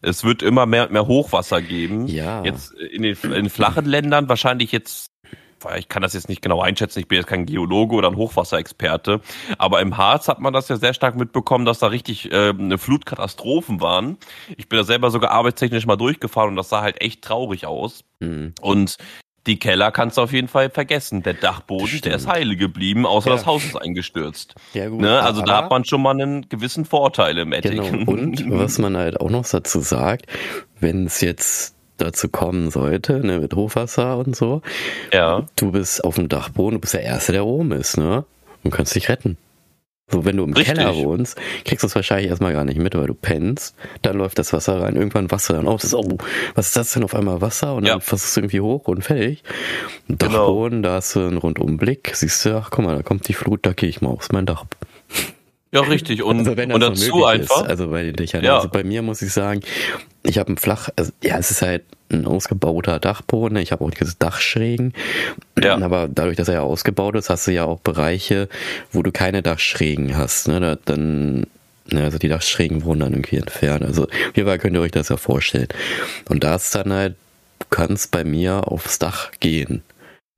Es 0.00 0.24
wird 0.24 0.42
immer 0.42 0.64
mehr, 0.64 0.88
mehr 0.88 1.06
Hochwasser 1.06 1.60
geben. 1.60 2.06
Ja. 2.06 2.42
Jetzt 2.42 2.72
in 2.72 3.02
den, 3.02 3.16
in 3.32 3.50
flachen 3.50 3.84
Ländern 3.84 4.30
wahrscheinlich 4.30 4.72
jetzt 4.72 5.10
ich 5.76 5.88
kann 5.88 6.02
das 6.02 6.14
jetzt 6.14 6.28
nicht 6.28 6.42
genau 6.42 6.60
einschätzen, 6.60 7.00
ich 7.00 7.08
bin 7.08 7.16
jetzt 7.16 7.26
kein 7.26 7.46
Geologe 7.46 7.94
oder 7.94 8.08
ein 8.08 8.16
Hochwasserexperte, 8.16 9.20
aber 9.58 9.80
im 9.80 9.96
Harz 9.96 10.28
hat 10.28 10.40
man 10.40 10.52
das 10.52 10.68
ja 10.68 10.76
sehr 10.76 10.94
stark 10.94 11.16
mitbekommen, 11.16 11.64
dass 11.64 11.78
da 11.78 11.88
richtig 11.88 12.30
äh, 12.32 12.50
eine 12.50 12.78
Flutkatastrophen 12.78 13.80
waren. 13.80 14.18
Ich 14.56 14.68
bin 14.68 14.78
da 14.78 14.84
selber 14.84 15.10
sogar 15.10 15.30
arbeitstechnisch 15.30 15.86
mal 15.86 15.96
durchgefahren 15.96 16.50
und 16.50 16.56
das 16.56 16.68
sah 16.68 16.82
halt 16.82 17.00
echt 17.00 17.22
traurig 17.22 17.66
aus. 17.66 18.04
Mhm. 18.20 18.54
Und 18.60 18.96
Die 19.46 19.58
Keller 19.58 19.90
kannst 19.90 20.18
du 20.18 20.22
auf 20.22 20.32
jeden 20.32 20.48
Fall 20.48 20.68
vergessen. 20.68 21.22
Der 21.22 21.32
Dachboden, 21.32 22.02
der 22.02 22.16
ist 22.16 22.28
heile 22.28 22.56
geblieben, 22.56 23.06
außer 23.06 23.30
ja. 23.30 23.36
das 23.36 23.46
Haus 23.46 23.64
ist 23.64 23.74
eingestürzt. 23.76 24.54
Ja, 24.74 24.88
gut. 24.90 25.00
Ne? 25.00 25.20
Also 25.20 25.40
da 25.40 25.56
hat 25.62 25.70
man 25.70 25.86
schon 25.86 26.02
mal 26.02 26.10
einen 26.10 26.48
gewissen 26.50 26.84
Vorteil 26.84 27.38
im 27.38 27.52
Attic. 27.54 27.80
Genau. 27.80 28.10
Und 28.12 28.44
was 28.50 28.78
man 28.78 28.96
halt 28.98 29.18
auch 29.18 29.30
noch 29.30 29.48
dazu 29.48 29.80
sagt, 29.80 30.26
wenn 30.78 31.06
es 31.06 31.22
jetzt 31.22 31.74
dazu 32.00 32.28
kommen 32.28 32.70
sollte, 32.70 33.24
ne, 33.24 33.40
mit 33.40 33.54
Hochwasser 33.54 34.18
und 34.18 34.36
so. 34.36 34.62
Ja. 35.12 35.46
Du 35.56 35.72
bist 35.72 36.04
auf 36.04 36.16
dem 36.16 36.28
Dachboden, 36.28 36.76
du 36.76 36.80
bist 36.80 36.94
der 36.94 37.02
Erste, 37.02 37.32
der 37.32 37.46
oben 37.46 37.72
ist, 37.72 37.96
ne? 37.96 38.24
Und 38.62 38.70
kannst 38.72 38.94
dich 38.94 39.08
retten. 39.08 39.38
So, 40.10 40.24
wenn 40.24 40.36
du 40.36 40.44
im 40.44 40.52
Richtig. 40.52 40.76
Keller 40.76 40.96
wohnst, 40.96 41.38
kriegst 41.64 41.84
du 41.84 41.86
es 41.86 41.94
wahrscheinlich 41.94 42.30
erstmal 42.30 42.52
gar 42.52 42.64
nicht 42.64 42.78
mit, 42.78 42.96
weil 42.96 43.06
du 43.06 43.14
pennst. 43.14 43.76
Dann 44.02 44.16
läuft 44.16 44.38
das 44.38 44.52
Wasser 44.52 44.80
rein, 44.80 44.96
irgendwann 44.96 45.30
Wasser 45.30 45.54
dann 45.54 45.68
ist, 45.68 45.94
oh, 45.94 46.18
was 46.54 46.66
ist 46.66 46.76
das 46.76 46.92
denn 46.92 47.04
auf 47.04 47.14
einmal 47.14 47.40
Wasser? 47.40 47.74
Und 47.74 47.86
dann 47.86 47.98
ja. 47.98 48.00
versuchst 48.00 48.36
du 48.36 48.40
irgendwie 48.40 48.60
hoch 48.60 48.88
und 48.88 49.02
fertig. 49.02 49.44
Dachboden, 50.08 50.82
genau. 50.82 50.88
da 50.88 50.96
hast 50.96 51.14
du 51.14 51.20
einen 51.20 51.36
Rundumblick. 51.36 52.10
Siehst 52.14 52.44
du, 52.44 52.56
ach 52.56 52.70
guck 52.70 52.84
mal, 52.84 52.96
da 52.96 53.02
kommt 53.02 53.28
die 53.28 53.34
Flut, 53.34 53.60
da 53.62 53.72
gehe 53.72 53.88
ich 53.88 54.00
mal 54.00 54.10
aufs 54.10 54.32
mein 54.32 54.46
Dach. 54.46 54.64
Ja, 55.72 55.82
richtig. 55.82 56.22
Und, 56.22 56.40
also 56.40 56.50
und 56.50 56.80
dazu 56.80 57.24
einfach. 57.24 57.62
Ist, 57.62 57.68
also 57.68 57.88
bei 57.90 58.02
den 58.02 58.16
Dächern. 58.16 58.44
Ja. 58.44 58.56
Also 58.56 58.68
bei 58.68 58.82
mir 58.82 59.02
muss 59.02 59.22
ich 59.22 59.32
sagen, 59.32 59.60
ich 60.22 60.38
habe 60.38 60.52
ein 60.52 60.56
flach, 60.56 60.88
also, 60.96 61.12
ja, 61.22 61.38
es 61.38 61.50
ist 61.50 61.62
halt 61.62 61.84
ein 62.10 62.26
ausgebauter 62.26 62.98
Dachboden. 62.98 63.56
Ich 63.58 63.70
habe 63.70 63.84
auch 63.84 63.90
diese 63.90 64.16
Dachschrägen. 64.18 64.94
Ja. 65.62 65.80
Aber 65.80 66.08
dadurch, 66.08 66.36
dass 66.36 66.48
er 66.48 66.54
ja 66.54 66.60
ausgebaut 66.62 67.14
ist, 67.14 67.30
hast 67.30 67.46
du 67.46 67.52
ja 67.52 67.64
auch 67.64 67.78
Bereiche, 67.80 68.48
wo 68.90 69.02
du 69.02 69.12
keine 69.12 69.42
Dachschrägen 69.42 70.16
hast. 70.16 70.48
Ne? 70.48 70.58
Da, 70.60 70.76
dann 70.84 71.46
ne, 71.92 72.02
also 72.02 72.18
die 72.18 72.28
Dachschrägen 72.28 72.84
wurden 72.84 73.00
dann 73.00 73.12
irgendwie 73.12 73.36
entfernt. 73.36 73.84
Also 73.84 74.08
wie 74.34 74.44
weit 74.46 74.60
könnt 74.60 74.74
ihr 74.74 74.80
euch 74.80 74.90
das 74.90 75.08
ja 75.08 75.16
vorstellen. 75.16 75.68
Und 76.28 76.42
da 76.42 76.56
ist 76.56 76.74
dann 76.74 76.92
halt, 76.92 77.14
du 77.60 77.66
kannst 77.70 78.10
bei 78.10 78.24
mir 78.24 78.66
aufs 78.66 78.98
Dach 78.98 79.30
gehen. 79.38 79.82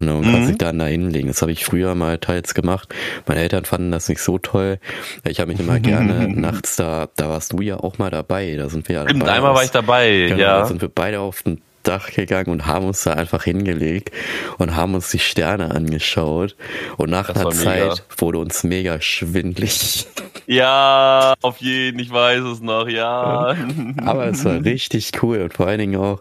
Ne, 0.02 0.16
und 0.16 0.26
mhm. 0.26 0.32
kann 0.32 0.46
sich 0.46 0.58
dann 0.58 0.78
da 0.80 0.86
hinlegen. 0.86 1.28
Das 1.28 1.42
habe 1.42 1.52
ich 1.52 1.64
früher 1.64 1.94
mal 1.94 2.18
teils 2.18 2.54
gemacht. 2.54 2.92
Meine 3.26 3.40
Eltern 3.40 3.64
fanden 3.64 3.92
das 3.92 4.08
nicht 4.08 4.20
so 4.20 4.36
toll. 4.38 4.80
Ich 5.24 5.38
habe 5.38 5.52
mich 5.52 5.60
immer 5.60 5.78
gerne 5.78 6.28
nachts 6.34 6.74
da, 6.74 7.08
da 7.16 7.28
warst 7.28 7.52
du 7.52 7.60
ja 7.60 7.76
auch 7.76 7.98
mal 7.98 8.10
dabei. 8.10 8.56
Da 8.56 8.68
sind 8.68 8.88
wir 8.88 8.96
ja 8.96 9.04
Stimmt, 9.04 9.22
dabei. 9.22 9.32
einmal 9.34 9.54
war 9.54 9.62
ich 9.62 9.70
dabei, 9.70 10.26
genau, 10.28 10.40
ja. 10.40 10.58
Da 10.58 10.66
sind 10.66 10.82
wir 10.82 10.88
beide 10.88 11.20
auf 11.20 11.44
dem 11.44 11.58
Dach 11.82 12.10
gegangen 12.10 12.50
und 12.50 12.66
haben 12.66 12.86
uns 12.86 13.02
da 13.02 13.12
einfach 13.12 13.44
hingelegt 13.44 14.10
und 14.58 14.76
haben 14.76 14.94
uns 14.94 15.10
die 15.10 15.18
Sterne 15.18 15.70
angeschaut. 15.70 16.56
Und 16.96 17.10
nach 17.10 17.28
das 17.28 17.36
einer 17.36 17.50
Zeit 17.50 17.82
mega. 17.82 17.96
wurde 18.18 18.38
uns 18.38 18.64
mega 18.64 19.00
schwindlig. 19.00 20.06
Ja, 20.46 21.34
auf 21.40 21.58
jeden, 21.58 21.98
ich 22.00 22.10
weiß 22.10 22.42
es 22.42 22.60
noch, 22.60 22.88
ja. 22.88 23.56
Aber 24.04 24.26
es 24.26 24.44
war 24.44 24.62
richtig 24.64 25.12
cool 25.22 25.40
und 25.42 25.54
vor 25.54 25.66
allen 25.66 25.78
Dingen 25.78 26.00
auch, 26.00 26.20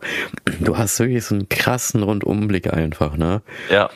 du 0.60 0.78
hast 0.78 1.00
wirklich 1.00 1.26
so 1.26 1.36
einen 1.36 1.50
krassen 1.50 2.04
Rundumblick 2.04 2.72
einfach, 2.72 3.18
ne? 3.18 3.42
Ja. 3.70 3.90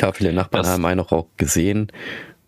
Ja, 0.00 0.12
viele 0.12 0.32
Nachbarn 0.32 0.64
das 0.64 0.72
haben 0.72 0.84
einen 0.84 1.00
auch 1.00 1.26
gesehen. 1.36 1.90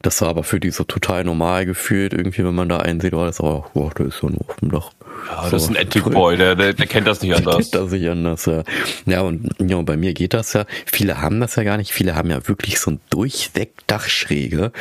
Das 0.03 0.21
war 0.21 0.29
aber 0.29 0.45
für 0.45 0.61
die 0.61 0.71
so 0.71 0.85
total 0.85 1.25
normal 1.25 1.64
gefühlt, 1.64 2.12
irgendwie, 2.12 2.45
wenn 2.45 2.55
man 2.55 2.69
da 2.69 2.79
einsieht, 2.79 3.14
war 3.14 3.25
das 3.25 3.40
auch, 3.40 3.71
oh, 3.75 3.90
der 3.97 4.07
ist 4.07 4.19
so 4.19 4.29
nur 4.29 4.43
auf 4.49 4.57
dem 4.57 4.71
Dach. 4.71 4.90
Ja, 5.29 5.49
das 5.51 5.65
ist 5.65 5.71
ein 5.71 5.77
Attic 5.77 6.05
Boy, 6.05 6.37
der, 6.37 6.55
der, 6.55 6.73
der 6.75 6.87
kennt 6.87 7.07
das 7.07 7.23
nicht 7.23 7.35
anders. 7.35 7.71
Der 7.71 7.81
kennt 7.81 7.93
das 7.93 7.93
nicht 7.93 8.09
anders, 8.09 8.47
ja. 8.47 8.63
Ja, 9.07 9.21
und 9.23 9.51
ja, 9.59 9.81
bei 9.83 9.97
mir 9.97 10.13
geht 10.15 10.35
das 10.35 10.53
ja. 10.53 10.67
Viele 10.87 11.21
haben 11.21 11.41
das 11.41 11.57
ja 11.57 11.63
gar 11.63 11.77
nicht. 11.77 11.93
Viele 11.93 12.15
haben 12.15 12.31
ja 12.31 12.47
wirklich 12.47 12.79
so 12.79 12.93
ein 12.93 13.01
durchweg 13.11 13.73
Dachschräge. 13.87 14.73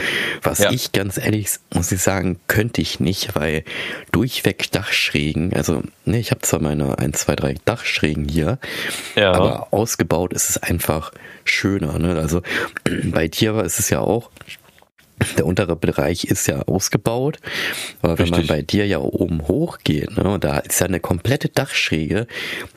Was 0.42 0.60
ja. 0.60 0.72
ich 0.72 0.92
ganz 0.92 1.18
ehrlich 1.18 1.50
muss 1.74 1.92
ich 1.92 2.02
sagen, 2.02 2.40
könnte 2.48 2.82
ich 2.82 3.00
nicht, 3.00 3.36
weil 3.36 3.64
durchweg 4.12 4.72
Dachschrägen, 4.72 5.54
also, 5.54 5.82
ne, 6.06 6.20
ich 6.20 6.32
habe 6.32 6.42
zwar 6.42 6.62
meine 6.62 6.98
ein, 7.00 7.14
zwei, 7.14 7.36
drei 7.36 7.56
Dachschrägen 7.66 8.28
hier, 8.28 8.60
ja. 9.16 9.32
aber 9.34 9.68
ausgebaut 9.72 10.34
ist 10.34 10.50
es 10.50 10.58
einfach 10.58 11.12
schöner, 11.46 12.00
ne? 12.00 12.18
Also 12.18 12.42
bei 13.06 13.28
dir 13.28 13.64
ist 13.64 13.80
es 13.80 13.90
ja 13.90 14.00
auch, 14.00 14.30
der 15.38 15.46
untere 15.46 15.76
Bereich 15.76 16.26
ist 16.26 16.48
ja 16.48 16.62
ausgebaut, 16.64 17.40
aber 18.02 18.20
wenn 18.20 18.30
man 18.30 18.48
bei 18.48 18.62
dir 18.62 18.86
ja 18.88 19.00
oben 19.00 19.48
hochgeht, 19.48 20.18
ne, 20.18 20.38
da 20.40 20.60
ist 20.60 20.80
ja 20.80 20.88
eine 20.88 21.00
komplette 21.00 21.50
Dachschräge, 21.50 22.28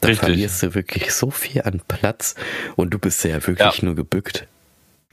da 0.00 0.08
Richtig. 0.08 0.26
verlierst 0.26 0.62
du 0.62 0.74
wirklich 0.74 1.12
so 1.12 1.30
viel 1.30 1.62
an 1.62 1.80
Platz 1.86 2.34
und 2.76 2.90
du 2.90 2.98
bist 2.98 3.24
ja 3.24 3.34
wirklich 3.46 3.78
ja. 3.78 3.84
nur 3.84 3.94
gebückt. 3.94 4.46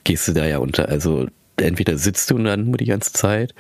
Gehst 0.04 0.28
du 0.28 0.34
da 0.34 0.46
ja 0.46 0.58
unter, 0.58 0.89
also 0.89 1.28
entweder 1.58 1.98
sitzt 1.98 2.32
du 2.32 2.38
dann 2.38 2.65
nur 2.65 2.78
die 2.78 2.86
ganze 2.86 3.13
Zeit 3.13 3.54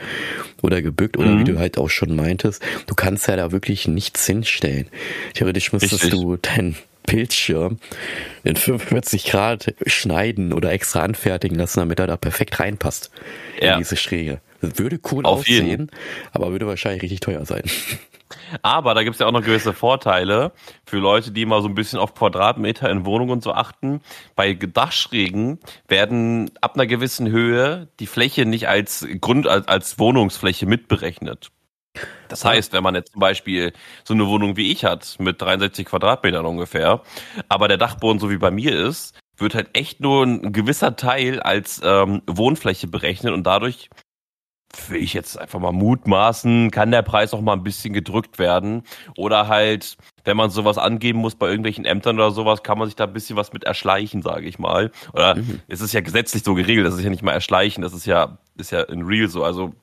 oder 0.61 0.81
gebückt 0.81 1.17
oder 1.17 1.29
mhm. 1.29 1.39
wie 1.39 1.43
du 1.43 1.59
halt 1.59 1.77
auch 1.77 1.89
schon 1.89 2.15
meintest, 2.15 2.61
du 2.87 2.95
kannst 2.95 3.27
ja 3.27 3.35
da 3.35 3.51
wirklich 3.51 3.87
nichts 3.87 4.25
hinstellen. 4.25 4.87
Theoretisch 5.33 5.71
müsstest 5.71 6.03
Richtig. 6.05 6.11
du 6.11 6.37
dein 6.37 6.75
Bildschirm 7.05 7.77
in 8.43 8.55
45 8.55 9.25
Grad 9.25 9.73
schneiden 9.85 10.53
oder 10.53 10.71
extra 10.71 11.01
anfertigen 11.01 11.57
lassen, 11.57 11.79
damit 11.79 11.99
er 11.99 12.07
da 12.07 12.17
perfekt 12.17 12.59
reinpasst 12.59 13.11
ja. 13.59 13.73
in 13.73 13.79
diese 13.79 13.95
Schräge. 13.95 14.41
Das 14.61 14.77
würde 14.77 14.99
cool 15.11 15.25
Auf 15.25 15.39
aussehen, 15.39 15.67
jeden. 15.67 15.91
aber 16.31 16.51
würde 16.51 16.67
wahrscheinlich 16.67 17.03
richtig 17.03 17.19
teuer 17.19 17.45
sein. 17.45 17.63
Aber 18.61 18.93
da 18.93 19.03
gibt 19.03 19.15
es 19.15 19.19
ja 19.19 19.27
auch 19.27 19.31
noch 19.31 19.43
gewisse 19.43 19.73
Vorteile 19.73 20.51
für 20.85 20.97
Leute, 20.97 21.31
die 21.31 21.45
mal 21.45 21.61
so 21.61 21.67
ein 21.67 21.75
bisschen 21.75 21.99
auf 21.99 22.13
Quadratmeter 22.13 22.89
in 22.89 23.05
Wohnungen 23.05 23.31
und 23.31 23.43
so 23.43 23.53
achten. 23.53 24.01
Bei 24.35 24.53
Dachschrägen 24.53 25.59
werden 25.87 26.51
ab 26.61 26.75
einer 26.75 26.87
gewissen 26.87 27.29
Höhe 27.29 27.87
die 27.99 28.07
Fläche 28.07 28.45
nicht 28.45 28.67
als 28.67 29.07
Grund, 29.21 29.47
als, 29.47 29.67
als 29.67 29.99
Wohnungsfläche 29.99 30.65
mitberechnet. 30.65 31.51
Das 32.27 32.43
heißt, 32.43 32.73
wenn 32.73 32.83
man 32.83 32.95
jetzt 32.95 33.11
zum 33.11 33.19
Beispiel 33.19 33.73
so 34.03 34.13
eine 34.13 34.27
Wohnung 34.27 34.57
wie 34.57 34.71
ich 34.71 34.85
hat, 34.85 35.15
mit 35.19 35.41
63 35.41 35.85
Quadratmetern 35.85 36.45
ungefähr, 36.45 37.01
aber 37.49 37.67
der 37.67 37.77
Dachboden 37.77 38.19
so 38.19 38.29
wie 38.29 38.37
bei 38.37 38.51
mir 38.51 38.75
ist, 38.75 39.15
wird 39.37 39.55
halt 39.55 39.69
echt 39.73 39.99
nur 39.99 40.23
ein 40.25 40.53
gewisser 40.53 40.95
Teil 40.95 41.39
als 41.39 41.81
ähm, 41.83 42.21
Wohnfläche 42.27 42.87
berechnet 42.87 43.33
und 43.33 43.43
dadurch 43.43 43.89
will 44.87 45.01
ich 45.01 45.13
jetzt 45.13 45.37
einfach 45.37 45.59
mal 45.59 45.71
mutmaßen, 45.71 46.71
kann 46.71 46.91
der 46.91 47.03
Preis 47.03 47.33
auch 47.33 47.41
mal 47.41 47.53
ein 47.53 47.63
bisschen 47.63 47.93
gedrückt 47.93 48.39
werden. 48.39 48.83
Oder 49.15 49.47
halt, 49.47 49.97
wenn 50.23 50.35
man 50.37 50.49
sowas 50.49 50.77
angeben 50.77 51.19
muss 51.19 51.35
bei 51.35 51.47
irgendwelchen 51.47 51.85
Ämtern 51.85 52.15
oder 52.15 52.31
sowas, 52.31 52.63
kann 52.63 52.79
man 52.79 52.87
sich 52.87 52.95
da 52.95 53.03
ein 53.03 53.13
bisschen 53.13 53.35
was 53.35 53.53
mit 53.53 53.63
erschleichen, 53.63 54.21
sage 54.21 54.47
ich 54.47 54.59
mal. 54.59 54.91
Oder 55.13 55.35
mhm. 55.35 55.61
es 55.67 55.81
ist 55.81 55.93
ja 55.93 56.01
gesetzlich 56.01 56.43
so 56.43 56.55
geregelt, 56.55 56.87
das 56.87 56.95
ist 56.95 57.03
ja 57.03 57.09
nicht 57.09 57.23
mal 57.23 57.33
erschleichen, 57.33 57.83
das 57.83 57.93
ist 57.93 58.05
ja, 58.05 58.39
ist 58.57 58.71
ja 58.71 58.81
in 58.81 59.03
real 59.03 59.27
so. 59.27 59.43
Also 59.43 59.73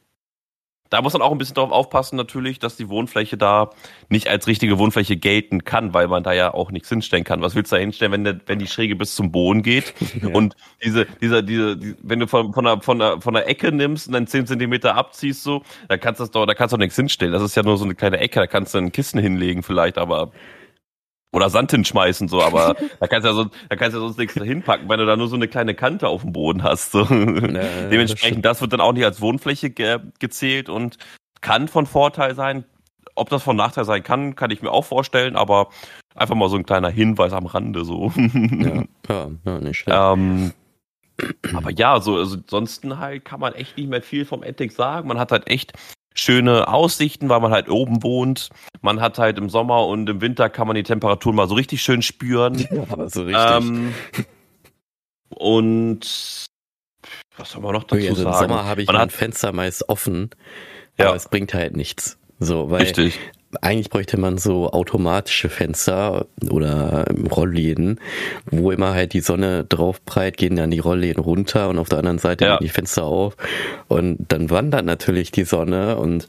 da 0.90 1.02
muss 1.02 1.12
man 1.12 1.22
auch 1.22 1.30
ein 1.30 1.38
bisschen 1.38 1.54
darauf 1.54 1.70
aufpassen, 1.70 2.16
natürlich, 2.16 2.58
dass 2.58 2.76
die 2.76 2.88
Wohnfläche 2.88 3.36
da 3.36 3.70
nicht 4.08 4.28
als 4.28 4.48
richtige 4.48 4.76
Wohnfläche 4.78 5.16
gelten 5.16 5.64
kann, 5.64 5.94
weil 5.94 6.08
man 6.08 6.24
da 6.24 6.32
ja 6.32 6.52
auch 6.52 6.72
nichts 6.72 6.88
hinstellen 6.88 7.22
kann. 7.22 7.42
Was 7.42 7.54
willst 7.54 7.70
du 7.70 7.76
da 7.76 7.80
hinstellen, 7.80 8.12
wenn, 8.12 8.24
der, 8.24 8.40
wenn 8.46 8.58
die 8.58 8.66
Schräge 8.66 8.96
bis 8.96 9.14
zum 9.14 9.30
Boden 9.30 9.62
geht 9.62 9.94
ja. 10.22 10.28
und 10.28 10.56
diese, 10.84 11.06
dieser, 11.20 11.42
diese, 11.42 11.76
die, 11.76 11.94
wenn 12.02 12.18
du 12.18 12.26
von, 12.26 12.52
von, 12.52 12.64
der, 12.64 12.80
von, 12.80 12.98
der, 12.98 13.20
von 13.20 13.34
der 13.34 13.48
Ecke 13.48 13.70
nimmst 13.70 14.08
und 14.08 14.14
dann 14.14 14.26
10 14.26 14.48
Zentimeter 14.48 14.96
abziehst, 14.96 15.44
so, 15.44 15.62
da 15.88 15.96
kannst 15.96 16.18
du 16.18 16.24
das 16.24 16.32
doch, 16.32 16.44
da 16.44 16.54
kannst 16.54 16.72
du 16.72 16.76
doch 16.76 16.82
nichts 16.82 16.96
hinstellen. 16.96 17.32
Das 17.32 17.42
ist 17.42 17.54
ja 17.54 17.62
nur 17.62 17.78
so 17.78 17.84
eine 17.84 17.94
kleine 17.94 18.18
Ecke, 18.18 18.40
da 18.40 18.48
kannst 18.48 18.74
du 18.74 18.78
ein 18.78 18.90
Kissen 18.90 19.20
hinlegen 19.20 19.62
vielleicht, 19.62 19.96
aber 19.96 20.32
oder 21.32 21.50
Sand 21.50 21.70
hinschmeißen, 21.70 22.28
so, 22.28 22.42
aber 22.42 22.74
da 22.98 23.06
kannst 23.06 23.24
du 23.24 23.30
ja 23.30 23.34
sonst, 23.34 23.54
da 23.68 23.76
kannst 23.76 23.94
ja 23.94 24.00
sonst 24.00 24.18
nichts 24.18 24.34
hinpacken, 24.34 24.88
wenn 24.88 24.98
du 24.98 25.06
da 25.06 25.16
nur 25.16 25.28
so 25.28 25.36
eine 25.36 25.48
kleine 25.48 25.74
Kante 25.74 26.08
auf 26.08 26.22
dem 26.22 26.32
Boden 26.32 26.62
hast. 26.62 26.92
So. 26.92 27.04
Ja, 27.04 27.88
Dementsprechend, 27.90 28.44
das, 28.44 28.58
das, 28.58 28.62
wird 28.62 28.72
dann 28.72 28.80
auch 28.80 28.92
nicht 28.92 29.04
als 29.04 29.20
Wohnfläche 29.20 29.70
ge 29.70 29.98
gezählt 30.18 30.68
und 30.68 30.98
kann 31.40 31.68
von 31.68 31.86
Vorteil 31.86 32.34
sein. 32.34 32.64
Ob 33.14 33.28
das 33.28 33.42
von 33.42 33.56
Nachteil 33.56 33.84
sein 33.84 34.02
kann, 34.02 34.34
kann 34.34 34.50
ich 34.50 34.62
mir 34.62 34.70
auch 34.70 34.84
vorstellen, 34.84 35.36
aber 35.36 35.68
einfach 36.14 36.34
mal 36.34 36.48
so 36.48 36.56
ein 36.56 36.64
kleiner 36.64 36.90
Hinweis 36.90 37.32
am 37.32 37.46
Rande 37.46 37.84
so. 37.84 38.12
Ja, 38.16 38.84
ja, 39.08 39.30
ja 39.44 39.60
nicht 39.60 39.78
schlecht. 39.78 39.98
Ähm, 40.00 40.52
aber 41.54 41.70
ja, 41.70 42.00
so 42.00 42.16
also 42.16 42.36
ansonsten 42.36 42.98
halt 42.98 43.24
kann 43.24 43.40
man 43.40 43.54
echt 43.54 43.76
nicht 43.76 43.88
mehr 43.88 44.02
viel 44.02 44.24
vom 44.24 44.42
Attic 44.42 44.72
sagen. 44.72 45.08
Man 45.08 45.18
hat 45.18 45.32
halt 45.32 45.48
echt 45.48 45.72
schöne 46.20 46.68
Aussichten, 46.68 47.28
weil 47.28 47.40
man 47.40 47.52
halt 47.52 47.68
oben 47.68 48.02
wohnt. 48.02 48.50
Man 48.80 49.00
hat 49.00 49.18
halt 49.18 49.38
im 49.38 49.48
Sommer 49.48 49.86
und 49.86 50.08
im 50.08 50.20
Winter 50.20 50.48
kann 50.48 50.66
man 50.66 50.76
die 50.76 50.82
Temperaturen 50.82 51.36
mal 51.36 51.48
so 51.48 51.54
richtig 51.54 51.82
schön 51.82 52.02
spüren. 52.02 52.50
Ja, 52.70 53.08
so 53.08 53.22
richtig. 53.22 53.36
Ähm, 53.36 53.94
und 55.28 56.46
was 57.36 57.50
soll 57.50 57.62
man 57.62 57.72
noch 57.72 57.84
dazu 57.84 58.06
also 58.06 58.22
sagen? 58.22 58.44
Im 58.44 58.48
Sommer 58.48 58.64
habe 58.64 58.82
ich 58.82 58.86
man 58.86 58.96
mein 58.96 59.10
Fenster 59.10 59.52
meist 59.52 59.88
offen, 59.88 60.30
ja. 60.98 61.08
aber 61.08 61.16
es 61.16 61.28
bringt 61.28 61.52
halt 61.52 61.76
nichts. 61.76 62.18
So, 62.38 62.70
weil 62.70 62.82
Richtig 62.82 63.18
eigentlich 63.60 63.90
bräuchte 63.90 64.18
man 64.18 64.38
so 64.38 64.70
automatische 64.70 65.48
Fenster 65.48 66.26
oder 66.50 67.04
Rollläden, 67.30 67.98
wo 68.50 68.70
immer 68.70 68.94
halt 68.94 69.12
die 69.12 69.20
Sonne 69.20 69.64
drauf 69.64 70.00
breit, 70.02 70.36
gehen 70.36 70.56
dann 70.56 70.70
die 70.70 70.78
Rollläden 70.78 71.22
runter 71.22 71.68
und 71.68 71.78
auf 71.78 71.88
der 71.88 71.98
anderen 71.98 72.18
Seite 72.18 72.44
ja. 72.44 72.58
die 72.58 72.68
Fenster 72.68 73.04
auf 73.04 73.36
und 73.88 74.18
dann 74.28 74.50
wandert 74.50 74.84
natürlich 74.84 75.32
die 75.32 75.44
Sonne 75.44 75.96
und 75.96 76.28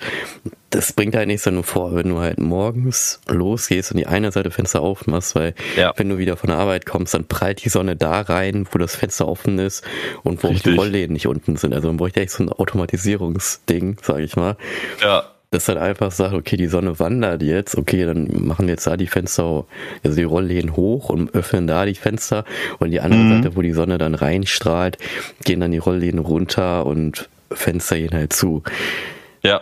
das 0.71 0.93
bringt 0.93 1.15
halt 1.15 1.27
nichts 1.27 1.45
nur 1.45 1.63
vor, 1.63 1.95
wenn 1.95 2.09
du 2.09 2.19
halt 2.19 2.39
morgens 2.39 3.19
losgehst 3.27 3.91
und 3.91 3.97
die 3.97 4.07
eine 4.07 4.31
Seite 4.31 4.51
Fenster 4.51 4.81
aufmachst, 4.81 5.35
weil 5.35 5.53
ja. 5.75 5.93
wenn 5.97 6.09
du 6.09 6.17
wieder 6.17 6.37
von 6.37 6.49
der 6.49 6.57
Arbeit 6.57 6.85
kommst, 6.85 7.13
dann 7.13 7.25
prallt 7.25 7.63
die 7.63 7.69
Sonne 7.69 7.97
da 7.97 8.21
rein, 8.21 8.65
wo 8.71 8.79
das 8.79 8.95
Fenster 8.95 9.27
offen 9.27 9.59
ist 9.59 9.83
und 10.23 10.43
wo 10.43 10.47
Richtig. 10.47 10.71
die 10.71 10.77
Rollläden 10.77 11.13
nicht 11.13 11.27
unten 11.27 11.57
sind. 11.57 11.73
Also 11.73 11.89
man 11.89 11.97
bräuchte 11.97 12.21
echt 12.21 12.31
so 12.31 12.43
ein 12.43 12.49
Automatisierungsding, 12.49 13.97
sag 14.01 14.19
ich 14.19 14.37
mal. 14.37 14.55
Ja 15.03 15.25
dass 15.51 15.65
dann 15.65 15.77
einfach 15.77 16.11
sagt, 16.11 16.33
okay, 16.33 16.55
die 16.55 16.67
Sonne 16.67 16.97
wandert 16.97 17.43
jetzt, 17.43 17.77
okay, 17.77 18.05
dann 18.05 18.29
machen 18.45 18.67
wir 18.67 18.73
jetzt 18.73 18.87
da 18.87 18.95
die 18.95 19.07
Fenster, 19.07 19.65
also 20.01 20.15
die 20.15 20.23
Rollläden 20.23 20.77
hoch 20.77 21.09
und 21.09 21.35
öffnen 21.35 21.67
da 21.67 21.85
die 21.85 21.95
Fenster 21.95 22.45
und 22.79 22.91
die 22.91 23.01
andere 23.01 23.19
mhm. 23.19 23.43
Seite, 23.43 23.55
wo 23.57 23.61
die 23.61 23.73
Sonne 23.73 23.97
dann 23.97 24.15
reinstrahlt, 24.15 24.97
gehen 25.43 25.59
dann 25.59 25.71
die 25.71 25.77
Rollläden 25.77 26.19
runter 26.19 26.85
und 26.85 27.29
Fenster 27.51 27.97
gehen 27.97 28.13
halt 28.13 28.31
zu. 28.31 28.63
Ja. 29.43 29.61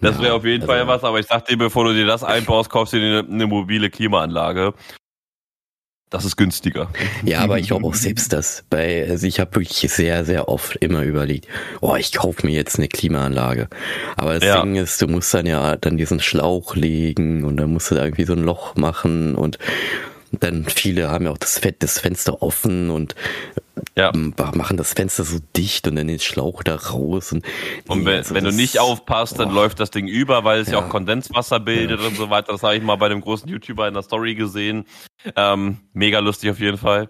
Das 0.00 0.18
wäre 0.22 0.32
auf 0.32 0.46
jeden 0.46 0.62
also, 0.62 0.72
Fall 0.72 0.86
was, 0.86 1.04
aber 1.04 1.20
ich 1.20 1.26
sag 1.26 1.44
dir, 1.44 1.58
bevor 1.58 1.84
du 1.84 1.92
dir 1.92 2.06
das 2.06 2.24
einbaust, 2.24 2.70
kaufst 2.70 2.94
du 2.94 2.98
dir 2.98 3.18
eine, 3.18 3.28
eine 3.28 3.46
mobile 3.46 3.90
Klimaanlage. 3.90 4.72
Das 6.10 6.24
ist 6.24 6.36
günstiger. 6.36 6.90
Ja, 7.24 7.38
aber 7.38 7.60
ich 7.60 7.68
glaube 7.68 7.86
auch 7.86 7.94
selbst 7.94 8.32
das. 8.32 8.64
Bei, 8.68 9.06
also 9.08 9.28
ich 9.28 9.38
habe 9.38 9.54
wirklich 9.54 9.92
sehr, 9.92 10.24
sehr 10.24 10.48
oft 10.48 10.74
immer 10.76 11.04
überlegt, 11.04 11.46
oh, 11.80 11.94
ich 11.94 12.12
kaufe 12.12 12.44
mir 12.44 12.52
jetzt 12.52 12.78
eine 12.78 12.88
Klimaanlage. 12.88 13.68
Aber 14.16 14.34
das 14.34 14.42
ja. 14.42 14.60
Ding 14.60 14.74
ist, 14.74 15.00
du 15.00 15.06
musst 15.06 15.32
dann 15.32 15.46
ja 15.46 15.76
dann 15.76 15.96
diesen 15.96 16.18
Schlauch 16.18 16.74
legen 16.74 17.44
und 17.44 17.58
dann 17.58 17.72
musst 17.72 17.92
du 17.92 17.94
da 17.94 18.02
irgendwie 18.02 18.24
so 18.24 18.32
ein 18.32 18.42
Loch 18.42 18.74
machen 18.74 19.36
und 19.36 19.58
dann 20.32 20.64
viele 20.64 21.10
haben 21.10 21.26
ja 21.26 21.30
auch 21.30 21.38
das, 21.38 21.60
Fett, 21.60 21.76
das 21.78 22.00
Fenster 22.00 22.42
offen 22.42 22.90
und 22.90 23.14
ja. 23.96 24.12
machen 24.12 24.76
das 24.76 24.92
Fenster 24.92 25.24
so 25.24 25.38
dicht 25.56 25.86
und 25.88 25.96
dann 25.96 26.08
den 26.08 26.20
Schlauch 26.20 26.62
da 26.62 26.76
raus. 26.76 27.32
Und, 27.32 27.44
und 27.88 28.04
wenn, 28.04 28.18
also 28.18 28.34
wenn 28.34 28.44
du 28.44 28.52
nicht 28.52 28.78
aufpasst, 28.78 29.38
dann 29.38 29.50
oh. 29.50 29.54
läuft 29.54 29.80
das 29.80 29.90
Ding 29.90 30.06
über, 30.06 30.44
weil 30.44 30.60
es 30.60 30.68
ja, 30.68 30.78
ja 30.78 30.84
auch 30.84 30.88
Kondenswasser 30.88 31.60
bildet 31.60 32.00
ja. 32.00 32.06
und 32.06 32.16
so 32.16 32.30
weiter. 32.30 32.52
Das 32.52 32.62
habe 32.62 32.76
ich 32.76 32.82
mal 32.82 32.96
bei 32.96 33.06
einem 33.06 33.20
großen 33.20 33.48
YouTuber 33.48 33.88
in 33.88 33.94
der 33.94 34.02
Story 34.02 34.34
gesehen. 34.34 34.84
Ähm, 35.36 35.78
mega 35.92 36.18
lustig 36.18 36.50
auf 36.50 36.60
jeden 36.60 36.78
Fall 36.78 37.08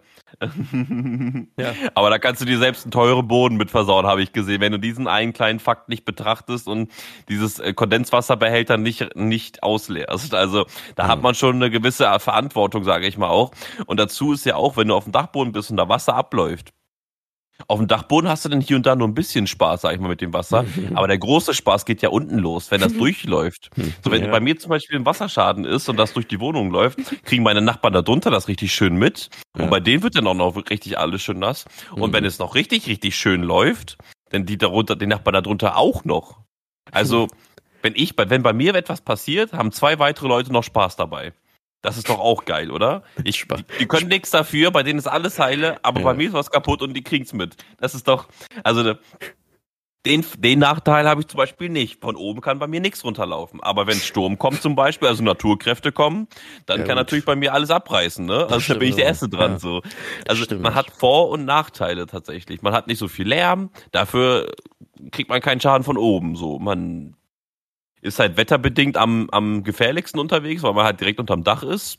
ja. 1.59 1.73
Aber 1.95 2.11
da 2.11 2.19
kannst 2.19 2.41
du 2.41 2.45
dir 2.45 2.59
selbst 2.59 2.85
einen 2.85 2.91
teuren 2.91 3.29
Boden 3.29 3.57
mit 3.57 3.71
versauen, 3.71 4.07
habe 4.07 4.23
ich 4.23 4.33
gesehen. 4.33 4.61
Wenn 4.61 4.73
du 4.73 4.79
diesen 4.79 5.09
einen 5.09 5.33
kleinen 5.33 5.61
Fakt 5.61 5.89
nicht 5.89 6.05
betrachtest 6.05 6.69
und 6.69 6.91
dieses 7.29 7.59
äh, 7.59 7.73
Kondenswasserbehälter 7.73 8.77
nicht, 8.77 9.17
nicht 9.17 9.63
ausleerst. 9.63 10.35
Also 10.35 10.67
da 10.97 11.05
mhm. 11.05 11.09
hat 11.09 11.23
man 11.23 11.35
schon 11.35 11.57
eine 11.57 11.71
gewisse 11.71 12.19
Verantwortung, 12.19 12.85
sage 12.85 13.07
ich 13.07 13.19
mal 13.19 13.29
auch. 13.29 13.53
Und 13.87 14.01
dazu 14.01 14.33
ist 14.33 14.47
ja 14.47 14.57
auch, 14.57 14.77
wenn 14.77 14.89
du 14.89 14.95
auf 14.95 15.05
dem 15.05 15.13
Dachboden 15.13 15.53
bist 15.53 15.71
und 15.71 15.77
da 15.77 15.89
Wasser 15.89 16.15
abläuft, 16.15 16.73
auf 17.67 17.79
dem 17.79 17.89
Dachboden 17.89 18.29
hast 18.29 18.45
du 18.45 18.49
dann 18.49 18.61
hier 18.61 18.77
und 18.77 18.87
da 18.87 18.97
nur 18.97 19.09
ein 19.09 19.15
bisschen 19.15 19.47
Spaß, 19.47 19.83
sag 19.83 19.95
ich 19.95 20.01
mal, 20.01 20.09
mit 20.09 20.21
dem 20.21 20.33
Wasser. 20.33 20.65
Aber 20.95 21.09
der 21.09 21.19
große 21.19 21.55
Spaß 21.55 21.85
geht 21.85 22.03
ja 22.03 22.09
unten 22.09 22.39
los, 22.39 22.71
wenn 22.71 22.81
das 22.81 22.93
durchläuft. 22.97 23.71
So, 24.05 24.11
wenn 24.11 24.25
ja. 24.25 24.31
bei 24.31 24.41
mir 24.41 24.59
zum 24.59 24.71
Beispiel 24.71 24.97
ein 24.97 25.07
Wasserschaden 25.07 25.65
ist 25.65 25.89
und 25.89 25.97
das 25.97 26.13
durch 26.13 26.27
die 26.27 26.41
Wohnung 26.41 26.71
läuft, 26.71 26.99
kriegen 27.25 27.43
meine 27.43 27.61
Nachbarn 27.61 27.93
da 27.93 28.03
drunter 28.03 28.31
das 28.31 28.49
richtig 28.49 28.73
schön 28.73 28.97
mit. 28.97 29.31
Und 29.55 29.65
ja. 29.65 29.67
bei 29.67 29.81
denen 29.81 30.03
wird 30.03 30.17
dann 30.17 30.27
auch 30.27 30.35
noch 30.35 30.57
richtig 30.57 30.99
alles 30.99 31.23
schön 31.23 31.39
nass. 31.39 31.65
Und 31.93 32.11
mhm. 32.11 32.15
wenn 32.15 32.25
es 32.25 32.39
noch 32.39 32.55
richtig, 32.55 32.87
richtig 32.87 33.17
schön 33.17 33.43
läuft, 33.43 33.99
dann 34.31 34.47
die 34.47 34.59
darunter, 34.59 34.97
die 34.97 35.07
Nachbarn 35.07 35.35
da 35.35 35.41
drunter 35.41 35.77
auch 35.77 36.05
noch. 36.05 36.39
Also, 36.93 37.29
wenn 37.83 37.95
ich, 37.97 38.15
wenn 38.17 38.43
bei 38.43 38.53
mir 38.53 38.75
etwas 38.75 39.01
passiert, 39.01 39.53
haben 39.53 39.73
zwei 39.73 39.99
weitere 39.99 40.29
Leute 40.29 40.53
noch 40.53 40.65
Spaß 40.65 40.97
dabei. 40.97 41.33
Das 41.83 41.97
ist 41.97 42.09
doch 42.09 42.19
auch 42.19 42.45
geil, 42.45 42.71
oder? 42.71 43.03
Ich, 43.25 43.47
die, 43.47 43.65
die 43.81 43.87
können 43.87 44.09
nichts 44.09 44.31
dafür, 44.31 44.71
bei 44.71 44.83
denen 44.83 44.99
ist 44.99 45.07
alles 45.07 45.39
heile, 45.39 45.83
aber 45.83 46.01
ja. 46.01 46.07
bei 46.07 46.15
mir 46.15 46.29
ist 46.29 46.35
was 46.35 46.51
kaputt 46.51 46.83
und 46.83 46.95
die 46.95 47.03
kriegen's 47.03 47.33
mit. 47.33 47.57
Das 47.79 47.95
ist 47.95 48.07
doch, 48.07 48.29
also 48.63 48.95
den, 50.07 50.25
den 50.39 50.59
Nachteil 50.59 51.07
habe 51.07 51.21
ich 51.21 51.29
zum 51.29 51.37
Beispiel 51.37 51.69
nicht. 51.69 52.01
Von 52.01 52.17
oben 52.17 52.41
kann 52.41 52.59
bei 52.59 52.67
mir 52.67 52.81
nichts 52.81 53.05
runterlaufen. 53.05 53.63
Aber 53.63 53.87
wenn 53.87 53.97
Sturm 53.97 54.39
kommt 54.39 54.63
zum 54.63 54.75
Beispiel, 54.75 55.09
also 55.09 55.23
Naturkräfte 55.23 55.93
kommen, 55.93 56.27
dann 56.65 56.81
ja, 56.81 56.87
kann 56.87 56.97
gut. 56.97 57.01
natürlich 57.03 57.25
bei 57.27 57.37
mir 57.37 57.53
alles 57.53 57.71
abreißen. 57.71 58.25
Ne? 58.25 58.47
Also 58.49 58.73
da 58.73 58.79
bin 58.79 58.89
ich 58.89 58.97
der 58.97 59.05
Erste 59.05 59.29
dran. 59.29 59.53
Ja. 59.53 59.59
So. 59.59 59.83
Also 60.27 60.57
man 60.57 60.75
hat 60.75 60.91
Vor- 60.91 61.29
und 61.29 61.45
Nachteile 61.45 62.07
tatsächlich. 62.07 62.63
Man 62.63 62.73
hat 62.73 62.87
nicht 62.87 62.99
so 62.99 63.09
viel 63.09 63.29
Lärm, 63.29 63.71
dafür 63.93 64.51
kriegt 65.13 65.29
man 65.29 65.43
keinen 65.43 65.61
Schaden 65.61 65.85
von 65.85 65.99
oben. 65.99 66.35
So, 66.35 66.59
man 66.59 67.15
ist 68.03 68.19
halt 68.19 68.37
wetterbedingt 68.37 68.97
am, 68.97 69.29
am 69.31 69.63
gefährlichsten 69.63 70.19
unterwegs, 70.19 70.63
weil 70.63 70.75
man 70.75 70.85
halt 70.85 71.01
direkt 71.01 71.21
unterm 71.21 71.45
Dach 71.45 71.63
ist. 71.63 71.99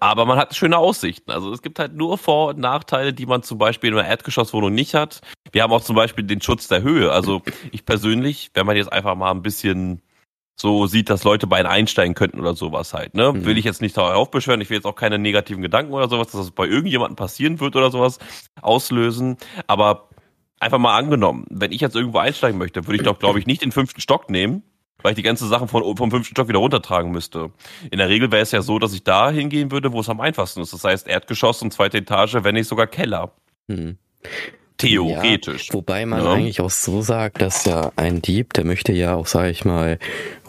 Aber 0.00 0.26
man 0.26 0.36
hat 0.36 0.56
schöne 0.56 0.78
Aussichten. 0.78 1.30
Also 1.30 1.52
es 1.52 1.62
gibt 1.62 1.78
halt 1.78 1.94
nur 1.94 2.18
Vor- 2.18 2.48
und 2.48 2.58
Nachteile, 2.58 3.12
die 3.12 3.26
man 3.26 3.42
zum 3.42 3.58
Beispiel 3.58 3.92
in 3.92 3.98
einer 3.98 4.08
Erdgeschosswohnung 4.08 4.74
nicht 4.74 4.94
hat. 4.94 5.20
Wir 5.52 5.62
haben 5.62 5.72
auch 5.72 5.82
zum 5.82 5.94
Beispiel 5.94 6.24
den 6.24 6.40
Schutz 6.40 6.66
der 6.66 6.82
Höhe. 6.82 7.12
Also 7.12 7.42
ich 7.70 7.84
persönlich, 7.84 8.50
wenn 8.54 8.66
man 8.66 8.76
jetzt 8.76 8.92
einfach 8.92 9.14
mal 9.14 9.30
ein 9.30 9.42
bisschen 9.42 10.02
so 10.56 10.86
sieht, 10.86 11.10
dass 11.10 11.24
Leute 11.24 11.46
bei 11.46 11.58
einem 11.58 11.70
einsteigen 11.70 12.14
könnten 12.14 12.40
oder 12.40 12.54
sowas 12.54 12.94
halt, 12.94 13.14
ne? 13.14 13.32
Mhm. 13.32 13.44
Will 13.44 13.58
ich 13.58 13.64
jetzt 13.64 13.80
nicht 13.80 13.96
darauf 13.96 14.30
beschwören, 14.30 14.60
ich 14.60 14.70
will 14.70 14.76
jetzt 14.76 14.86
auch 14.86 14.94
keine 14.94 15.18
negativen 15.18 15.62
Gedanken 15.62 15.92
oder 15.92 16.08
sowas, 16.08 16.28
dass 16.28 16.40
es 16.42 16.50
bei 16.52 16.66
irgendjemandem 16.66 17.16
passieren 17.16 17.58
wird 17.58 17.74
oder 17.74 17.90
sowas 17.90 18.18
auslösen. 18.60 19.36
Aber 19.66 20.10
einfach 20.60 20.78
mal 20.78 20.96
angenommen, 20.96 21.44
wenn 21.50 21.72
ich 21.72 21.80
jetzt 21.80 21.96
irgendwo 21.96 22.18
einsteigen 22.18 22.58
möchte, 22.58 22.86
würde 22.86 22.96
ich 22.96 23.02
doch, 23.02 23.18
glaube 23.18 23.38
ich, 23.40 23.46
nicht 23.46 23.62
den 23.62 23.72
fünften 23.72 24.00
Stock 24.00 24.30
nehmen, 24.30 24.62
weil 25.04 25.12
ich 25.12 25.16
die 25.16 25.22
ganzen 25.22 25.48
Sachen 25.48 25.68
von, 25.68 25.96
vom 25.96 26.10
fünften 26.10 26.34
Stock 26.34 26.48
wieder 26.48 26.60
runtertragen 26.60 27.12
müsste. 27.12 27.50
In 27.90 27.98
der 27.98 28.08
Regel 28.08 28.32
wäre 28.32 28.42
es 28.42 28.52
ja 28.52 28.62
so, 28.62 28.78
dass 28.78 28.94
ich 28.94 29.04
da 29.04 29.30
hingehen 29.30 29.70
würde, 29.70 29.92
wo 29.92 30.00
es 30.00 30.08
am 30.08 30.18
einfachsten 30.18 30.62
ist. 30.62 30.72
Das 30.72 30.82
heißt 30.82 31.06
Erdgeschoss 31.06 31.60
und 31.60 31.74
zweite 31.74 31.98
Etage, 31.98 32.38
wenn 32.40 32.54
nicht 32.54 32.66
sogar 32.66 32.86
Keller. 32.86 33.32
Hm. 33.68 33.98
Theoretisch. 34.78 35.68
Ja, 35.68 35.74
wobei 35.74 36.06
man 36.06 36.24
ja. 36.24 36.32
eigentlich 36.32 36.62
auch 36.62 36.70
so 36.70 37.02
sagt, 37.02 37.42
dass 37.42 37.66
ja 37.66 37.92
ein 37.96 38.22
Dieb, 38.22 38.54
der 38.54 38.64
möchte 38.64 38.94
ja 38.94 39.14
auch, 39.14 39.26
sage 39.26 39.50
ich 39.50 39.66
mal, 39.66 39.98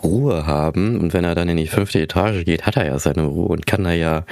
Ruhe 0.02 0.48
haben. 0.48 1.02
Und 1.02 1.12
wenn 1.12 1.26
er 1.26 1.36
dann 1.36 1.50
in 1.50 1.58
die 1.58 1.68
fünfte 1.68 2.00
Etage 2.00 2.46
geht, 2.46 2.66
hat 2.66 2.78
er 2.78 2.86
ja 2.86 2.98
seine 2.98 3.24
Ruhe 3.24 3.50
und 3.50 3.68
kann 3.68 3.84
da 3.84 3.92
ja 3.92 4.24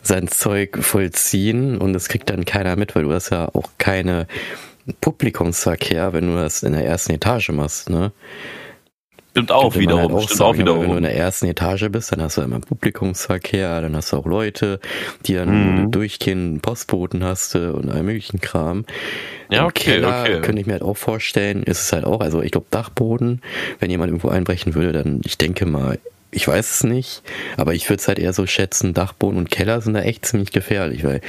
sein 0.00 0.26
Zeug 0.28 0.78
vollziehen 0.82 1.76
und 1.76 1.94
es 1.94 2.08
kriegt 2.08 2.30
dann 2.30 2.46
keiner 2.46 2.76
mit, 2.76 2.96
weil 2.96 3.04
du 3.04 3.12
hast 3.12 3.28
ja 3.28 3.48
auch 3.54 3.68
keine 3.76 4.26
Publikumsverkehr, 5.02 6.14
wenn 6.14 6.28
du 6.28 6.36
das 6.36 6.62
in 6.62 6.72
der 6.72 6.86
ersten 6.86 7.12
Etage 7.12 7.50
machst, 7.50 7.90
ne? 7.90 8.10
Stimmt 9.34 9.50
auch 9.50 9.74
wiederum. 9.74 10.02
Halt 10.02 10.12
auch 10.12 10.22
stimmt 10.22 10.38
sagen, 10.38 10.50
auch 10.50 10.58
wiederum. 10.58 10.82
Wenn 10.82 10.90
du 10.90 10.96
in 10.98 11.02
der 11.02 11.16
ersten 11.16 11.46
Etage 11.46 11.88
bist, 11.90 12.12
dann 12.12 12.22
hast 12.22 12.36
du 12.36 12.42
immer 12.42 12.60
Publikumsverkehr, 12.60 13.80
dann 13.80 13.96
hast 13.96 14.12
du 14.12 14.16
auch 14.16 14.26
Leute, 14.26 14.78
die 15.26 15.34
dann 15.34 15.86
mhm. 15.86 15.90
durchgehend 15.90 16.62
Postboten 16.62 17.24
hast 17.24 17.56
und 17.56 17.90
all 17.90 18.04
möglichen 18.04 18.40
Kram. 18.40 18.84
Ja, 19.50 19.64
okay, 19.64 19.94
Keller 19.94 20.20
okay. 20.20 20.40
Könnte 20.40 20.60
ich 20.60 20.68
mir 20.68 20.74
halt 20.74 20.82
auch 20.82 20.96
vorstellen, 20.96 21.64
ist 21.64 21.80
es 21.80 21.92
halt 21.92 22.04
auch, 22.04 22.20
also 22.20 22.42
ich 22.42 22.52
glaube 22.52 22.68
Dachboden, 22.70 23.42
wenn 23.80 23.90
jemand 23.90 24.10
irgendwo 24.10 24.28
einbrechen 24.28 24.76
würde, 24.76 24.92
dann, 24.92 25.20
ich 25.24 25.36
denke 25.36 25.66
mal, 25.66 25.98
ich 26.34 26.48
weiß 26.48 26.70
es 26.70 26.84
nicht, 26.84 27.22
aber 27.56 27.74
ich 27.74 27.88
würde 27.88 28.00
es 28.00 28.08
halt 28.08 28.18
eher 28.18 28.32
so 28.32 28.46
schätzen, 28.46 28.94
Dachboden 28.94 29.38
und 29.38 29.50
Keller 29.50 29.80
sind 29.80 29.94
da 29.94 30.00
echt 30.00 30.26
ziemlich 30.26 30.52
gefährlich, 30.52 31.04
weil 31.04 31.20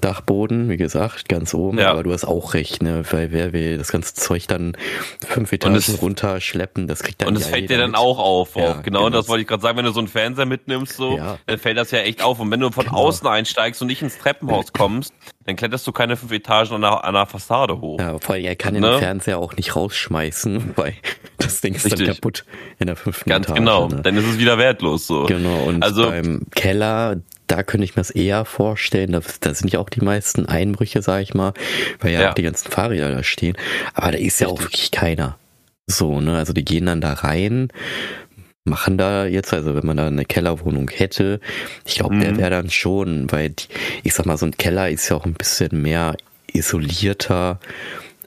Dachboden, 0.00 0.68
wie 0.68 0.76
gesagt, 0.76 1.28
ganz 1.28 1.54
oben, 1.54 1.78
ja. 1.78 1.90
aber 1.90 2.02
du 2.02 2.12
hast 2.12 2.24
auch 2.24 2.54
recht, 2.54 2.82
ne, 2.82 3.04
weil 3.10 3.32
wer 3.32 3.52
will 3.52 3.78
das 3.78 3.92
ganze 3.92 4.14
Zeug 4.14 4.46
dann 4.48 4.76
fünf 5.24 5.52
Etagen 5.52 5.76
es, 5.76 6.02
runterschleppen, 6.02 6.88
das 6.88 7.02
kriegt 7.02 7.22
dann 7.22 7.28
Und 7.28 7.36
es 7.36 7.46
fällt 7.46 7.70
dir 7.70 7.78
dann 7.78 7.92
mit. 7.92 8.00
auch 8.00 8.18
auf, 8.18 8.56
ja, 8.56 8.62
auch. 8.62 8.82
Genau, 8.82 9.04
genau, 9.04 9.10
das 9.10 9.28
wollte 9.28 9.42
ich 9.42 9.48
gerade 9.48 9.62
sagen, 9.62 9.78
wenn 9.78 9.84
du 9.84 9.92
so 9.92 10.00
einen 10.00 10.08
Fernseher 10.08 10.46
mitnimmst, 10.46 10.96
so, 10.96 11.16
ja. 11.16 11.38
dann 11.46 11.58
fällt 11.58 11.78
das 11.78 11.90
ja 11.90 12.00
echt 12.00 12.22
auf. 12.22 12.40
Und 12.40 12.50
wenn 12.50 12.60
du 12.60 12.70
von 12.70 12.86
genau. 12.86 12.96
außen 12.96 13.26
einsteigst 13.26 13.80
und 13.82 13.88
nicht 13.88 14.02
ins 14.02 14.18
Treppenhaus 14.18 14.72
kommst, 14.72 15.14
dann 15.44 15.56
kletterst 15.56 15.86
du 15.86 15.92
keine 15.92 16.16
fünf 16.16 16.32
Etagen 16.32 16.74
an 16.74 16.82
der, 16.82 17.04
an 17.04 17.14
der 17.14 17.26
Fassade 17.26 17.80
hoch. 17.80 17.98
Ja, 17.98 18.18
vor 18.18 18.34
allem, 18.34 18.44
er 18.44 18.56
kann 18.56 18.74
ne? 18.74 18.80
den 18.80 18.98
Fernseher 18.98 19.38
auch 19.38 19.56
nicht 19.56 19.74
rausschmeißen, 19.74 20.72
weil 20.76 20.94
das 21.38 21.60
Ding 21.60 21.74
ist 21.74 21.86
Richtig. 21.86 22.06
dann 22.06 22.14
kaputt 22.14 22.44
in 22.78 22.86
der 22.86 22.96
fünften 22.96 23.30
Ganz 23.30 23.46
Etage. 23.46 23.58
genau, 23.58 23.88
ne? 23.88 24.02
dann 24.02 24.16
ist 24.16 24.26
es 24.26 24.38
wieder 24.38 24.58
wertlos 24.58 25.06
so. 25.06 25.24
Genau, 25.24 25.64
und 25.64 25.82
also, 25.82 26.10
beim 26.10 26.46
Keller, 26.54 27.16
da 27.46 27.62
könnte 27.62 27.84
ich 27.84 27.96
mir 27.96 28.00
das 28.00 28.10
eher 28.10 28.44
vorstellen. 28.44 29.12
Da, 29.12 29.20
da 29.40 29.54
sind 29.54 29.72
ja 29.72 29.80
auch 29.80 29.88
die 29.88 30.02
meisten 30.02 30.46
Einbrüche, 30.46 31.00
sag 31.00 31.22
ich 31.22 31.34
mal, 31.34 31.54
weil 32.00 32.12
ja, 32.12 32.20
ja. 32.20 32.30
auch 32.30 32.34
die 32.34 32.42
ganzen 32.42 32.70
Fahrräder 32.70 33.10
da 33.10 33.22
stehen. 33.22 33.56
Aber 33.94 34.12
da 34.12 34.18
ist 34.18 34.40
ja 34.40 34.48
auch 34.48 34.60
wirklich 34.60 34.90
keiner. 34.90 35.36
So, 35.86 36.20
ne? 36.20 36.36
Also 36.36 36.52
die 36.52 36.64
gehen 36.64 36.86
dann 36.86 37.00
da 37.00 37.14
rein, 37.14 37.68
machen 38.64 38.98
da 38.98 39.26
jetzt, 39.26 39.52
also 39.52 39.74
wenn 39.74 39.86
man 39.86 39.96
da 39.96 40.06
eine 40.06 40.24
Kellerwohnung 40.24 40.90
hätte, 40.90 41.40
ich 41.84 41.94
glaube, 41.96 42.14
mhm. 42.14 42.20
der 42.20 42.36
wäre 42.38 42.50
dann 42.50 42.70
schon, 42.70 43.30
weil 43.32 43.50
die, 43.50 43.64
ich 44.02 44.14
sag 44.14 44.26
mal, 44.26 44.36
so 44.36 44.46
ein 44.46 44.56
Keller 44.56 44.90
ist 44.90 45.08
ja 45.08 45.16
auch 45.16 45.24
ein 45.24 45.34
bisschen 45.34 45.80
mehr 45.80 46.16
isolierter 46.52 47.58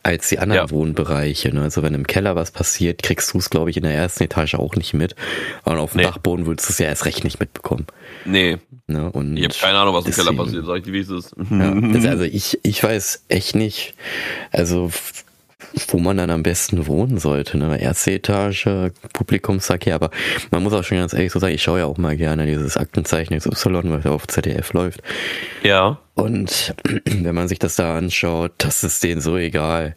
als 0.04 0.28
die 0.30 0.40
anderen 0.40 0.68
ja. 0.68 0.70
Wohnbereiche. 0.70 1.54
Ne? 1.54 1.62
Also 1.62 1.82
wenn 1.82 1.94
im 1.94 2.06
Keller 2.06 2.36
was 2.36 2.52
passiert, 2.52 3.02
kriegst 3.04 3.34
du 3.34 3.38
es, 3.38 3.50
glaube 3.50 3.70
ich, 3.70 3.78
in 3.78 3.84
der 3.84 3.94
ersten 3.94 4.24
Etage 4.24 4.56
auch 4.56 4.76
nicht 4.76 4.94
mit. 4.94 5.16
Und 5.64 5.78
auf 5.78 5.92
dem 5.92 5.98
nee. 5.98 6.04
Dachboden 6.04 6.46
würdest 6.46 6.68
du 6.68 6.74
es 6.74 6.80
ja 6.80 6.88
erst 6.88 7.06
recht 7.06 7.24
nicht 7.24 7.40
mitbekommen. 7.40 7.88
Nee. 8.26 8.58
Ne? 8.88 9.10
Und 9.10 9.38
ich 9.38 9.46
habe 9.46 9.54
keine 9.54 9.80
Ahnung, 9.80 9.96
was 9.96 10.06
im 10.06 10.12
Keller 10.12 10.34
passiert, 10.34 10.66
sag 10.66 10.78
ich 10.80 10.84
dir, 10.84 10.94
wie 10.94 11.00
es 11.00 11.10
ist. 11.10 11.34
Ja, 11.50 12.10
also 12.12 12.24
ich, 12.24 12.60
ich 12.64 12.84
weiß 12.84 13.24
echt 13.30 13.56
nicht, 13.56 13.96
also 14.52 14.92
wo 15.88 15.98
man 15.98 16.18
dann 16.18 16.30
am 16.30 16.44
besten 16.44 16.88
wohnen 16.88 17.18
sollte. 17.18 17.58
Ne? 17.58 17.80
Erste 17.80 18.12
Etage, 18.12 18.68
Publikumsverkehr, 19.14 19.96
aber 19.96 20.10
man 20.52 20.64
muss 20.64 20.74
auch 20.74 20.84
schon 20.84 20.98
ganz 20.98 21.14
ehrlich 21.14 21.32
so 21.32 21.40
sagen, 21.40 21.54
ich 21.54 21.64
schaue 21.64 21.80
ja 21.80 21.86
auch 21.86 21.98
mal 21.98 22.18
gerne 22.18 22.46
dieses 22.46 22.78
Aktenzeichen 22.78 23.38
XY, 23.38 23.82
was 23.86 24.06
auf 24.06 24.28
ZDF 24.28 24.74
läuft. 24.74 25.02
Ja. 25.64 26.00
Und 26.16 26.76
wenn 27.06 27.36
man 27.36 27.48
sich 27.48 27.60
das 27.60 27.76
da 27.76 27.98
anschaut, 27.98 28.52
das 28.58 28.84
ist 28.84 29.04
denen 29.04 29.22
so 29.22 29.38
egal. 29.38 29.96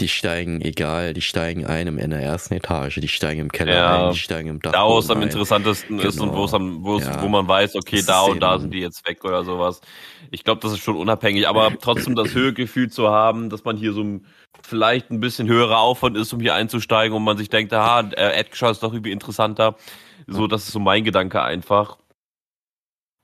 Die 0.00 0.08
steigen 0.08 0.60
egal, 0.60 1.14
die 1.14 1.22
steigen 1.22 1.64
ein 1.64 1.86
in 1.86 2.10
der 2.10 2.20
ersten 2.20 2.54
Etage, 2.54 3.00
die 3.00 3.08
steigen 3.08 3.40
im 3.40 3.52
Keller 3.52 3.74
ja, 3.74 4.06
ein, 4.06 4.12
die 4.12 4.18
steigen 4.18 4.48
im 4.48 4.60
Dach. 4.60 4.72
Da, 4.72 4.86
wo 4.86 4.98
es 4.98 5.08
am 5.08 5.22
interessantesten 5.22 5.96
genau. 5.96 6.08
ist 6.08 6.20
und 6.20 6.34
wo 6.34 6.44
es 6.44 6.52
am, 6.52 6.84
wo, 6.84 6.98
ja. 6.98 7.22
wo 7.22 7.28
man 7.28 7.48
weiß, 7.48 7.76
okay, 7.76 8.02
da 8.06 8.20
und 8.22 8.40
da 8.40 8.58
sind 8.58 8.74
die 8.74 8.80
jetzt 8.80 9.06
weg 9.08 9.24
oder 9.24 9.42
sowas. 9.44 9.80
Ich 10.30 10.44
glaube, 10.44 10.60
das 10.60 10.72
ist 10.72 10.80
schon 10.80 10.96
unabhängig, 10.96 11.48
aber 11.48 11.72
trotzdem 11.80 12.14
das 12.14 12.34
Höhegefühl 12.34 12.90
zu 12.90 13.08
haben, 13.08 13.48
dass 13.48 13.64
man 13.64 13.78
hier 13.78 13.92
so 13.92 14.20
vielleicht 14.62 15.10
ein 15.10 15.20
bisschen 15.20 15.48
höherer 15.48 15.78
Aufwand 15.78 16.16
ist, 16.16 16.32
um 16.32 16.40
hier 16.40 16.54
einzusteigen 16.54 17.16
und 17.16 17.24
man 17.24 17.38
sich 17.38 17.48
denkt, 17.48 17.72
aha, 17.72 18.00
äh, 18.00 18.36
Erdgeschoss 18.36 18.72
ist 18.72 18.82
doch 18.82 18.92
irgendwie 18.92 19.12
interessanter. 19.12 19.76
So, 20.26 20.46
das 20.46 20.64
ist 20.64 20.72
so 20.72 20.78
mein 20.78 21.04
Gedanke 21.04 21.40
einfach. 21.42 21.96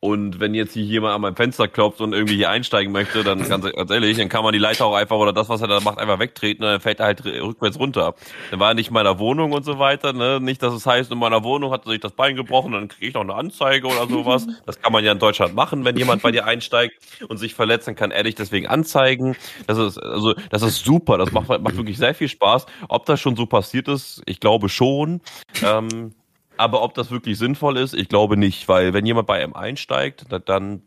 Und 0.05 0.41
wenn 0.41 0.53
jetzt 0.53 0.73
hier 0.73 0.83
jemand 0.83 1.15
an 1.15 1.21
meinem 1.21 1.37
Fenster 1.37 1.69
klopft 1.69 2.01
und 2.01 2.13
irgendwie 2.13 2.35
hier 2.35 2.51
einsteigen 2.51 2.91
möchte, 2.91 3.23
dann 3.23 3.49
ganz, 3.49 3.65
ganz 3.73 3.89
ehrlich, 3.89 4.19
dann 4.19 4.29
kann 4.29 4.43
man 4.43 4.53
die 4.53 4.59
Leiter 4.59 4.85
auch 4.85 4.97
einfach 4.97 5.15
oder 5.15 5.33
das, 5.33 5.49
was 5.49 5.61
er 5.61 5.69
da 5.69 5.79
macht, 5.79 5.99
einfach 5.99 6.19
wegtreten 6.19 6.65
und 6.65 6.73
dann 6.73 6.81
fällt 6.81 6.99
er 6.99 7.07
halt 7.07 7.25
rückwärts 7.25 7.79
runter. 7.79 8.17
Dann 8.51 8.59
war 8.59 8.73
er 8.73 8.75
nicht 8.75 8.89
in 8.89 8.95
meiner 8.95 9.21
Wohnung 9.21 9.53
und 9.53 9.65
so 9.65 9.79
weiter, 9.79 10.13
ne? 10.13 10.41
Nicht, 10.41 10.61
dass 10.61 10.75
es 10.75 10.87
heißt, 10.87 11.13
in 11.13 11.19
meiner 11.19 11.45
Wohnung 11.45 11.71
hat 11.71 11.87
er 11.87 11.93
sich 11.93 12.01
das 12.01 12.11
Bein 12.11 12.35
gebrochen, 12.35 12.73
dann 12.73 12.89
kriege 12.89 13.07
ich 13.07 13.15
noch 13.15 13.21
eine 13.21 13.35
Anzeige 13.35 13.87
oder 13.87 14.09
sowas. 14.09 14.45
Das 14.67 14.81
kann 14.81 14.93
man 14.93 15.05
ja 15.05 15.13
in 15.13 15.19
Deutschland 15.19 15.55
machen, 15.55 15.85
wenn 15.85 15.97
jemand 15.97 16.23
bei 16.23 16.31
dir 16.31 16.47
einsteigt 16.47 16.95
und 17.29 17.37
sich 17.37 17.55
verletzt, 17.55 17.89
dann 17.89 17.95
kann 17.95 18.11
er 18.11 18.23
dich 18.23 18.35
deswegen 18.35 18.67
anzeigen. 18.67 19.37
Das 19.67 19.77
ist, 19.79 19.99
also, 19.99 20.35
das 20.51 20.63
ist 20.63 20.85
super. 20.85 21.19
Das 21.19 21.33
macht, 21.33 21.49
macht 21.49 21.77
wirklich 21.77 21.99
sehr 21.99 22.15
viel 22.15 22.29
Spaß. 22.29 22.67
Ob 22.89 23.07
das 23.07 23.21
schon 23.21 23.37
so 23.37 23.47
passiert 23.47 23.89
ist, 23.89 24.23
ich 24.27 24.41
glaube 24.41 24.69
schon. 24.69 25.21
Ähm, 25.65 26.13
aber 26.63 26.83
ob 26.83 26.95
das 26.95 27.11
wirklich 27.11 27.39
sinnvoll 27.39 27.77
ist, 27.77 27.93
ich 27.95 28.09
glaube 28.09 28.37
nicht, 28.37 28.69
weil 28.69 28.95
wenn 28.95 29.05
jemand 29.05 29.27
bei 29.27 29.43
einem 29.43 29.55
einsteigt, 29.55 30.27
dann 30.47 30.83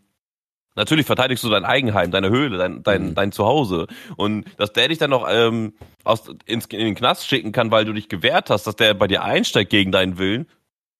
Natürlich 0.77 1.05
verteidigst 1.05 1.41
du 1.43 1.49
dein 1.49 1.63
Eigenheim, 1.63 2.11
deine 2.11 2.29
Höhle, 2.29 2.57
dein, 2.57 2.83
dein, 2.83 3.09
mhm. 3.09 3.15
dein 3.15 3.31
Zuhause. 3.31 3.87
Und 4.17 4.45
dass 4.57 4.73
der 4.73 4.89
dich 4.89 4.97
dann 4.97 5.09
noch 5.09 5.25
ähm, 5.29 5.73
aus, 6.03 6.29
ins, 6.45 6.65
in 6.65 6.79
den 6.79 6.95
Knast 6.95 7.27
schicken 7.27 7.53
kann, 7.53 7.71
weil 7.71 7.85
du 7.85 7.93
dich 7.93 8.09
gewehrt 8.09 8.49
hast, 8.49 8.67
dass 8.67 8.75
der 8.75 8.93
bei 8.93 9.07
dir 9.07 9.23
einsteigt 9.23 9.69
gegen 9.69 9.93
deinen 9.93 10.17
Willen, 10.17 10.47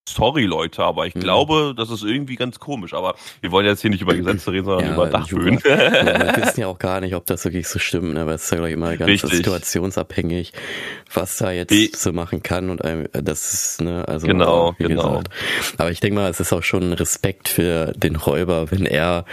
Sorry, 0.08 0.44
Leute, 0.44 0.84
aber 0.84 1.08
ich 1.08 1.16
mhm. 1.16 1.22
glaube, 1.22 1.74
das 1.76 1.90
ist 1.90 2.04
irgendwie 2.04 2.36
ganz 2.36 2.60
komisch. 2.60 2.94
Aber 2.94 3.16
wir 3.42 3.52
wollen 3.52 3.66
jetzt 3.66 3.82
hier 3.82 3.90
nicht 3.90 4.02
über 4.02 4.14
Gesetze 4.16 4.52
reden, 4.52 4.66
sondern 4.66 4.88
ja, 4.88 4.94
über 4.94 5.08
Dachböden. 5.08 5.64
wir 5.64 6.34
wissen 6.38 6.60
ja 6.60 6.68
auch 6.68 6.78
gar 6.78 7.02
nicht, 7.02 7.16
ob 7.16 7.26
das 7.26 7.44
wirklich 7.44 7.68
so 7.68 7.80
stimmt, 7.80 8.14
ne? 8.14 8.26
weil 8.26 8.36
es 8.36 8.44
ist 8.44 8.52
ja, 8.52 8.58
glaube 8.58 8.70
ich, 8.70 8.76
immer 8.76 8.96
ganz 8.98 9.10
Richtig. 9.10 9.32
situationsabhängig, 9.32 10.54
was 11.14 11.38
da 11.38 11.52
jetzt 11.52 11.72
Die, 11.72 11.92
so 11.96 12.14
machen 12.14 12.44
kann. 12.44 12.70
Und 12.70 12.82
ähm, 12.84 13.08
das 13.14 13.54
ist, 13.54 13.82
ne, 13.82 14.08
also 14.08 14.28
genau, 14.28 14.76
genau. 14.78 15.10
Gesagt. 15.10 15.30
Aber 15.78 15.92
ich 15.92 16.00
denke 16.00 16.20
mal, 16.20 16.30
es 16.30 16.40
ist 16.40 16.54
auch 16.54 16.64
schon 16.64 16.94
Respekt 16.94 17.50
für 17.50 17.92
den 17.94 18.16
Räuber, 18.16 18.70
wenn 18.70 18.86
er 18.86 19.26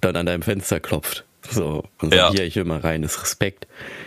dann 0.00 0.16
an 0.16 0.26
deinem 0.26 0.42
Fenster 0.42 0.80
klopft. 0.80 1.24
So, 1.50 1.84
und 2.00 2.12
sagt, 2.12 2.14
ja. 2.14 2.30
hier, 2.30 2.44
ich 2.44 2.56
will 2.56 2.64
mal 2.64 2.80
rein, 2.80 3.02
das 3.02 3.16
ist 3.16 3.22
Respekt. 3.22 3.66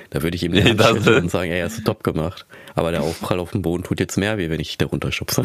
Da 0.09 0.23
würde 0.23 0.35
ich 0.35 0.43
ihm 0.43 0.51
die 0.53 0.63
Hand 0.63 1.07
und 1.07 1.29
sagen, 1.29 1.51
ey, 1.51 1.61
hast 1.61 1.79
du 1.79 1.83
top 1.83 2.03
gemacht. 2.03 2.45
Aber 2.75 2.91
der 2.91 3.01
Aufprall 3.01 3.39
auf 3.39 3.51
dem 3.51 3.61
Boden 3.63 3.83
tut 3.83 3.99
jetzt 3.99 4.17
mehr 4.17 4.37
weh, 4.37 4.49
wenn 4.49 4.59
ich 4.59 4.67
dich 4.67 4.77
da 4.77 4.85
runterschubse. 4.85 5.43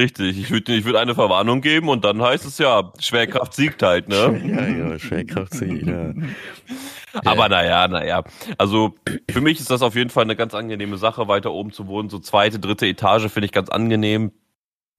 Richtig, 0.00 0.38
ich 0.38 0.50
würde 0.50 0.74
ich 0.74 0.86
würd 0.86 0.96
eine 0.96 1.14
Verwarnung 1.14 1.60
geben 1.60 1.90
und 1.90 2.06
dann 2.06 2.22
heißt 2.22 2.46
es 2.46 2.56
ja, 2.56 2.90
Schwerkraft 2.98 3.52
siegt 3.52 3.82
halt, 3.82 4.08
ne? 4.08 4.40
Ja, 4.46 4.66
ja, 4.66 4.98
Schwerkraft 4.98 5.52
siegt, 5.52 5.86
ja. 5.86 6.14
Aber 7.26 7.50
naja, 7.50 7.86
naja. 7.86 8.24
Also 8.56 8.94
für 9.30 9.42
mich 9.42 9.60
ist 9.60 9.68
das 9.70 9.82
auf 9.82 9.94
jeden 9.96 10.08
Fall 10.08 10.24
eine 10.24 10.36
ganz 10.36 10.54
angenehme 10.54 10.96
Sache, 10.96 11.28
weiter 11.28 11.52
oben 11.52 11.70
zu 11.70 11.86
wohnen. 11.86 12.08
So 12.08 12.18
zweite, 12.18 12.58
dritte 12.58 12.86
Etage 12.86 13.28
finde 13.28 13.44
ich 13.44 13.52
ganz 13.52 13.68
angenehm. 13.68 14.32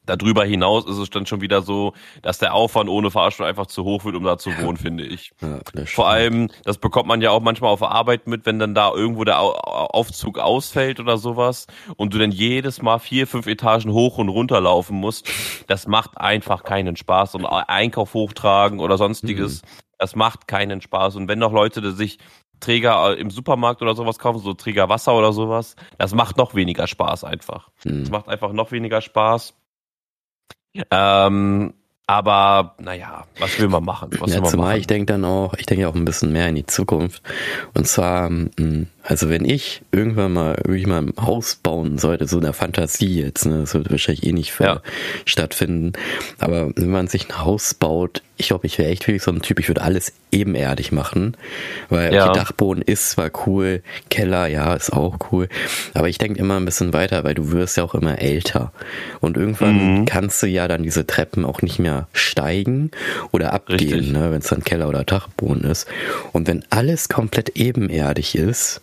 Darüber 0.08 0.44
hinaus 0.44 0.88
ist 0.88 0.98
es 0.98 1.12
dann 1.12 1.28
schon 1.28 1.42
wieder 1.42 1.62
so, 1.62 1.94
dass 2.24 2.40
der 2.40 2.56
Aufwand 2.56 2.90
ohne 2.90 3.12
Fahrstuhl 3.12 3.46
einfach 3.46 3.68
zu 3.68 3.84
hoch 3.84 4.04
wird, 4.04 4.16
um 4.16 4.24
da 4.24 4.38
zu 4.38 4.50
wohnen, 4.58 4.78
finde 4.78 5.06
ich. 5.06 5.32
Ja, 5.42 5.60
Vor 5.86 6.08
allem, 6.08 6.50
das 6.64 6.80
bekommt 6.80 7.08
man 7.08 7.22
ja 7.22 7.30
auch 7.30 7.42
manchmal 7.42 7.70
auf 7.70 7.84
Arbeit 7.84 8.26
mit, 8.26 8.48
wenn 8.48 8.58
dann 8.58 8.74
da 8.74 8.92
irgendwo 8.92 9.24
der 9.26 9.40
Aufzug 9.40 10.40
ausfällt 10.40 11.00
oder 11.00 11.18
sowas 11.18 11.68
und 11.98 12.16
du 12.16 12.18
dann 12.18 12.32
jedes 12.32 12.82
Mal 12.82 12.98
vier, 12.98 13.28
fünf 13.28 13.46
Etagen 13.46 13.92
hoch 13.92 14.18
und 14.18 14.30
runter 14.30 14.60
laufen 14.60 14.98
musst. 14.98 15.30
Das 15.68 15.86
macht 15.86 16.18
einfach 16.18 16.64
keinen 16.64 16.96
Spaß. 16.96 17.36
Und 17.36 17.46
Einkauf 17.46 18.16
hochtragen 18.16 18.80
oder 18.80 18.98
sonstiges, 18.98 19.62
mhm. 19.62 19.68
das 20.00 20.16
macht 20.16 20.48
keinen 20.48 20.82
Spaß. 20.82 21.16
Und 21.16 21.28
wenn 21.28 21.38
noch 21.38 21.54
Leute 21.54 21.92
sich 21.92 22.18
Träger 22.60 23.18
im 23.18 23.30
Supermarkt 23.30 23.82
oder 23.82 23.96
sowas 23.96 24.20
kaufen, 24.20 24.40
so 24.40 24.54
Träger 24.54 24.90
Wasser 24.90 25.16
oder 25.16 25.34
sowas, 25.34 25.76
das 25.98 26.14
macht 26.16 26.38
noch 26.38 26.56
weniger 26.56 26.88
Spaß 26.88 27.24
einfach. 27.24 27.70
Es 27.80 27.86
mhm. 27.86 28.08
macht 28.10 28.30
einfach 28.30 28.54
noch 28.54 28.72
weniger 28.72 29.02
Spaß. 29.02 29.56
Ähm, 30.90 31.74
aber 32.08 32.76
naja, 32.80 33.26
was 33.40 33.58
will 33.60 33.70
man 33.70 33.86
machen? 33.86 34.10
Was 34.20 34.34
ja, 34.34 34.44
zumal 34.44 34.68
machen? 34.68 34.80
ich 34.80 34.88
denke 34.88 35.14
dann 35.14 35.24
auch, 35.24 35.54
ich 35.54 35.66
denke 35.66 35.88
auch 35.88 35.96
ein 35.96 36.04
bisschen 36.04 36.34
mehr 36.34 36.50
in 36.50 36.56
die 36.56 36.66
Zukunft. 36.66 37.22
Und 37.74 37.88
zwar, 37.88 38.30
mm, 38.30 38.88
also 39.04 39.30
wenn 39.30 39.46
ich 39.46 39.82
irgendwann 39.92 40.34
mal 40.34 40.58
wirklich 40.64 40.86
mal 40.86 41.02
ein 41.02 41.14
Haus 41.20 41.56
bauen 41.56 41.98
sollte, 41.98 42.28
so 42.28 42.38
in 42.38 42.44
der 42.44 42.54
Fantasie 42.54 43.22
jetzt, 43.22 43.46
ne, 43.46 43.60
das 43.62 43.74
wird 43.74 43.90
wahrscheinlich 43.90 44.26
eh 44.26 44.32
nicht 44.32 44.58
ja. 44.60 44.82
stattfinden. 45.26 45.94
Aber 46.38 46.72
wenn 46.76 46.92
man 46.92 47.08
sich 47.08 47.30
ein 47.30 47.40
Haus 47.44 47.74
baut, 47.74 48.22
ich 48.38 48.48
glaube, 48.50 48.68
ich 48.68 48.78
wäre 48.78 48.90
echt 48.90 49.08
wirklich 49.08 49.24
so 49.24 49.32
ein 49.32 49.42
Typ, 49.42 49.60
ich 49.60 49.68
würde 49.68 49.82
alles 49.82 50.14
ebenerdig 50.32 50.92
machen. 50.92 51.36
Weil 51.90 52.14
ja. 52.14 52.30
okay, 52.30 52.40
Dachboden 52.40 52.84
ist 52.84 53.12
zwar 53.12 53.32
cool, 53.46 53.82
Keller, 54.10 54.48
ja, 54.48 54.74
ist 54.74 54.94
auch 54.94 55.18
cool. 55.32 55.48
Aber 55.94 56.08
ich 56.08 56.18
denke 56.18 56.40
immer 56.40 56.58
ein 56.58 56.66
bisschen 56.66 56.94
weiter, 56.94 57.24
weil 57.24 57.34
du 57.34 57.52
wirst 57.52 57.78
ja 57.78 57.84
auch 57.84 57.96
immer 57.96 58.20
älter. 58.20 58.72
Und 59.20 59.36
irgendwann 59.38 60.02
mhm. 60.02 60.06
kannst 60.06 60.42
du 60.44 60.48
ja 60.48 60.68
dann 60.68 60.84
diese 60.84 61.08
Treppen 61.08 61.44
auch 61.46 61.62
nicht 61.62 61.80
mehr 61.80 62.08
steigen 62.14 62.92
oder 63.32 63.54
abgehen, 63.54 64.12
ne, 64.12 64.32
wenn 64.32 64.42
es 64.42 64.48
dann 64.48 64.64
Keller 64.64 64.90
oder 64.90 65.04
Dachboden 65.04 65.64
ist. 65.64 65.88
Und 66.32 66.48
wenn 66.48 66.64
alles 66.70 67.10
komplett 67.10 67.56
ebenerdig 67.56 68.36
ist, 68.36 68.82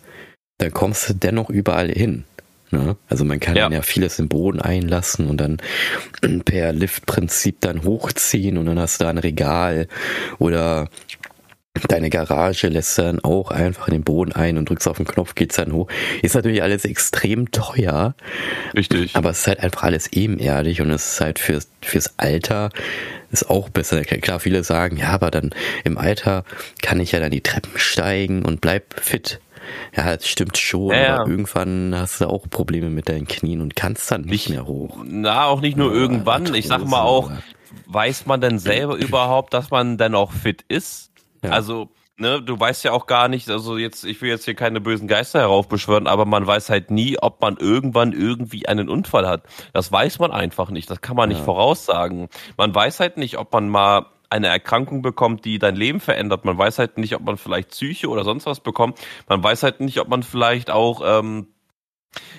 dann 0.59 0.71
kommst 0.71 1.09
du 1.09 1.13
dennoch 1.13 1.49
überall 1.49 1.89
hin. 1.89 2.25
Ne? 2.71 2.95
Also 3.07 3.25
man 3.25 3.39
kann 3.39 3.55
ja. 3.55 3.69
ja 3.69 3.81
vieles 3.81 4.19
im 4.19 4.29
Boden 4.29 4.61
einlassen 4.61 5.27
und 5.27 5.37
dann 5.37 5.57
per 6.45 6.71
Liftprinzip 6.71 7.61
dann 7.61 7.83
hochziehen 7.83 8.57
und 8.57 8.67
dann 8.67 8.79
hast 8.79 8.99
du 8.99 9.05
da 9.05 9.09
ein 9.09 9.17
Regal 9.17 9.87
oder 10.37 10.89
Deine 11.87 12.09
Garage 12.09 12.67
lässt 12.67 12.97
dann 12.97 13.23
auch 13.23 13.51
einfach 13.51 13.87
in 13.87 13.93
den 13.93 14.03
Boden 14.03 14.33
ein 14.33 14.57
und 14.57 14.67
drückst 14.67 14.87
auf 14.87 14.97
den 14.97 15.05
Knopf, 15.05 15.35
geht's 15.35 15.55
dann 15.55 15.71
hoch. 15.71 15.87
Ist 16.21 16.35
natürlich 16.35 16.61
alles 16.63 16.83
extrem 16.83 17.51
teuer. 17.51 18.15
Richtig. 18.75 19.15
Aber 19.15 19.29
es 19.29 19.39
ist 19.39 19.47
halt 19.47 19.59
einfach 19.59 19.83
alles 19.83 20.11
ebenerdig 20.11 20.81
und 20.81 20.89
es 20.89 21.13
ist 21.13 21.21
halt 21.21 21.39
fürs, 21.39 21.69
fürs 21.81 22.15
Alter 22.17 22.69
ist 23.31 23.49
auch 23.49 23.69
besser. 23.69 24.03
Klar, 24.03 24.39
viele 24.39 24.63
sagen, 24.63 24.97
ja, 24.97 25.09
aber 25.09 25.31
dann 25.31 25.51
im 25.83 25.97
Alter 25.97 26.43
kann 26.81 26.99
ich 26.99 27.11
ja 27.11 27.19
dann 27.19 27.31
die 27.31 27.41
Treppen 27.41 27.77
steigen 27.77 28.43
und 28.43 28.61
bleib 28.61 28.99
fit. 28.99 29.39
Ja, 29.95 30.15
das 30.15 30.27
stimmt 30.27 30.57
schon, 30.57 30.93
ja, 30.93 31.17
aber 31.17 31.29
irgendwann 31.29 31.93
hast 31.95 32.21
du 32.21 32.27
auch 32.27 32.49
Probleme 32.49 32.89
mit 32.89 33.09
deinen 33.09 33.27
Knien 33.27 33.61
und 33.61 33.75
kannst 33.75 34.11
dann 34.11 34.21
nicht 34.21 34.49
mehr 34.49 34.65
hoch. 34.65 34.97
Na, 35.05 35.45
auch 35.45 35.61
nicht 35.61 35.77
nur 35.77 35.93
ja, 35.93 35.99
irgendwann. 35.99 36.53
Ich 36.53 36.67
sag 36.67 36.85
mal 36.85 37.01
auch, 37.01 37.31
weiß 37.87 38.25
man 38.25 38.41
denn 38.41 38.59
selber 38.59 38.95
überhaupt, 38.97 39.53
dass 39.53 39.71
man 39.71 39.97
denn 39.97 40.15
auch 40.15 40.31
fit 40.31 40.63
ist? 40.67 41.11
Ja. 41.43 41.51
Also, 41.51 41.89
ne, 42.17 42.41
du 42.41 42.59
weißt 42.59 42.83
ja 42.83 42.91
auch 42.91 43.07
gar 43.07 43.27
nicht, 43.27 43.49
also 43.49 43.77
jetzt, 43.77 44.03
ich 44.03 44.21
will 44.21 44.29
jetzt 44.29 44.45
hier 44.45 44.55
keine 44.55 44.81
bösen 44.81 45.07
Geister 45.07 45.39
heraufbeschwören, 45.39 46.07
aber 46.07 46.25
man 46.25 46.45
weiß 46.45 46.69
halt 46.69 46.91
nie, 46.91 47.17
ob 47.19 47.41
man 47.41 47.57
irgendwann 47.57 48.13
irgendwie 48.13 48.67
einen 48.67 48.89
Unfall 48.89 49.27
hat. 49.27 49.43
Das 49.73 49.91
weiß 49.91 50.19
man 50.19 50.31
einfach 50.31 50.69
nicht. 50.69 50.89
Das 50.89 51.01
kann 51.01 51.15
man 51.15 51.29
nicht 51.29 51.41
voraussagen. 51.41 52.29
Man 52.57 52.73
weiß 52.73 52.99
halt 52.99 53.17
nicht, 53.17 53.37
ob 53.37 53.51
man 53.53 53.69
mal 53.69 54.05
eine 54.29 54.47
Erkrankung 54.47 55.01
bekommt, 55.01 55.45
die 55.45 55.59
dein 55.59 55.75
Leben 55.75 55.99
verändert. 55.99 56.45
Man 56.45 56.57
weiß 56.57 56.79
halt 56.79 56.97
nicht, 56.97 57.15
ob 57.15 57.23
man 57.23 57.37
vielleicht 57.37 57.69
Psyche 57.69 58.09
oder 58.09 58.23
sonst 58.23 58.45
was 58.45 58.59
bekommt. 58.59 58.99
Man 59.27 59.43
weiß 59.43 59.63
halt 59.63 59.79
nicht, 59.79 59.99
ob 59.99 60.07
man 60.07 60.23
vielleicht 60.23 60.69
auch 60.69 61.01
ähm, 61.03 61.47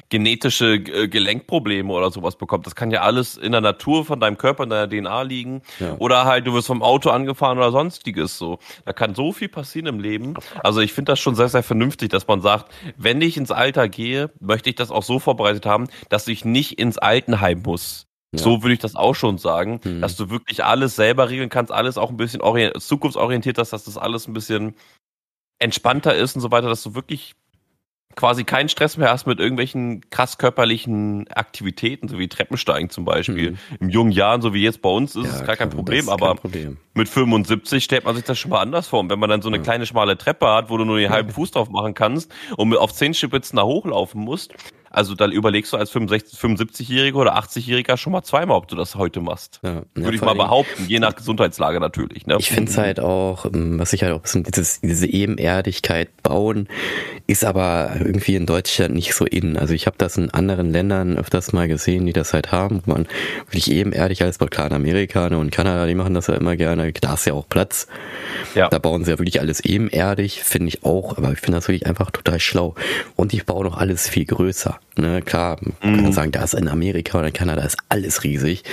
genetische 0.09 0.75
äh, 0.75 1.09
Gelenkprobleme 1.09 1.93
oder 1.93 2.11
sowas 2.11 2.37
bekommt. 2.37 2.67
Das 2.67 2.75
kann 2.75 2.91
ja 2.91 3.03
alles 3.03 3.37
in 3.37 3.53
der 3.53 3.61
Natur 3.61 4.05
von 4.05 4.19
deinem 4.19 4.37
Körper, 4.37 4.65
in 4.65 4.71
deiner 4.71 4.89
DNA 4.89 5.23
liegen. 5.23 5.63
Ja. 5.79 5.97
Oder 5.99 6.25
halt, 6.25 6.47
du 6.47 6.55
wirst 6.55 6.67
vom 6.67 6.83
Auto 6.83 7.11
angefahren 7.11 7.59
oder 7.59 7.71
sonstiges 7.71 8.37
so. 8.37 8.59
Da 8.85 8.93
kann 8.93 9.15
so 9.15 9.33
viel 9.33 9.49
passieren 9.49 9.87
im 9.87 10.01
Leben. 10.01 10.35
Also 10.63 10.81
ich 10.81 10.93
finde 10.93 11.13
das 11.13 11.21
schon 11.21 11.37
sehr, 11.37 11.49
sehr 11.49 11.63
vernünftig, 11.63 12.11
dass 12.11 12.27
man 12.27 12.41
sagt, 12.41 12.73
wenn 12.97 13.21
ich 13.21 13.37
ins 13.37 13.53
Alter 13.53 13.89
gehe, 13.89 14.31
möchte 14.41 14.71
ich 14.71 14.77
das 14.77 14.91
auch 14.91 15.05
so 15.05 15.19
vorbereitet 15.19 15.67
haben, 15.67 15.87
dass 16.09 16.27
ich 16.27 16.45
nicht 16.45 16.79
ins 16.79 16.99
Altenheim 16.99 17.63
muss. 17.63 18.10
Ja. 18.33 18.43
So 18.43 18.63
würde 18.63 18.75
ich 18.75 18.79
das 18.79 18.95
auch 18.95 19.15
schon 19.15 19.39
sagen, 19.39 19.81
mhm. 19.83 20.01
dass 20.01 20.17
du 20.17 20.31
wirklich 20.31 20.65
alles 20.65 20.95
selber 20.95 21.31
regeln 21.31 21.49
kannst, 21.49 21.73
alles 21.73 21.99
auch 21.99 22.11
ein 22.11 22.17
bisschen 22.17 22.41
zukunftsorientiert 22.79 23.59
hast, 23.59 23.73
dass 23.73 23.85
das 23.85 23.99
alles 23.99 24.29
ein 24.29 24.35
bisschen 24.35 24.75
entspannter 25.59 26.15
ist 26.15 26.37
und 26.37 26.41
so 26.41 26.51
weiter, 26.51 26.69
dass 26.69 26.83
du 26.83 26.95
wirklich 26.95 27.35
quasi 28.17 28.45
keinen 28.45 28.69
Stress 28.69 28.97
mehr 28.97 29.11
hast 29.11 29.27
mit 29.27 29.39
irgendwelchen 29.39 30.09
krass 30.11 30.37
körperlichen 30.37 31.29
Aktivitäten, 31.29 32.09
so 32.09 32.19
wie 32.19 32.29
Treppensteigen 32.29 32.91
zum 32.91 33.05
Beispiel. 33.05 33.53
Mhm. 33.53 33.59
Im 33.81 33.89
jungen 33.89 34.13
Jahren, 34.13 34.43
so 34.43 34.53
wie 34.53 34.63
jetzt 34.63 34.83
bei 34.83 34.89
uns, 34.89 35.15
ist 35.15 35.27
ja, 35.27 35.41
es 35.41 35.45
gar 35.45 35.57
kein 35.57 35.71
Problem, 35.71 36.09
aber 36.09 36.29
kein 36.29 36.37
Problem. 36.37 36.77
mit 36.95 37.09
75 37.09 37.83
stellt 37.83 38.05
man 38.05 38.17
sich 38.17 38.25
das 38.25 38.39
schon 38.39 38.51
mal 38.51 38.61
anders 38.61 38.89
vor. 38.89 39.01
Und 39.01 39.11
wenn 39.11 39.19
man 39.19 39.31
dann 39.31 39.43
so 39.43 39.49
eine 39.49 39.59
ja. 39.59 39.63
kleine 39.63 39.87
schmale 39.87 40.19
Treppe 40.19 40.49
hat, 40.49 40.71
wo 40.71 40.77
du 40.77 40.85
nur 40.85 40.99
den 40.99 41.11
halben 41.11 41.31
Fuß 41.31 41.53
drauf 41.53 41.71
machen 41.71 41.95
kannst 41.95 42.33
und 42.57 42.69
mit 42.69 42.79
auf 42.79 42.93
Zehenspitzen 42.93 43.57
da 43.57 43.63
hochlaufen 43.63 44.21
musst, 44.21 44.55
also 44.93 45.15
dann 45.15 45.31
überlegst 45.31 45.73
du 45.73 45.77
als 45.77 45.95
75-Jähriger 45.95 47.15
oder 47.15 47.39
80-Jähriger 47.39 47.97
schon 47.97 48.13
mal 48.13 48.23
zweimal, 48.23 48.57
ob 48.57 48.67
du 48.67 48.75
das 48.75 48.97
heute 48.97 49.21
machst. 49.21 49.61
Ja, 49.63 49.83
Würde 49.95 50.17
ich 50.17 50.21
mal 50.21 50.35
behaupten, 50.35 50.87
je 50.89 50.99
nach 50.99 51.15
Gesundheitslage 51.15 51.79
natürlich. 51.79 52.27
Ne? 52.27 52.37
Ich 52.41 52.51
finde 52.51 52.73
es 52.73 52.77
halt 52.77 52.99
auch, 52.99 53.47
ähm, 53.47 53.79
was 53.79 53.93
ich 53.93 54.03
halt 54.03 54.13
auch 54.13 54.21
bisschen, 54.21 54.43
dieses, 54.43 54.81
diese 54.81 55.07
Ebenerdigkeit 55.07 56.09
bauen, 56.25 56.69
ist 57.29 57.45
aber 57.45 57.93
irgendwie 58.01 58.35
in 58.35 58.47
Deutschland 58.47 58.95
nicht 58.95 59.15
so 59.15 59.25
in. 59.25 59.57
Also 59.57 59.75
ich 59.75 59.87
habe 59.87 59.95
das 59.97 60.17
in 60.17 60.31
anderen 60.31 60.73
Ländern 60.73 61.17
öfters 61.17 61.53
mal 61.53 61.69
gesehen, 61.69 62.05
die 62.07 62.13
das 62.13 62.35
halt 62.35 62.51
haben, 62.51 62.83
wo 62.85 62.91
man 62.91 63.07
wirklich 63.47 63.71
ebenerdig 63.71 64.23
alles 64.23 64.39
baut. 64.39 64.51
Klar, 64.51 64.67
in 64.67 64.73
Amerika 64.73 65.31
ne, 65.31 65.39
und 65.39 65.53
Kanada, 65.53 65.87
die 65.87 65.95
machen 65.95 66.15
das 66.15 66.27
ja 66.27 66.35
immer 66.35 66.57
gerne. 66.57 66.93
Da 66.93 67.15
ist 67.15 67.27
ja 67.27 67.35
auch 67.35 67.49
Platz. 67.49 67.87
Ja. 68.57 68.69
Da 68.69 68.81
bauen 68.81 69.05
sie 69.05 69.13
ja 69.13 69.19
wirklich 69.21 69.41
alles 69.41 69.61
ebenerdig, 69.61 70.43
finde 70.43 70.67
ich 70.67 70.83
auch. 70.83 71.17
Aber 71.17 71.31
ich 71.31 71.39
finde 71.39 71.59
das 71.59 71.69
wirklich 71.69 71.87
einfach 71.87 72.11
total 72.11 72.41
schlau. 72.41 72.75
Und 73.15 73.33
ich 73.33 73.47
baue 73.47 73.65
noch 73.65 73.77
alles 73.77 74.09
viel 74.09 74.25
größer. 74.25 74.80
Ne, 74.97 75.23
klar, 75.23 75.59
man 75.81 75.93
mhm. 75.93 76.03
kann 76.03 76.13
sagen, 76.13 76.33
da 76.33 76.43
ist 76.43 76.55
in 76.55 76.69
Amerika 76.69 77.19
oder 77.19 77.29
in 77.29 77.33
Kanada 77.33 77.63
ist 77.63 77.79
alles 77.89 78.25
riesig. 78.25 78.65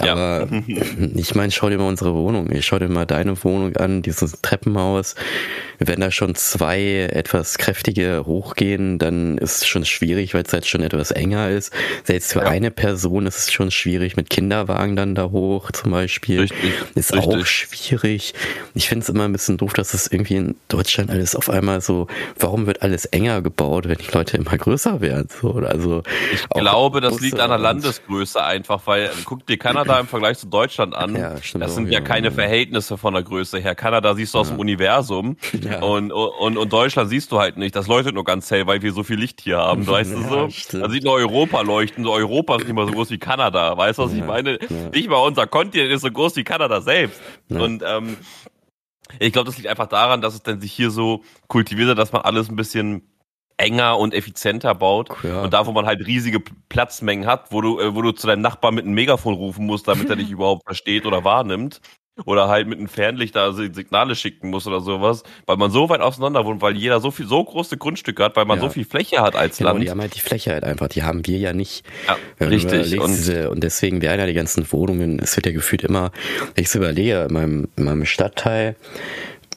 Aber 0.00 0.48
ja. 0.66 0.82
ich 1.14 1.34
meine, 1.34 1.50
schau 1.52 1.68
dir 1.68 1.78
mal 1.78 1.88
unsere 1.88 2.14
Wohnung. 2.14 2.50
Ich 2.52 2.66
schau 2.66 2.78
dir 2.78 2.88
mal 2.88 3.06
deine 3.06 3.42
Wohnung 3.44 3.76
an, 3.76 4.02
dieses 4.02 4.40
Treppenhaus. 4.40 5.14
Wenn 5.78 6.00
da 6.00 6.10
schon 6.10 6.34
zwei 6.34 7.08
etwas 7.12 7.58
kräftige 7.58 8.24
hochgehen, 8.26 8.98
dann 8.98 9.38
ist 9.38 9.62
es 9.62 9.66
schon 9.66 9.84
schwierig, 9.84 10.34
weil 10.34 10.42
es 10.42 10.52
halt 10.52 10.66
schon 10.66 10.82
etwas 10.82 11.10
enger 11.10 11.50
ist. 11.50 11.72
Selbst 12.04 12.32
für 12.32 12.40
ja. 12.40 12.46
eine 12.46 12.70
Person 12.70 13.26
ist 13.26 13.38
es 13.38 13.52
schon 13.52 13.70
schwierig, 13.70 14.16
mit 14.16 14.30
Kinderwagen 14.30 14.96
dann 14.96 15.14
da 15.14 15.30
hoch 15.30 15.70
zum 15.70 15.92
Beispiel. 15.92 16.40
Richtig. 16.40 16.72
Ist 16.94 17.14
Richtig. 17.14 17.34
auch 17.34 17.46
schwierig. 17.46 18.34
Ich 18.74 18.88
finde 18.88 19.04
es 19.04 19.08
immer 19.08 19.24
ein 19.24 19.32
bisschen 19.32 19.56
doof, 19.56 19.72
dass 19.72 19.94
es 19.94 20.10
irgendwie 20.10 20.36
in 20.36 20.56
Deutschland 20.68 21.10
alles 21.10 21.36
auf 21.36 21.48
einmal 21.48 21.80
so, 21.80 22.08
warum 22.38 22.66
wird 22.66 22.82
alles 22.82 23.04
enger 23.06 23.42
gebaut, 23.42 23.88
wenn 23.88 23.98
die 23.98 24.10
Leute 24.12 24.36
immer 24.36 24.56
größer 24.56 25.00
werden? 25.00 25.28
So, 25.40 25.54
also 25.54 26.02
ich 26.32 26.48
glaube, 26.48 27.00
das 27.00 27.20
liegt 27.20 27.38
an 27.40 27.50
der 27.50 27.58
Landesgröße 27.58 28.42
einfach, 28.42 28.82
weil 28.86 29.10
guck 29.24 29.46
dir 29.46 29.58
Kanada 29.58 29.87
im 29.96 30.06
Vergleich 30.06 30.38
zu 30.38 30.46
Deutschland 30.46 30.94
an. 30.94 31.16
Ja, 31.16 31.34
das 31.54 31.74
sind 31.74 31.86
ja, 31.86 31.94
ja 31.94 32.00
keine 32.00 32.30
Verhältnisse 32.30 32.98
von 32.98 33.14
der 33.14 33.22
Größe 33.22 33.58
her. 33.58 33.74
Kanada 33.74 34.14
siehst 34.14 34.34
du 34.34 34.38
aus 34.38 34.48
dem 34.48 34.58
Universum. 34.58 35.36
Und, 35.80 36.12
und, 36.12 36.56
und 36.56 36.72
Deutschland 36.72 37.10
siehst 37.10 37.32
du 37.32 37.38
halt 37.38 37.56
nicht. 37.56 37.74
Das 37.76 37.86
leuchtet 37.86 38.14
nur 38.14 38.24
ganz 38.24 38.50
hell, 38.50 38.66
weil 38.66 38.82
wir 38.82 38.92
so 38.92 39.02
viel 39.02 39.18
Licht 39.18 39.40
hier 39.40 39.58
haben, 39.58 39.86
weißt 39.86 40.12
du 40.12 40.22
so? 40.22 40.50
Stimmt. 40.50 40.84
Da 40.84 40.90
sieht 40.90 41.04
nur 41.04 41.14
Europa 41.14 41.60
leuchten. 41.62 42.04
So 42.04 42.12
Europa 42.12 42.56
ist 42.56 42.64
nicht 42.64 42.74
mal 42.74 42.86
so 42.86 42.92
groß 42.92 43.10
wie 43.10 43.18
Kanada. 43.18 43.76
Weißt 43.76 43.98
du, 43.98 44.04
was 44.04 44.12
ich 44.12 44.24
meine? 44.24 44.58
Nicht 44.92 45.08
mal 45.08 45.18
unser 45.18 45.46
Kontinent 45.46 45.92
ist 45.92 46.02
so 46.02 46.10
groß 46.10 46.36
wie 46.36 46.44
Kanada 46.44 46.80
selbst. 46.80 47.20
Und 47.48 47.82
ähm, 47.86 48.16
ich 49.18 49.32
glaube, 49.32 49.46
das 49.46 49.56
liegt 49.56 49.68
einfach 49.68 49.86
daran, 49.86 50.20
dass 50.20 50.34
es 50.34 50.42
dann 50.42 50.60
sich 50.60 50.72
hier 50.72 50.90
so 50.90 51.22
kultiviert 51.46 51.88
hat, 51.88 51.98
dass 51.98 52.12
man 52.12 52.22
alles 52.22 52.48
ein 52.48 52.56
bisschen 52.56 53.02
enger 53.58 53.98
und 53.98 54.14
effizienter 54.14 54.74
baut. 54.74 55.10
Ja. 55.22 55.42
Und 55.42 55.52
da, 55.52 55.66
wo 55.66 55.72
man 55.72 55.84
halt 55.84 56.06
riesige 56.06 56.40
Platzmengen 56.68 57.26
hat, 57.26 57.52
wo 57.52 57.60
du, 57.60 57.80
äh, 57.80 57.94
wo 57.94 58.02
du 58.02 58.12
zu 58.12 58.26
deinem 58.26 58.42
Nachbarn 58.42 58.74
mit 58.74 58.84
einem 58.84 58.94
Megafon 58.94 59.34
rufen 59.34 59.66
musst, 59.66 59.86
damit 59.88 60.08
er 60.08 60.16
dich 60.16 60.30
überhaupt 60.30 60.64
versteht 60.64 61.04
oder 61.04 61.24
wahrnimmt 61.24 61.80
oder 62.24 62.48
halt 62.48 62.66
mit 62.66 62.78
einem 62.78 62.88
Fernlichter 62.88 63.52
Signale 63.52 64.16
schicken 64.16 64.50
muss 64.50 64.66
oder 64.66 64.80
sowas, 64.80 65.22
weil 65.46 65.56
man 65.56 65.70
so 65.70 65.88
weit 65.88 66.00
auseinander 66.00 66.44
wohnt, 66.44 66.62
weil 66.62 66.76
jeder 66.76 67.00
so 67.00 67.10
viel, 67.10 67.26
so 67.26 67.42
große 67.42 67.76
Grundstücke 67.76 68.24
hat, 68.24 68.36
weil 68.36 68.44
man 68.44 68.58
ja. 68.58 68.64
so 68.64 68.70
viel 68.70 68.84
Fläche 68.84 69.20
hat 69.20 69.36
als 69.36 69.58
genau, 69.58 69.70
Land. 69.72 69.84
Die 69.84 69.90
haben 69.90 70.00
halt 70.00 70.14
die 70.14 70.20
Fläche 70.20 70.52
halt 70.52 70.64
einfach, 70.64 70.88
die 70.88 71.02
haben 71.02 71.26
wir 71.26 71.38
ja 71.38 71.52
nicht. 71.52 71.84
Ja, 72.06 72.46
richtig. 72.46 73.00
Und, 73.00 73.10
diese, 73.10 73.50
und 73.50 73.62
deswegen 73.62 74.02
werden 74.02 74.20
ja 74.20 74.26
die 74.26 74.34
ganzen 74.34 74.70
Wohnungen, 74.72 75.18
es 75.20 75.36
wird 75.36 75.46
ja 75.46 75.52
gefühlt 75.52 75.84
immer, 75.84 76.10
ich 76.56 76.74
überlege, 76.74 77.26
in 77.28 77.32
meinem, 77.32 77.68
in 77.76 77.84
meinem 77.84 78.04
Stadtteil, 78.04 78.76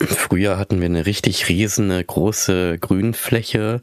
Früher 0.07 0.57
hatten 0.57 0.79
wir 0.79 0.85
eine 0.85 1.05
richtig 1.05 1.47
riesige 1.49 1.61
große 1.71 2.77
Grünfläche 2.79 3.81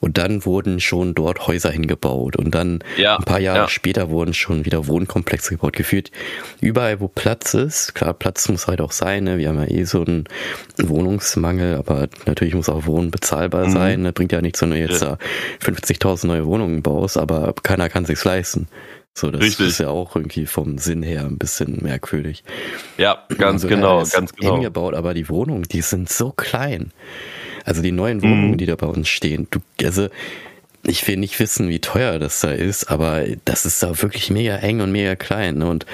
und 0.00 0.18
dann 0.18 0.44
wurden 0.44 0.80
schon 0.80 1.14
dort 1.14 1.46
Häuser 1.46 1.70
hingebaut 1.70 2.36
und 2.36 2.54
dann 2.54 2.80
ja, 2.96 3.16
ein 3.16 3.24
paar 3.24 3.38
Jahre 3.38 3.60
ja. 3.60 3.68
später 3.68 4.10
wurden 4.10 4.34
schon 4.34 4.64
wieder 4.64 4.86
Wohnkomplexe 4.86 5.54
gebaut. 5.54 5.74
Gefühlt 5.74 6.10
überall, 6.60 7.00
wo 7.00 7.08
Platz 7.08 7.54
ist, 7.54 7.94
klar, 7.94 8.12
Platz 8.12 8.48
muss 8.48 8.66
halt 8.66 8.80
auch 8.80 8.92
sein, 8.92 9.24
ne? 9.24 9.38
wir 9.38 9.48
haben 9.48 9.58
ja 9.58 9.68
eh 9.70 9.84
so 9.84 10.04
einen 10.04 10.24
Wohnungsmangel, 10.78 11.76
aber 11.76 12.08
natürlich 12.26 12.54
muss 12.54 12.68
auch 12.68 12.86
Wohnen 12.86 13.10
bezahlbar 13.10 13.68
mhm. 13.68 13.72
sein. 13.72 14.02
Ne? 14.02 14.12
Bringt 14.12 14.32
ja 14.32 14.42
nichts, 14.42 14.60
wenn 14.62 14.70
du 14.70 14.78
jetzt 14.78 15.02
ja. 15.02 15.16
50.000 15.64 16.26
neue 16.26 16.46
Wohnungen 16.46 16.82
baust, 16.82 17.16
aber 17.16 17.54
keiner 17.62 17.88
kann 17.88 18.04
sich's 18.04 18.24
leisten. 18.24 18.68
So, 19.14 19.30
das 19.30 19.42
Richtig. 19.42 19.68
ist 19.68 19.78
ja 19.78 19.88
auch 19.88 20.16
irgendwie 20.16 20.46
vom 20.46 20.78
Sinn 20.78 21.02
her 21.02 21.24
ein 21.26 21.36
bisschen 21.36 21.82
merkwürdig. 21.82 22.44
Ja, 22.96 23.24
ganz 23.36 23.64
also, 23.64 23.68
genau, 23.68 24.02
ganz 24.04 24.32
genau. 24.32 24.54
Hingebaut, 24.54 24.94
aber 24.94 25.12
die 25.12 25.28
Wohnungen, 25.28 25.64
die 25.64 25.82
sind 25.82 26.08
so 26.08 26.30
klein. 26.30 26.92
Also 27.64 27.82
die 27.82 27.92
neuen 27.92 28.22
Wohnungen, 28.22 28.52
mhm. 28.52 28.56
die 28.56 28.66
da 28.66 28.74
bei 28.74 28.86
uns 28.86 29.08
stehen. 29.08 29.48
Du, 29.50 29.60
also 29.84 30.08
ich 30.84 31.06
will 31.06 31.16
nicht 31.16 31.38
wissen, 31.38 31.68
wie 31.68 31.78
teuer 31.80 32.18
das 32.18 32.40
da 32.40 32.50
ist, 32.50 32.90
aber 32.90 33.22
das 33.44 33.66
ist 33.66 33.84
da 33.84 34.02
wirklich 34.02 34.30
mega 34.30 34.56
eng 34.56 34.80
und 34.80 34.90
mega 34.90 35.14
klein. 35.14 35.58
Ne? 35.58 35.68
Und 35.68 35.86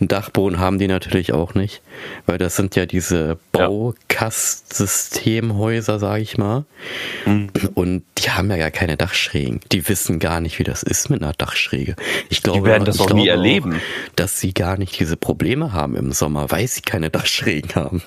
einen 0.00 0.08
Dachboden 0.08 0.58
haben 0.58 0.80
die 0.80 0.88
natürlich 0.88 1.32
auch 1.32 1.54
nicht, 1.54 1.80
weil 2.26 2.38
das 2.38 2.56
sind 2.56 2.74
ja 2.74 2.84
diese 2.84 3.38
Baukastsystemhäuser, 3.52 6.00
sage 6.00 6.22
ich 6.22 6.38
mal. 6.38 6.64
Mhm. 7.24 7.50
Und 7.74 8.02
die 8.18 8.30
haben 8.30 8.50
ja 8.50 8.56
gar 8.56 8.72
keine 8.72 8.96
Dachschrägen. 8.96 9.60
Die 9.70 9.88
wissen 9.88 10.18
gar 10.18 10.40
nicht, 10.40 10.58
wie 10.58 10.64
das 10.64 10.82
ist 10.82 11.08
mit 11.08 11.22
einer 11.22 11.34
Dachschräge. 11.34 11.94
Ich 12.28 12.42
glaube, 12.42 12.58
die 12.60 12.64
werden 12.64 12.84
das 12.84 12.98
auch 12.98 13.12
nie 13.12 13.28
erleben, 13.28 13.74
auch, 13.74 13.78
dass 14.16 14.40
sie 14.40 14.52
gar 14.52 14.76
nicht 14.76 14.98
diese 14.98 15.16
Probleme 15.16 15.72
haben 15.72 15.94
im 15.94 16.10
Sommer, 16.10 16.50
weil 16.50 16.66
sie 16.66 16.80
keine 16.80 17.10
Dachschrägen 17.10 17.76
haben. 17.76 18.02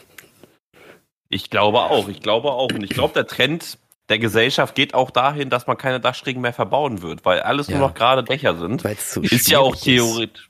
Ich 1.30 1.50
glaube 1.50 1.80
auch, 1.80 2.10
ich 2.10 2.20
glaube 2.20 2.52
auch. 2.52 2.74
Und 2.74 2.84
ich 2.84 2.90
glaube, 2.90 3.14
der 3.14 3.26
Trend 3.26 3.78
der 4.10 4.20
Gesellschaft 4.20 4.76
geht 4.76 4.94
auch 4.94 5.12
dahin, 5.12 5.50
dass 5.50 5.68
man 5.68 5.78
keine 5.78 6.00
Dachschrägen 6.00 6.42
mehr 6.42 6.54
verbauen 6.54 7.02
wird, 7.02 7.26
weil 7.26 7.42
alles 7.42 7.68
ja. 7.68 7.78
nur 7.78 7.88
noch 7.88 7.96
gerade 7.96 8.24
Dächer 8.24 8.56
sind. 8.56 8.84
So 9.00 9.22
ist 9.22 9.50
ja 9.50 9.60
auch 9.60 9.76
theoretisch. 9.76 10.50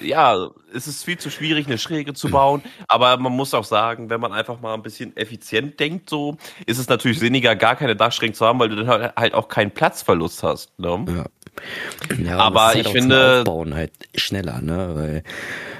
Ja, 0.00 0.50
es 0.74 0.88
ist 0.88 1.04
viel 1.04 1.18
zu 1.18 1.30
schwierig, 1.30 1.66
eine 1.66 1.78
Schräge 1.78 2.14
zu 2.14 2.28
bauen. 2.28 2.62
Aber 2.88 3.16
man 3.16 3.32
muss 3.32 3.54
auch 3.54 3.64
sagen, 3.64 4.10
wenn 4.10 4.20
man 4.20 4.32
einfach 4.32 4.60
mal 4.60 4.74
ein 4.74 4.82
bisschen 4.82 5.16
effizient 5.16 5.78
denkt, 5.78 6.10
so, 6.10 6.36
ist 6.66 6.78
es 6.78 6.88
natürlich 6.88 7.20
sinniger, 7.20 7.54
gar 7.54 7.76
keine 7.76 7.94
Dachschrägen 7.94 8.34
zu 8.34 8.44
haben, 8.44 8.58
weil 8.58 8.70
du 8.70 8.76
dann 8.76 8.88
halt, 8.88 9.16
halt 9.16 9.34
auch 9.34 9.48
keinen 9.48 9.70
Platzverlust 9.70 10.42
hast. 10.42 10.76
Ne? 10.78 11.04
Ja. 11.08 11.24
Ja, 12.24 12.38
aber 12.38 12.74
ich 12.74 12.88
finde. 12.88 13.40
Aufbauen 13.40 13.74
halt 13.74 13.92
schneller, 14.14 14.60
ne? 14.60 14.92
Weil 14.94 15.22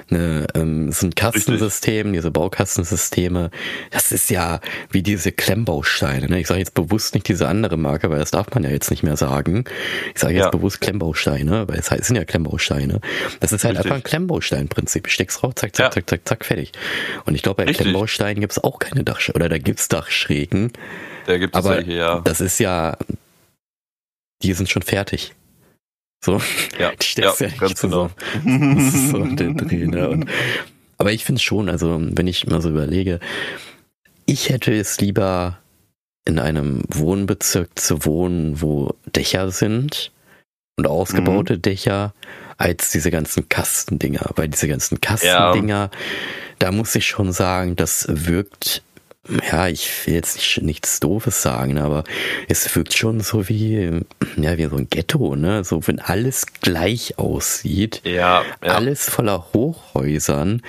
ne, 0.09 0.47
ähm, 0.53 0.91
so 0.91 1.07
ein 1.07 1.15
Kastensystem, 1.15 2.07
Richtig. 2.07 2.13
diese 2.13 2.31
Baukastensysteme, 2.31 3.51
das 3.91 4.11
ist 4.11 4.29
ja 4.29 4.59
wie 4.91 5.01
diese 5.01 5.31
Klemmbausteine. 5.31 6.27
Ne? 6.27 6.39
Ich 6.39 6.47
sage 6.47 6.59
jetzt 6.59 6.73
bewusst 6.73 7.13
nicht 7.13 7.27
diese 7.27 7.47
andere 7.47 7.77
Marke, 7.77 8.09
weil 8.09 8.19
das 8.19 8.31
darf 8.31 8.53
man 8.53 8.63
ja 8.63 8.69
jetzt 8.69 8.89
nicht 8.91 9.03
mehr 9.03 9.17
sagen. 9.17 9.65
Ich 10.13 10.21
sage 10.21 10.35
jetzt 10.35 10.45
ja. 10.45 10.49
bewusst 10.51 10.81
Klemmbausteine, 10.81 11.67
weil 11.67 11.79
es 11.79 11.91
halt, 11.91 12.05
sind 12.05 12.15
ja 12.15 12.25
Klemmbausteine. 12.25 13.01
Das 13.39 13.51
ist 13.51 13.63
halt 13.63 13.75
Richtig. 13.75 13.91
einfach 13.91 14.03
ein 14.03 14.09
Klemmbaustein-Prinzip. 14.09 15.07
Ich 15.07 15.13
steck's 15.13 15.43
raus, 15.43 15.53
zack, 15.55 15.75
zack, 15.75 15.85
ja. 15.85 15.91
zack, 15.91 16.09
zack, 16.09 16.21
zack, 16.25 16.45
fertig. 16.45 16.71
Und 17.25 17.35
ich 17.35 17.41
glaube, 17.41 17.57
bei 17.57 17.63
Richtig. 17.63 17.85
Klemmbausteinen 17.85 18.41
gibt's 18.41 18.63
auch 18.63 18.79
keine 18.79 19.03
Dachschrägen, 19.03 19.41
oder 19.41 19.49
da 19.49 19.57
gibt's 19.57 19.87
Dachschrägen. 19.87 20.71
Da 21.25 21.37
gibt 21.37 21.55
es 21.55 21.65
aber 21.65 21.77
welche, 21.77 21.93
ja. 21.93 22.19
Das 22.19 22.41
ist 22.41 22.59
ja, 22.59 22.97
die 24.41 24.53
sind 24.53 24.69
schon 24.69 24.81
fertig. 24.81 25.33
So, 26.23 26.39
ja, 26.79 26.91
die 26.95 27.05
stellst 27.05 27.41
ja, 27.41 27.47
ja 27.47 27.57
ganz 27.57 27.81
genau. 27.81 28.09
Das 28.45 28.93
ist 28.93 29.09
so 29.09 29.25
der 29.25 29.53
Dreh, 29.53 29.87
ne? 29.87 30.07
Und, 30.09 30.29
aber 30.97 31.11
ich 31.11 31.25
finde 31.25 31.41
schon, 31.41 31.67
also 31.67 31.99
wenn 31.99 32.27
ich 32.27 32.47
mal 32.47 32.61
so 32.61 32.69
überlege, 32.69 33.19
ich 34.25 34.47
hätte 34.47 34.73
es 34.73 35.01
lieber 35.01 35.57
in 36.25 36.39
einem 36.39 36.83
Wohnbezirk 36.87 37.77
zu 37.77 38.05
wohnen, 38.05 38.61
wo 38.61 38.95
Dächer 39.05 39.51
sind 39.51 40.13
und 40.77 40.87
ausgebaute 40.87 41.55
mhm. 41.55 41.61
Dächer, 41.61 42.13
als 42.57 42.91
diese 42.91 43.11
ganzen 43.11 43.49
Kastendinger. 43.49 44.29
Weil 44.35 44.47
diese 44.47 44.69
ganzen 44.69 45.01
Kastendinger, 45.01 45.91
ja. 45.91 45.99
da 46.59 46.71
muss 46.71 46.95
ich 46.95 47.05
schon 47.05 47.33
sagen, 47.33 47.75
das 47.75 48.05
wirkt 48.07 48.81
ja, 49.51 49.67
ich 49.69 49.89
will 50.05 50.15
jetzt 50.15 50.35
nicht, 50.35 50.61
nichts 50.61 50.99
Doofes 50.99 51.41
sagen, 51.41 51.77
aber 51.77 52.03
es 52.49 52.75
wirkt 52.75 52.93
schon 52.93 53.21
so 53.21 53.47
wie, 53.47 54.01
ja, 54.35 54.57
wie 54.57 54.65
so 54.65 54.75
ein 54.75 54.89
Ghetto, 54.89 55.35
ne? 55.35 55.63
So, 55.63 55.85
wenn 55.87 55.99
alles 55.99 56.45
gleich 56.61 57.17
aussieht, 57.17 58.01
ja, 58.03 58.43
ja. 58.61 58.73
alles 58.73 59.09
voller 59.09 59.47
Hochhäusern, 59.53 60.61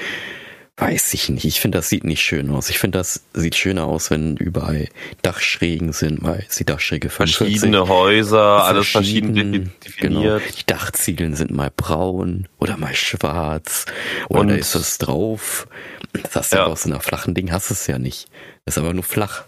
weiß 0.77 1.15
ich 1.15 1.29
nicht. 1.29 1.45
Ich 1.45 1.61
finde, 1.61 1.79
das 1.79 1.89
sieht 1.89 2.05
nicht 2.05 2.23
schön 2.23 2.51
aus. 2.51 2.69
Ich 2.69 2.79
finde, 2.79 2.99
das 2.99 3.25
sieht 3.33 3.55
schöner 3.55 3.85
aus, 3.85 4.11
wenn 4.11 4.37
überall 4.37 4.89
Dachschrägen 5.23 5.93
sind, 5.93 6.21
mal 6.21 6.45
ist 6.49 6.59
die 6.59 6.65
Dachschräge 6.65 7.11
45. 7.11 7.61
Verschiedene 7.61 7.89
Häuser, 7.89 8.65
alles 8.65 8.89
verschieden 8.89 9.35
genau. 9.35 9.71
definiert. 9.85 10.43
Genau. 10.43 10.55
Die 10.59 10.67
Dachziegeln 10.67 11.37
sind 11.37 11.53
mal 11.53 11.71
braun 11.75 12.49
oder 12.59 12.77
mal 12.77 12.95
schwarz 12.95 13.87
oder 14.29 14.41
Und 14.41 14.49
da 14.49 14.55
ist 14.55 14.75
es 14.75 14.99
drauf. 14.99 15.69
Das 16.13 16.35
hast 16.35 16.53
du 16.53 16.57
ja. 16.57 16.65
aus 16.67 16.83
so 16.83 16.91
einer 16.91 17.01
flachen 17.01 17.35
Ding, 17.35 17.53
hast 17.53 17.71
du 17.71 17.75
es 17.75 17.87
ja 17.87 17.99
nicht. 17.99 18.29
Das 18.65 18.77
ist 18.77 18.83
aber 18.83 18.95
nur 18.95 19.05
flach. 19.05 19.45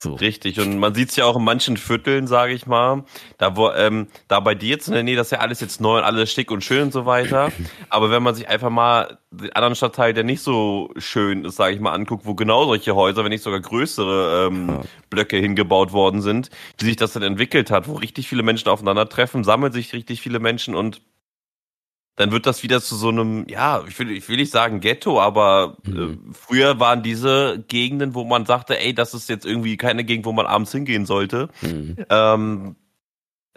So. 0.00 0.14
Richtig, 0.14 0.60
und 0.60 0.78
man 0.78 0.94
sieht 0.94 1.08
es 1.08 1.16
ja 1.16 1.24
auch 1.24 1.34
in 1.34 1.42
manchen 1.42 1.76
Vierteln, 1.76 2.28
sage 2.28 2.52
ich 2.52 2.66
mal. 2.66 3.04
Da, 3.36 3.56
wo, 3.56 3.72
ähm, 3.72 4.06
da 4.28 4.38
bei 4.38 4.54
dir 4.54 4.68
jetzt 4.68 4.86
in 4.86 4.94
der 4.94 5.02
Nähe, 5.02 5.16
das 5.16 5.26
ist 5.28 5.30
ja 5.32 5.40
alles 5.40 5.60
jetzt 5.60 5.80
neu 5.80 5.98
und 5.98 6.04
alles 6.04 6.32
schick 6.32 6.52
und 6.52 6.62
schön 6.62 6.82
und 6.82 6.92
so 6.92 7.04
weiter. 7.04 7.50
Aber 7.88 8.08
wenn 8.08 8.22
man 8.22 8.36
sich 8.36 8.48
einfach 8.48 8.70
mal 8.70 9.18
den 9.32 9.52
anderen 9.54 9.74
Stadtteil, 9.74 10.14
der 10.14 10.22
nicht 10.22 10.40
so 10.40 10.90
schön 10.98 11.44
ist, 11.44 11.56
sage 11.56 11.74
ich 11.74 11.80
mal, 11.80 11.92
anguckt, 11.92 12.26
wo 12.26 12.36
genau 12.36 12.64
solche 12.64 12.94
Häuser, 12.94 13.24
wenn 13.24 13.30
nicht 13.30 13.42
sogar 13.42 13.58
größere 13.58 14.46
ähm, 14.46 14.68
ja. 14.68 14.80
Blöcke 15.10 15.36
hingebaut 15.36 15.92
worden 15.92 16.22
sind, 16.22 16.50
wie 16.78 16.84
sich 16.84 16.96
das 16.96 17.14
dann 17.14 17.24
entwickelt 17.24 17.72
hat, 17.72 17.88
wo 17.88 17.94
richtig 17.94 18.28
viele 18.28 18.44
Menschen 18.44 18.68
aufeinandertreffen, 18.68 19.42
sammeln 19.42 19.72
sich 19.72 19.92
richtig 19.94 20.20
viele 20.20 20.38
Menschen 20.38 20.76
und 20.76 21.02
dann 22.18 22.32
wird 22.32 22.46
das 22.46 22.64
wieder 22.64 22.82
zu 22.82 22.96
so 22.96 23.08
einem, 23.10 23.46
ja, 23.48 23.84
ich 23.86 23.96
will, 23.98 24.10
ich 24.10 24.28
will 24.28 24.36
nicht 24.36 24.50
sagen 24.50 24.80
Ghetto, 24.80 25.20
aber 25.20 25.76
äh, 25.86 25.90
mhm. 25.90 26.12
äh, 26.30 26.34
früher 26.34 26.80
waren 26.80 27.04
diese 27.04 27.64
Gegenden, 27.68 28.14
wo 28.14 28.24
man 28.24 28.44
sagte, 28.44 28.78
ey, 28.78 28.92
das 28.92 29.14
ist 29.14 29.28
jetzt 29.28 29.46
irgendwie 29.46 29.76
keine 29.76 30.02
Gegend, 30.02 30.26
wo 30.26 30.32
man 30.32 30.44
abends 30.44 30.72
hingehen 30.72 31.06
sollte. 31.06 31.48
Mhm. 31.62 31.96
Ähm, 32.10 32.76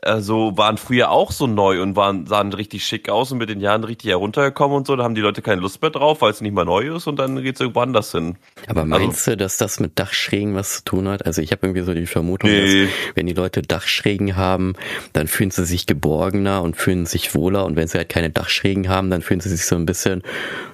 also 0.01 0.57
waren 0.57 0.77
früher 0.77 1.11
auch 1.11 1.31
so 1.31 1.47
neu 1.47 1.81
und 1.81 1.95
waren, 1.95 2.25
sahen 2.25 2.53
richtig 2.53 2.85
schick 2.85 3.09
aus 3.09 3.31
und 3.31 3.37
mit 3.37 3.49
den 3.49 3.59
Jahren 3.59 3.83
richtig 3.83 4.09
heruntergekommen 4.09 4.77
und 4.77 4.87
so. 4.87 4.95
Da 4.95 5.03
haben 5.03 5.15
die 5.15 5.21
Leute 5.21 5.41
keine 5.41 5.61
Lust 5.61 5.81
mehr 5.81 5.91
drauf, 5.91 6.21
weil 6.21 6.31
es 6.31 6.41
nicht 6.41 6.53
mehr 6.53 6.65
neu 6.65 6.95
ist 6.95 7.07
und 7.07 7.17
dann 7.17 7.41
geht's 7.41 7.59
irgendwo 7.59 7.81
anders 7.81 8.11
hin. 8.11 8.37
Aber 8.67 8.81
also 8.81 8.89
meinst 8.89 9.27
also, 9.27 9.31
du, 9.31 9.37
dass 9.37 9.57
das 9.57 9.79
mit 9.79 9.99
Dachschrägen 9.99 10.55
was 10.55 10.77
zu 10.77 10.83
tun 10.85 11.07
hat? 11.07 11.25
Also 11.25 11.41
ich 11.41 11.51
habe 11.51 11.67
irgendwie 11.67 11.83
so 11.83 11.93
die 11.93 12.07
Vermutung, 12.07 12.49
nee. 12.49 12.85
dass 12.85 12.93
wenn 13.15 13.27
die 13.27 13.33
Leute 13.33 13.61
Dachschrägen 13.61 14.35
haben, 14.35 14.73
dann 15.13 15.27
fühlen 15.27 15.51
sie 15.51 15.65
sich 15.65 15.85
geborgener 15.85 16.61
und 16.63 16.75
fühlen 16.75 17.05
sich 17.05 17.35
wohler 17.35 17.65
und 17.65 17.75
wenn 17.75 17.87
sie 17.87 17.97
halt 17.97 18.09
keine 18.09 18.29
Dachschrägen 18.29 18.89
haben, 18.89 19.09
dann 19.09 19.21
fühlen 19.21 19.39
sie 19.39 19.49
sich 19.49 19.65
so 19.65 19.75
ein 19.75 19.85
bisschen, 19.85 20.23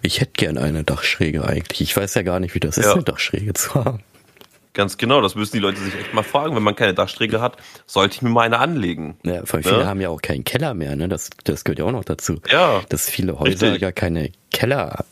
ich 0.02 0.22
hätte 0.22 0.34
gern 0.36 0.58
eine 0.58 0.84
Dachschräge 0.84 1.44
eigentlich. 1.44 1.82
Ich 1.82 1.98
weiß 1.98 2.14
ja 2.16 2.22
gar 2.22 2.40
nicht, 2.40 2.56
wie 2.56 2.60
das 2.60 2.78
ja. 2.78 2.84
ist, 2.84 2.94
eine 2.94 3.04
Dachschräge 3.04 3.54
zu 3.54 3.76
haben. 3.76 4.00
Ganz 4.78 4.98
genau, 4.98 5.22
das 5.22 5.34
müssen 5.34 5.54
die 5.54 5.60
Leute 5.60 5.80
sich 5.82 5.96
echt 5.96 6.14
mal 6.14 6.22
fragen. 6.22 6.56
Wenn 6.56 6.62
man 6.62 6.76
keine 6.76 6.94
Dachsträge 6.94 7.42
hat, 7.42 7.58
sollte 7.88 8.14
ich 8.14 8.22
mir 8.22 8.30
mal 8.30 8.44
eine 8.44 8.60
anlegen. 8.60 9.18
Ja, 9.24 9.44
voll 9.44 9.64
viele 9.64 9.80
ne? 9.80 9.88
haben 9.88 10.00
ja 10.00 10.10
auch 10.10 10.22
keinen 10.22 10.44
Keller 10.44 10.76
mehr, 10.76 10.96
ne? 10.96 11.10
Das, 11.10 11.32
das 11.46 11.64
gehört 11.64 11.80
ja 11.80 11.86
auch 11.86 11.92
noch 11.92 12.04
dazu. 12.04 12.42
Ja. 12.52 12.82
Dass 12.90 13.10
viele 13.10 13.40
Häuser 13.40 13.68
richtig. 13.70 13.82
gar 13.82 13.92
keine 13.92 14.30
Keller 14.52 15.04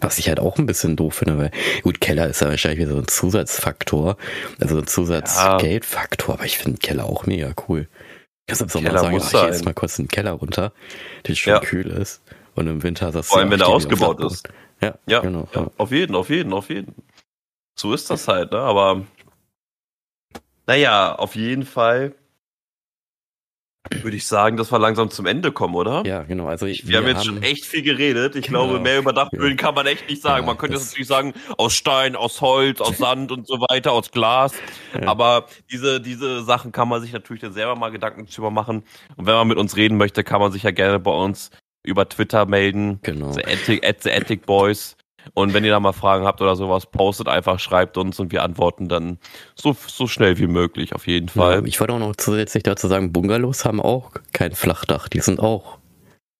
was 0.00 0.18
ich 0.18 0.28
halt 0.28 0.40
auch 0.40 0.58
ein 0.58 0.66
bisschen 0.66 0.96
doof 0.96 1.14
finde, 1.14 1.38
weil 1.38 1.50
gut, 1.82 2.00
Keller 2.00 2.28
ist 2.28 2.40
ja 2.40 2.48
wahrscheinlich 2.48 2.80
wieder 2.80 2.92
so 2.92 2.98
ein 2.98 3.08
Zusatzfaktor, 3.08 4.16
also 4.58 4.78
ein 4.78 4.86
Zusatzgeldfaktor, 4.86 6.34
ja. 6.34 6.38
aber 6.38 6.44
ich 6.44 6.58
finde 6.58 6.78
Keller 6.78 7.06
auch 7.06 7.26
mega 7.26 7.52
cool. 7.68 7.88
Kannst 8.46 8.60
du 8.60 8.64
im 8.64 8.68
Sommer 8.68 8.98
sagen, 8.98 9.20
ach, 9.22 9.32
ich 9.32 9.42
jetzt 9.42 9.64
mal 9.64 9.74
kurz 9.74 9.98
in 9.98 10.04
den 10.04 10.10
Keller 10.10 10.32
runter, 10.32 10.72
der 11.26 11.34
schon 11.34 11.52
ja. 11.54 11.60
kühl 11.60 11.86
ist. 11.86 12.20
Und 12.54 12.66
im 12.66 12.82
Winter 12.82 13.10
sagst 13.10 13.30
Vor 13.30 13.38
allem, 13.38 13.50
wenn 13.50 13.60
er 13.60 13.68
ausgebaut 13.68 14.22
ist. 14.22 14.48
Ja, 14.82 14.94
ja, 15.06 15.20
genau. 15.20 15.48
Ja. 15.54 15.70
Auf 15.76 15.92
jeden, 15.92 16.14
auf 16.14 16.30
jeden, 16.30 16.52
auf 16.52 16.68
jeden. 16.68 16.94
So 17.80 17.94
ist 17.94 18.10
das 18.10 18.28
halt, 18.28 18.52
ne? 18.52 18.58
Aber 18.58 19.06
naja, 20.66 21.14
auf 21.14 21.34
jeden 21.34 21.64
Fall 21.64 22.14
würde 24.02 24.18
ich 24.18 24.26
sagen, 24.26 24.58
dass 24.58 24.70
wir 24.70 24.78
langsam 24.78 25.08
zum 25.08 25.24
Ende 25.24 25.50
kommen, 25.50 25.74
oder? 25.74 26.02
Ja, 26.04 26.22
genau. 26.24 26.46
Also 26.46 26.66
ich, 26.66 26.84
wir, 26.84 26.90
wir 26.90 26.98
haben 26.98 27.06
jetzt 27.06 27.26
haben, 27.26 27.36
schon 27.36 27.42
echt 27.42 27.64
viel 27.64 27.80
geredet. 27.80 28.36
Ich 28.36 28.48
genau, 28.48 28.64
glaube, 28.64 28.80
mehr 28.80 28.98
über 28.98 29.14
Dachböden 29.14 29.56
ja. 29.56 29.56
kann 29.56 29.74
man 29.74 29.86
echt 29.86 30.10
nicht 30.10 30.20
sagen. 30.20 30.42
Ja, 30.42 30.46
man 30.46 30.58
könnte 30.58 30.76
jetzt 30.76 30.88
natürlich 30.88 31.08
sagen, 31.08 31.32
aus 31.56 31.72
Stein, 31.72 32.16
aus 32.16 32.42
Holz, 32.42 32.82
aus 32.82 32.98
Sand 32.98 33.32
und 33.32 33.46
so 33.46 33.54
weiter, 33.62 33.92
aus 33.92 34.10
Glas. 34.10 34.52
Ja. 34.92 35.08
Aber 35.08 35.46
diese, 35.72 36.02
diese 36.02 36.44
Sachen 36.44 36.72
kann 36.72 36.86
man 36.86 37.00
sich 37.00 37.14
natürlich 37.14 37.40
dann 37.40 37.54
selber 37.54 37.76
mal 37.76 37.88
Gedanken 37.88 38.26
drüber 38.26 38.50
machen. 38.50 38.84
Und 39.16 39.26
wenn 39.26 39.34
man 39.34 39.48
mit 39.48 39.56
uns 39.56 39.74
reden 39.74 39.96
möchte, 39.96 40.22
kann 40.22 40.42
man 40.42 40.52
sich 40.52 40.64
ja 40.64 40.70
gerne 40.70 41.00
bei 41.00 41.12
uns 41.12 41.50
über 41.82 42.06
Twitter 42.06 42.44
melden. 42.44 43.00
Genau. 43.02 43.32
The 43.32 43.46
Attic, 43.46 43.88
at 43.88 44.02
the 44.02 44.12
Attic 44.12 44.44
Boys. 44.44 44.98
Und 45.34 45.54
wenn 45.54 45.64
ihr 45.64 45.70
da 45.70 45.80
mal 45.80 45.92
Fragen 45.92 46.24
habt 46.24 46.40
oder 46.40 46.56
sowas, 46.56 46.86
postet 46.86 47.28
einfach, 47.28 47.58
schreibt 47.58 47.96
uns 47.96 48.18
und 48.20 48.32
wir 48.32 48.42
antworten 48.42 48.88
dann 48.88 49.18
so, 49.54 49.76
so 49.86 50.06
schnell 50.06 50.38
wie 50.38 50.46
möglich, 50.46 50.94
auf 50.94 51.06
jeden 51.06 51.28
Fall. 51.28 51.60
Ja, 51.60 51.64
ich 51.64 51.78
wollte 51.80 51.92
auch 51.92 51.98
noch 51.98 52.16
zusätzlich 52.16 52.62
dazu 52.62 52.88
sagen, 52.88 53.12
Bungalows 53.12 53.64
haben 53.64 53.80
auch 53.80 54.12
kein 54.32 54.52
Flachdach, 54.52 55.08
die 55.08 55.20
sind 55.20 55.40
auch 55.40 55.78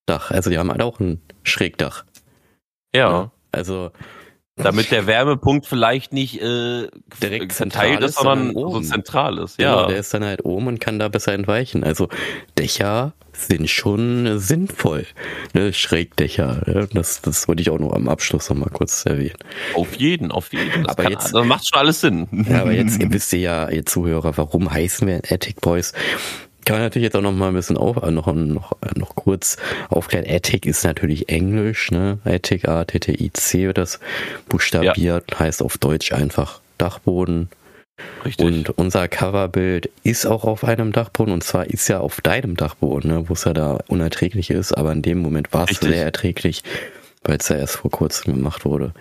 Dach. 0.06 0.30
Also 0.30 0.50
die 0.50 0.58
haben 0.58 0.70
halt 0.70 0.82
auch 0.82 0.98
ein 0.98 1.20
Schrägdach. 1.44 2.04
Ja. 2.94 3.10
ja 3.10 3.30
also 3.52 3.90
damit 4.62 4.90
der 4.90 5.06
Wärmepunkt 5.06 5.66
vielleicht 5.66 6.12
nicht 6.12 6.40
äh, 6.40 6.88
direkt 7.22 7.52
zentral 7.52 8.02
ist, 8.02 8.16
sondern 8.18 8.52
so 8.54 8.80
zentral 8.80 9.38
ist. 9.38 9.61
Ja, 9.61 9.76
genau, 9.76 9.88
der 9.88 9.98
ist 9.98 10.14
dann 10.14 10.24
halt 10.24 10.44
oben 10.44 10.66
und 10.66 10.80
kann 10.80 10.98
da 10.98 11.08
besser 11.08 11.32
entweichen. 11.32 11.84
Also 11.84 12.08
Dächer 12.58 13.12
sind 13.32 13.70
schon 13.70 14.38
sinnvoll. 14.38 15.06
Ne? 15.54 15.72
Schrägdächer. 15.72 16.88
Das, 16.92 17.22
das 17.22 17.48
wollte 17.48 17.62
ich 17.62 17.70
auch 17.70 17.78
noch 17.78 17.92
am 17.92 18.08
Abschluss 18.08 18.50
noch 18.50 18.56
mal 18.56 18.70
kurz 18.70 19.06
erwähnen. 19.06 19.36
Auf 19.74 19.96
jeden, 19.96 20.30
auf 20.30 20.52
jeden. 20.52 20.84
Das 20.84 20.92
aber 20.92 21.02
kann, 21.04 21.12
jetzt 21.12 21.34
das 21.34 21.46
macht 21.46 21.68
schon 21.68 21.78
alles 21.78 22.00
Sinn. 22.00 22.28
Ja, 22.48 22.62
aber 22.62 22.72
jetzt 22.72 23.00
ihr 23.00 23.12
wisst 23.12 23.32
ihr 23.32 23.40
ja, 23.40 23.68
ihr 23.68 23.86
Zuhörer, 23.86 24.36
warum 24.36 24.70
heißen 24.70 25.06
wir 25.06 25.22
Attic 25.30 25.61
Boys? 25.61 25.92
Kann 26.70 26.78
man 26.78 26.86
natürlich 26.86 27.06
jetzt 27.06 27.16
auch 27.16 27.20
noch 27.20 27.32
mal 27.32 27.48
ein 27.48 27.54
bisschen 27.54 27.76
auf, 27.76 27.96
äh, 28.00 28.12
noch, 28.12 28.32
noch, 28.32 28.76
noch 28.94 29.16
kurz 29.16 29.56
aufklären. 29.88 30.24
Attic 30.28 30.66
ist 30.66 30.84
natürlich 30.84 31.28
Englisch, 31.28 31.90
ne? 31.90 32.18
Attic, 32.24 32.68
A-T-T-I-C 32.68 33.66
wird 33.66 33.76
das 33.76 33.98
buchstabiert, 34.48 35.24
ja. 35.32 35.38
heißt 35.40 35.64
auf 35.64 35.78
Deutsch 35.78 36.12
einfach 36.12 36.60
Dachboden. 36.78 37.48
Richtig. 38.24 38.46
Und 38.46 38.70
unser 38.78 39.08
Coverbild 39.08 39.90
ist 40.04 40.26
auch 40.26 40.44
auf 40.44 40.62
einem 40.62 40.92
Dachboden 40.92 41.34
und 41.34 41.42
zwar 41.42 41.66
ist 41.66 41.88
ja 41.88 41.98
auf 41.98 42.20
deinem 42.20 42.56
Dachboden, 42.56 43.10
ne, 43.10 43.28
wo 43.28 43.32
es 43.32 43.42
ja 43.42 43.52
da 43.52 43.80
unerträglich 43.88 44.50
ist, 44.50 44.72
aber 44.72 44.92
in 44.92 45.02
dem 45.02 45.18
Moment 45.18 45.52
war 45.52 45.68
es 45.68 45.80
sehr 45.80 46.04
erträglich, 46.04 46.62
weil 47.22 47.36
es 47.38 47.48
ja 47.48 47.56
erst 47.56 47.76
vor 47.76 47.90
kurzem 47.90 48.34
gemacht 48.34 48.64
wurde. 48.64 48.94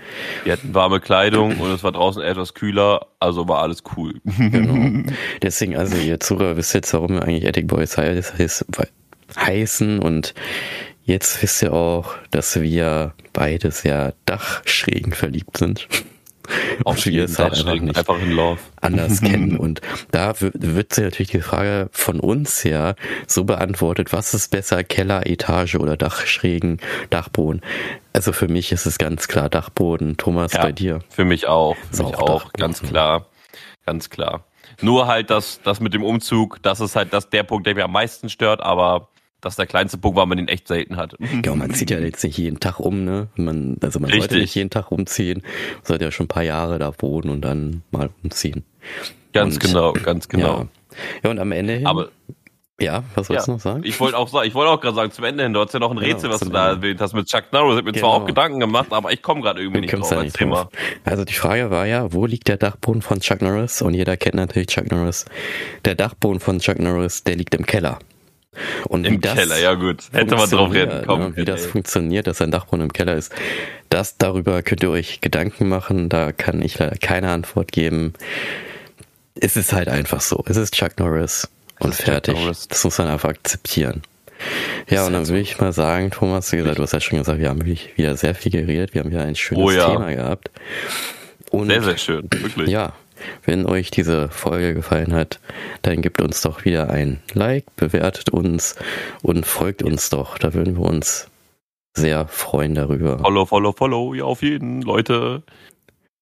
Wir 0.43 0.53
hatten 0.53 0.74
warme 0.74 0.99
Kleidung 0.99 1.57
und 1.57 1.72
es 1.72 1.84
war 1.84 1.91
draußen 1.91 2.22
etwas 2.22 2.53
kühler, 2.53 3.07
also 3.20 3.47
war 3.47 3.61
alles 3.61 3.84
cool. 3.95 4.15
Genau. 4.38 5.09
Deswegen, 5.41 5.78
also 5.78 5.95
ihr 5.95 6.20
Zuhörer 6.20 6.57
wisst 6.57 6.74
jetzt, 6.74 6.93
warum 6.93 7.11
wir 7.11 7.24
eigentlich 7.24 7.47
Attic 7.47 7.67
Boys 7.67 7.97
heißen 9.38 9.99
und 9.99 10.34
jetzt 11.03 11.41
wisst 11.41 11.61
ihr 11.61 11.74
auch, 11.74 12.15
dass 12.32 12.59
wir 12.59 13.13
beide 13.32 13.72
sehr 13.72 14.13
Dachschrägen 14.26 15.13
verliebt 15.13 15.57
sind. 15.57 15.88
Auch 16.86 16.95
es 16.95 17.39
halt 17.39 17.53
einfach, 17.53 17.73
nicht 17.73 17.97
einfach 17.97 18.21
in 18.21 18.32
Love. 18.32 18.59
anders 18.82 19.21
kennen. 19.21 19.57
Und 19.59 19.82
da 20.11 20.34
wird 20.39 20.93
sich 20.93 21.03
natürlich 21.03 21.32
die 21.32 21.41
Frage 21.41 21.89
von 21.91 22.19
uns 22.19 22.63
her 22.63 22.95
so 23.27 23.43
beantwortet, 23.43 24.13
was 24.13 24.34
ist 24.34 24.49
besser, 24.49 24.84
Keller, 24.84 25.27
Etage 25.27 25.75
oder 25.75 25.97
Dachschrägen, 25.97 26.80
Dachboden? 27.09 27.61
Also 28.13 28.32
für 28.32 28.47
mich 28.47 28.71
ist 28.71 28.86
es 28.86 28.97
ganz 28.97 29.27
klar 29.27 29.49
Dachboden. 29.49 30.17
Thomas, 30.17 30.53
ja, 30.53 30.61
bei 30.61 30.71
dir? 30.71 30.99
Für 31.09 31.25
mich 31.25 31.47
auch. 31.47 31.75
Für 31.91 32.03
mich 32.03 32.15
auch, 32.15 32.30
auch 32.30 32.53
ganz 32.53 32.82
klar. 32.82 33.25
Ganz 33.86 34.09
klar. 34.09 34.45
Nur 34.82 35.07
halt 35.07 35.30
das, 35.30 35.61
das 35.63 35.80
mit 35.80 35.93
dem 35.93 36.03
Umzug, 36.03 36.61
das 36.61 36.80
ist 36.80 36.95
halt 36.95 37.13
das, 37.13 37.30
der 37.30 37.43
Punkt, 37.43 37.67
der 37.67 37.75
mir 37.75 37.86
am 37.86 37.91
meisten 37.91 38.30
stört, 38.30 38.61
aber 38.61 39.09
das 39.42 39.54
ist 39.54 39.60
der 39.60 39.68
kleinste 39.68 39.98
Punkt, 39.98 40.18
weil 40.18 40.26
man 40.26 40.38
den 40.38 40.48
echt 40.48 40.68
selten 40.68 40.98
hat. 40.98 41.16
Genau, 41.42 41.56
man 41.56 41.74
zieht 41.74 41.92
ja 41.92 42.00
jetzt 42.00 42.24
nicht 42.24 42.38
jeden 42.38 42.60
Tag 42.60 42.80
um, 42.80 43.04
ne? 43.06 43.28
Man, 43.36 43.78
also 43.82 44.00
man 44.00 44.10
Richtig. 44.10 44.30
sollte 44.30 44.42
nicht 44.42 44.56
jeden 44.56 44.70
Tag 44.70 44.92
umziehen, 44.92 45.42
man 45.76 45.86
sollte 45.86 46.06
ja 46.06 46.12
schon 46.12 46.26
ein 46.26 46.30
paar 46.30 46.44
Jahre 46.44 46.80
da 46.80 46.92
wohnen 47.00 47.30
und 47.30 47.42
dann 47.42 47.84
mal 47.92 48.10
umziehen. 48.24 48.66
Ganz 49.34 49.56
und, 49.56 49.64
genau, 49.64 49.94
ganz 49.94 50.28
genau. 50.28 50.60
Ja. 50.60 50.68
ja, 51.24 51.30
und 51.30 51.40
am 51.40 51.52
Ende 51.52 51.74
hin, 51.74 51.88
Aber 51.88 52.10
ja, 52.82 53.04
was 53.14 53.28
sollst 53.28 53.42
ja, 53.42 53.46
du 53.46 53.52
noch 53.52 53.60
sagen? 53.60 53.82
Ich 53.84 54.00
wollte 54.00 54.18
auch 54.18 54.30
sagen, 54.30 54.48
ich 54.48 54.56
wollte 54.56 54.72
auch 54.72 54.80
gerade 54.80 54.96
sagen, 54.96 55.12
zum 55.12 55.26
Ende 55.26 55.44
hin, 55.44 55.54
du 55.54 55.60
hast 55.60 55.74
ja 55.74 55.80
noch 55.80 55.92
ein 55.92 55.98
genau, 55.98 56.08
Rätsel, 56.08 56.30
was 56.30 56.40
du 56.40 56.50
da 56.50 56.70
erwähnt 56.70 57.02
hast 57.02 57.14
mit 57.14 57.28
Chuck 57.28 57.52
Norris. 57.52 57.74
Ich 57.74 57.78
habe 57.78 57.84
mir 57.84 57.92
genau. 57.92 58.08
zwar 58.08 58.22
auch 58.22 58.26
Gedanken 58.26 58.60
gemacht, 58.60 58.88
aber 58.92 59.12
ich 59.12 59.22
komme 59.22 59.42
gerade 59.42 59.62
irgendwie 59.62 59.82
nicht 59.82 59.94
drauf, 59.94 60.12
ja 60.12 60.24
nicht 60.24 60.40
drauf. 60.40 60.70
Also 61.04 61.26
die 61.26 61.34
Frage 61.34 61.72
war 61.72 61.86
ja, 61.86 62.14
wo 62.14 62.26
liegt 62.26 62.48
der 62.48 62.58
Dachboden 62.58 63.02
von 63.02 63.20
Chuck 63.20 63.42
Norris? 63.42 63.82
Und 63.82 63.94
jeder 63.96 64.16
kennt 64.18 64.36
natürlich 64.36 64.70
Chuck 64.70 64.90
Norris. 64.92 65.26
Der 65.84 65.96
Dachboden 65.96 66.40
von 66.40 66.60
Chuck 66.60 66.80
Norris, 66.80 67.24
der 67.24 67.36
liegt 67.36 67.54
im 67.54 67.66
Keller. 67.66 68.00
Und 68.88 69.05
Im 69.05 69.22
Keller, 69.22 69.60
ja 69.60 69.74
gut. 69.74 70.03
Hätte 70.12 70.36
man 70.36 70.49
drauf 70.49 70.74
reden 70.74 71.05
kommen. 71.05 71.32
Ne, 71.32 71.38
wie 71.38 71.45
das 71.45 71.66
funktioniert, 71.66 72.28
dass 72.28 72.41
ein 72.41 72.51
Dachboden 72.51 72.86
im 72.86 72.93
Keller 72.93 73.16
ist, 73.16 73.34
das 73.89 74.18
darüber 74.18 74.62
könnt 74.62 74.84
ihr 74.84 74.89
euch 74.89 75.22
Gedanken 75.22 75.70
machen. 75.70 76.10
Da 76.10 76.32
kann 76.32 76.62
ich 76.62 76.78
leider 76.80 76.97
keine 76.97 77.30
Antwort 77.32 77.72
geben. 77.72 78.14
Es 79.39 79.57
ist 79.57 79.74
halt 79.74 79.88
einfach 79.88 80.22
so. 80.22 80.43
Es 80.47 80.57
ist 80.57 80.74
Chuck 80.76 80.99
Norris 80.99 81.49
und 81.80 81.95
fertig. 81.95 82.36
Das 82.70 82.84
muss 82.84 82.97
man 82.97 83.07
einfach 83.07 83.30
akzeptieren. 83.30 84.03
Ja, 84.89 85.05
und 85.05 85.14
dann 85.14 85.28
würde 85.28 85.41
ich 85.41 85.60
mal 85.60 85.74
sagen, 85.74 86.12
Thomas, 86.12 86.51
wie 86.51 86.57
gesagt, 86.57 86.78
du 86.78 86.84
hast 86.84 86.93
ja 86.93 86.99
schon 86.99 87.20
gesagt, 87.20 87.39
wir 87.39 87.49
haben 87.49 87.66
wieder 87.66 88.16
sehr 88.16 88.36
viel 88.36 88.51
geredet. 88.51 88.93
Wir 88.93 89.01
haben 89.01 89.12
wieder 89.12 89.24
ein 89.24 89.36
schönes 89.36 89.64
oh, 89.64 89.72
ja. 89.72 89.89
Thema 89.91 90.14
gehabt. 90.14 90.49
Und 91.51 91.68
sehr, 91.68 91.82
sehr 91.82 91.97
schön, 91.97 92.30
wirklich. 92.32 92.70
Ja, 92.70 92.93
wenn 93.43 93.65
euch 93.65 93.91
diese 93.91 94.30
Folge 94.30 94.74
gefallen 94.74 95.13
hat, 95.13 95.39
dann 95.82 96.01
gebt 96.01 96.22
uns 96.22 96.41
doch 96.41 96.65
wieder 96.65 96.89
ein 96.89 97.22
Like, 97.34 97.65
bewertet 97.76 98.30
uns 98.30 98.76
und 99.22 99.45
folgt 99.45 99.84
uns 99.84 100.09
doch. 100.09 100.38
Da 100.38 100.53
würden 100.53 100.78
wir 100.78 100.84
uns 100.84 101.30
sehr 101.95 102.28
freuen 102.28 102.76
darüber. 102.76 103.20
Follow, 103.20 103.45
follow, 103.45 103.72
follow, 103.72 104.13
ja, 104.13 104.24
auf 104.24 104.41
jeden, 104.41 104.82
Leute. 104.82 105.43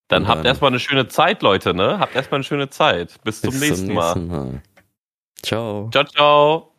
Dann, 0.07 0.23
dann 0.23 0.27
habt 0.27 0.45
erstmal 0.45 0.71
eine 0.71 0.79
schöne 0.79 1.07
Zeit, 1.07 1.41
Leute, 1.41 1.73
ne? 1.73 1.99
Habt 1.99 2.15
erstmal 2.15 2.37
eine 2.37 2.45
schöne 2.45 2.69
Zeit. 2.69 3.15
Bis, 3.23 3.41
bis 3.41 3.51
zum, 3.51 3.59
nächsten, 3.59 3.87
zum 3.87 3.95
nächsten 3.95 4.27
Mal. 4.27 4.43
Mal. 4.43 4.61
Ciao. 5.43 5.89
Ciao, 5.91 6.03
ciao. 6.05 6.76